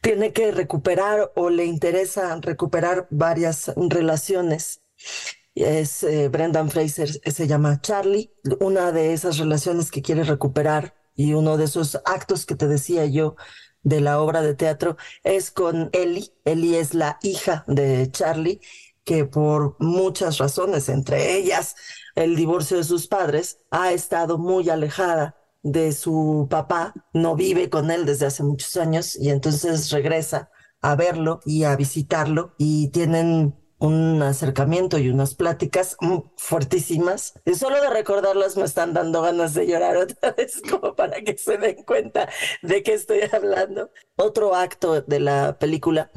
Tiene 0.00 0.32
que 0.32 0.52
recuperar 0.52 1.32
o 1.34 1.50
le 1.50 1.64
interesa 1.64 2.38
recuperar 2.40 3.08
varias 3.10 3.72
relaciones. 3.76 4.80
Es 5.56 6.04
eh, 6.04 6.28
Brendan 6.28 6.70
Fraser, 6.70 7.10
se 7.10 7.46
llama 7.48 7.80
Charlie, 7.80 8.32
una 8.60 8.92
de 8.92 9.12
esas 9.12 9.38
relaciones 9.38 9.90
que 9.90 10.02
quiere 10.02 10.22
recuperar 10.22 10.94
y 11.16 11.34
uno 11.34 11.56
de 11.56 11.64
esos 11.64 12.00
actos 12.04 12.46
que 12.46 12.54
te 12.54 12.68
decía 12.68 13.06
yo 13.06 13.34
de 13.82 14.00
la 14.00 14.20
obra 14.20 14.42
de 14.42 14.54
teatro 14.54 14.96
es 15.22 15.50
con 15.50 15.90
Ellie. 15.92 16.32
Ellie 16.44 16.78
es 16.78 16.94
la 16.94 17.18
hija 17.22 17.64
de 17.66 18.10
Charlie, 18.10 18.60
que 19.04 19.24
por 19.24 19.76
muchas 19.78 20.38
razones, 20.38 20.88
entre 20.88 21.36
ellas 21.36 21.74
el 22.14 22.36
divorcio 22.36 22.76
de 22.76 22.84
sus 22.84 23.06
padres, 23.06 23.58
ha 23.70 23.92
estado 23.92 24.38
muy 24.38 24.68
alejada 24.68 25.36
de 25.62 25.92
su 25.92 26.46
papá, 26.50 26.94
no 27.12 27.34
vive 27.34 27.70
con 27.70 27.90
él 27.90 28.06
desde 28.06 28.26
hace 28.26 28.42
muchos 28.42 28.76
años 28.76 29.16
y 29.16 29.30
entonces 29.30 29.90
regresa 29.90 30.50
a 30.80 30.94
verlo 30.94 31.40
y 31.44 31.64
a 31.64 31.74
visitarlo 31.76 32.54
y 32.58 32.88
tienen 32.88 33.56
un 33.78 34.22
acercamiento 34.22 34.98
y 34.98 35.08
unas 35.08 35.34
pláticas 35.34 35.96
fuertísimas. 36.36 37.34
Y 37.44 37.54
solo 37.54 37.80
de 37.80 37.90
recordarlas 37.90 38.56
me 38.56 38.64
están 38.64 38.92
dando 38.92 39.22
ganas 39.22 39.54
de 39.54 39.66
llorar 39.66 39.96
otra 39.98 40.32
vez, 40.32 40.60
como 40.68 40.94
para 40.94 41.20
que 41.22 41.36
se 41.38 41.58
den 41.58 41.84
cuenta 41.84 42.28
de 42.62 42.82
qué 42.82 42.94
estoy 42.94 43.20
hablando. 43.32 43.90
Otro 44.16 44.54
acto 44.54 45.02
de 45.02 45.20
la 45.20 45.58
película 45.58 46.10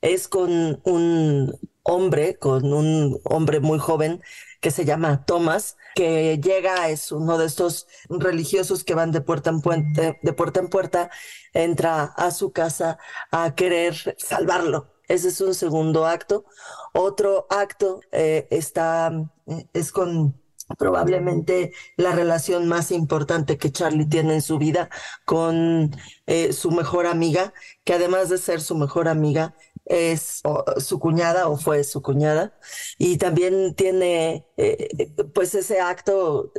es 0.00 0.28
con 0.28 0.80
un 0.84 1.58
hombre, 1.82 2.36
con 2.36 2.72
un 2.72 3.20
hombre 3.24 3.60
muy 3.60 3.78
joven 3.78 4.22
que 4.60 4.70
se 4.70 4.84
llama 4.84 5.24
Thomas, 5.24 5.78
que 5.94 6.38
llega, 6.38 6.90
es 6.90 7.12
uno 7.12 7.38
de 7.38 7.46
estos 7.46 7.86
religiosos 8.10 8.84
que 8.84 8.94
van 8.94 9.10
de 9.10 9.22
puerta 9.22 9.48
en 9.50 9.62
puerta, 9.62 10.16
de 10.20 10.32
puerta 10.34 10.60
en 10.60 10.68
puerta, 10.68 11.10
entra 11.54 12.04
a 12.04 12.30
su 12.30 12.52
casa 12.52 12.98
a 13.30 13.54
querer 13.54 14.16
salvarlo 14.18 14.89
ese 15.10 15.28
es 15.28 15.40
un 15.40 15.54
segundo 15.54 16.06
acto. 16.06 16.44
Otro 16.94 17.46
acto 17.50 18.00
eh, 18.12 18.46
está, 18.50 19.12
eh, 19.46 19.66
es 19.72 19.90
con 19.90 20.40
probablemente 20.78 21.72
la 21.96 22.12
relación 22.12 22.68
más 22.68 22.92
importante 22.92 23.58
que 23.58 23.72
Charlie 23.72 24.06
tiene 24.06 24.34
en 24.34 24.42
su 24.42 24.56
vida 24.58 24.88
con 25.24 25.90
eh, 26.26 26.52
su 26.52 26.70
mejor 26.70 27.06
amiga, 27.06 27.52
que 27.82 27.94
además 27.94 28.28
de 28.28 28.38
ser 28.38 28.60
su 28.60 28.76
mejor 28.76 29.08
amiga, 29.08 29.56
es 29.84 30.42
su 30.78 31.00
cuñada 31.00 31.48
o 31.48 31.56
fue 31.56 31.82
su 31.82 32.02
cuñada. 32.02 32.56
Y 32.96 33.16
también 33.16 33.74
tiene, 33.74 34.46
pues 35.34 35.56
ese 35.56 35.80
acto 35.80 36.52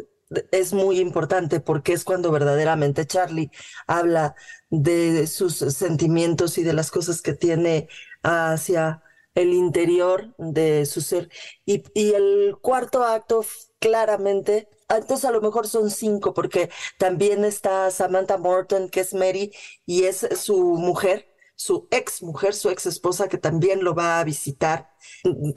es 0.52 0.74
muy 0.74 1.00
importante 1.00 1.62
porque 1.62 1.94
es 1.94 2.04
cuando 2.04 2.32
verdaderamente 2.32 3.06
Charlie 3.06 3.52
habla 3.88 4.36
de 4.70 5.28
sus 5.28 5.56
sentimientos 5.56 6.58
y 6.58 6.64
de 6.64 6.74
las 6.74 6.92
cosas 6.92 7.22
que 7.22 7.34
tiene 7.34 7.88
hacia 8.24 9.04
el 9.36 9.54
interior 9.54 10.34
de 10.38 10.86
su 10.86 11.02
ser. 11.02 11.30
Y, 11.66 11.84
el 12.14 12.58
cuarto 12.62 13.04
acto, 13.04 13.46
claramente, 13.80 14.68
entonces 14.90 15.26
a 15.26 15.32
lo 15.32 15.42
mejor 15.42 15.68
son 15.68 15.90
cinco, 15.90 16.34
porque 16.34 16.70
también 16.98 17.46
está 17.46 17.90
Samantha 17.92 18.38
Morton, 18.38 18.90
que 18.90 19.02
es 19.02 19.14
Mary, 19.14 19.52
y 19.86 20.04
es 20.04 20.28
su 20.38 20.58
mujer, 20.78 21.28
su 21.56 21.88
ex 21.92 22.22
mujer, 22.24 22.54
su 22.54 22.70
ex 22.70 22.86
esposa, 22.86 23.30
que 23.30 23.38
también 23.38 23.84
lo 23.84 23.96
va 23.96 24.20
a 24.20 24.24
visitar. 24.24 24.92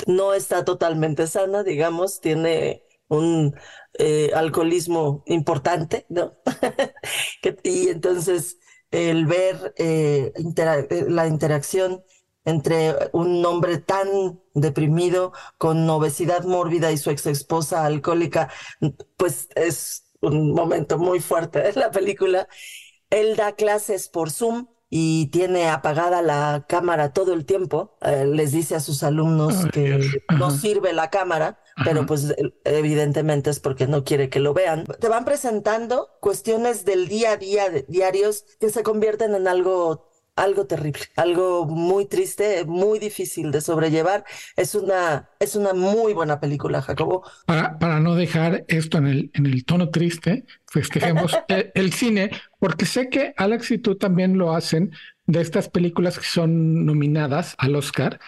No 0.07 0.35
está 0.35 0.65
totalmente 0.65 1.27
sana, 1.27 1.63
digamos, 1.65 2.21
tiene 2.21 2.85
un 3.09 3.55
eh, 3.99 4.31
alcoholismo 4.35 5.23
importante, 5.27 6.07
¿no? 6.09 6.37
y 7.63 7.89
entonces 7.89 8.59
el 8.91 9.27
ver 9.27 9.75
eh, 9.77 10.33
eh, 10.37 11.05
la 11.09 11.27
interacción 11.27 12.05
entre 12.45 12.95
un 13.13 13.45
hombre 13.45 13.79
tan 13.79 14.41
deprimido 14.55 15.33
con 15.59 15.89
obesidad 15.89 16.45
mórbida 16.45 16.93
y 16.93 16.99
su 16.99 17.11
ex 17.11 17.27
esposa 17.27 17.85
alcohólica, 17.85 18.51
pues 19.17 19.49
es 19.55 20.13
un 20.21 20.53
momento 20.53 20.99
muy 20.99 21.21
fuerte 21.21 21.61
de 21.61 21.73
la 21.75 21.91
película. 21.91 22.49
Él 23.11 23.37
da 23.37 23.53
clases 23.53 24.09
por 24.09 24.31
Zoom 24.31 24.67
y 24.91 25.27
tiene 25.27 25.69
apagada 25.69 26.23
la 26.23 26.67
cámara 26.69 27.13
todo 27.13 27.33
el 27.33 27.47
tiempo. 27.47 27.97
Eh, 28.01 28.27
les 28.27 28.53
dice 28.53 28.77
a 28.77 28.81
sus 28.81 29.03
alumnos 29.03 29.67
que 29.73 29.99
no 30.39 30.51
sirve 30.51 30.93
la 30.93 31.11
cámara, 31.11 31.59
pero 31.85 32.07
pues 32.07 32.35
evidentemente 32.65 33.51
es 33.51 33.59
porque 33.59 33.87
no 33.87 34.05
quiere 34.05 34.29
que 34.29 34.41
lo 34.41 34.55
vean. 34.55 34.85
Te 35.01 35.09
van 35.09 35.25
presentando 35.25 36.11
cuestiones 36.21 36.85
del 36.85 37.09
día 37.09 37.33
a 37.33 37.37
día, 37.37 37.65
diarios, 37.89 38.45
que 38.61 38.71
se 38.71 38.83
convierten 38.83 39.35
en 39.35 39.49
algo 39.49 40.14
algo 40.37 40.67
terrible, 40.67 41.01
algo 41.17 41.67
muy 41.67 42.07
triste, 42.07 42.65
muy 42.65 42.99
difícil 42.99 43.51
de 43.51 43.61
sobrellevar. 43.61 44.25
Es 44.57 44.75
una, 44.75 45.29
es 45.39 45.55
una 45.55 45.73
muy 45.75 46.13
buena 46.13 46.41
película, 46.41 46.83
Jacobo. 46.83 47.25
Para, 47.47 47.79
para 47.79 48.01
no 48.01 48.15
dejar 48.15 48.65
esto 48.69 48.99
en 48.99 49.07
el, 49.07 49.31
en 49.35 49.47
el 49.47 49.65
tono 49.65 49.91
triste, 49.91 50.45
festejemos 50.67 51.37
el, 51.49 51.71
el, 51.75 51.93
cine, 51.93 52.31
porque 52.59 52.87
sé 52.87 53.09
que 53.09 53.35
Alex 53.37 53.71
y 53.71 53.79
tú 53.79 53.97
también 53.97 54.39
lo 54.39 54.55
hacen 54.55 54.93
de 55.27 55.41
estas 55.41 55.69
películas 55.69 56.19
que 56.19 56.27
son 56.27 56.85
nominadas 56.85 57.55
al 57.59 57.77
Oscar. 57.77 58.21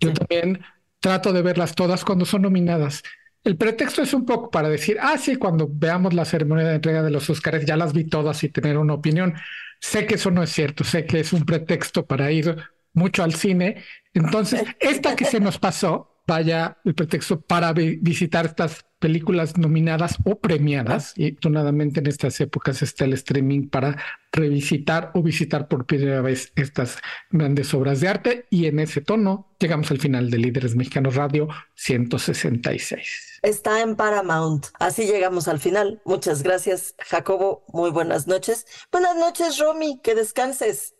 Yo 0.00 0.12
también 0.12 0.60
trato 1.00 1.32
de 1.32 1.42
verlas 1.42 1.74
todas 1.74 2.04
cuando 2.04 2.24
son 2.24 2.42
nominadas. 2.42 3.02
El 3.42 3.56
pretexto 3.56 4.02
es 4.02 4.12
un 4.12 4.26
poco 4.26 4.50
para 4.50 4.68
decir, 4.68 4.98
ah, 5.00 5.16
sí, 5.16 5.36
cuando 5.36 5.68
veamos 5.70 6.12
la 6.12 6.26
ceremonia 6.26 6.66
de 6.66 6.74
entrega 6.74 7.02
de 7.02 7.10
los 7.10 7.28
Oscars 7.30 7.64
ya 7.64 7.76
las 7.76 7.94
vi 7.94 8.04
todas 8.04 8.42
y 8.44 8.50
tener 8.50 8.76
una 8.76 8.94
opinión. 8.94 9.34
Sé 9.80 10.06
que 10.06 10.16
eso 10.16 10.30
no 10.30 10.42
es 10.42 10.50
cierto, 10.50 10.84
sé 10.84 11.06
que 11.06 11.20
es 11.20 11.32
un 11.32 11.44
pretexto 11.44 12.06
para 12.06 12.30
ir 12.30 12.56
mucho 12.92 13.22
al 13.22 13.34
cine. 13.34 13.82
Entonces, 14.14 14.62
esta 14.78 15.16
que 15.16 15.24
se 15.24 15.40
nos 15.40 15.58
pasó, 15.58 16.22
vaya 16.26 16.78
el 16.84 16.94
pretexto 16.94 17.40
para 17.40 17.72
visitar 17.72 18.46
estas 18.46 18.84
películas 19.00 19.56
nominadas 19.56 20.18
o 20.24 20.38
premiadas. 20.38 21.14
Y 21.16 21.28
afortunadamente 21.28 22.00
en 22.00 22.06
estas 22.06 22.40
épocas 22.40 22.82
está 22.82 23.04
el 23.04 23.14
streaming 23.14 23.68
para 23.68 23.96
revisitar 24.30 25.10
o 25.14 25.22
visitar 25.22 25.66
por 25.66 25.86
primera 25.86 26.20
vez 26.20 26.52
estas 26.54 26.98
grandes 27.30 27.74
obras 27.74 28.00
de 28.00 28.08
arte. 28.08 28.46
Y 28.50 28.66
en 28.66 28.78
ese 28.78 29.00
tono 29.00 29.56
llegamos 29.58 29.90
al 29.90 29.98
final 29.98 30.30
de 30.30 30.38
Líderes 30.38 30.76
Mexicanos 30.76 31.16
Radio 31.16 31.48
166. 31.74 33.29
Está 33.42 33.80
en 33.80 33.96
Paramount. 33.96 34.66
Así 34.78 35.06
llegamos 35.06 35.48
al 35.48 35.60
final. 35.60 36.00
Muchas 36.04 36.42
gracias, 36.42 36.94
Jacobo. 36.98 37.64
Muy 37.68 37.90
buenas 37.90 38.26
noches. 38.26 38.66
Buenas 38.92 39.16
noches, 39.16 39.58
Romy. 39.58 40.00
Que 40.02 40.14
descanses. 40.14 40.94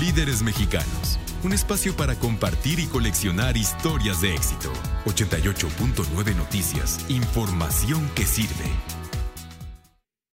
Líderes 0.00 0.42
Mexicanos 0.42 1.18
un 1.44 1.52
espacio 1.52 1.94
para 1.94 2.14
compartir 2.14 2.80
y 2.80 2.86
coleccionar 2.86 3.56
historias 3.56 4.20
de 4.22 4.34
éxito. 4.34 4.72
88.9 5.04 6.34
Noticias, 6.36 6.98
información 7.10 8.10
que 8.14 8.24
sirve. 8.24 8.93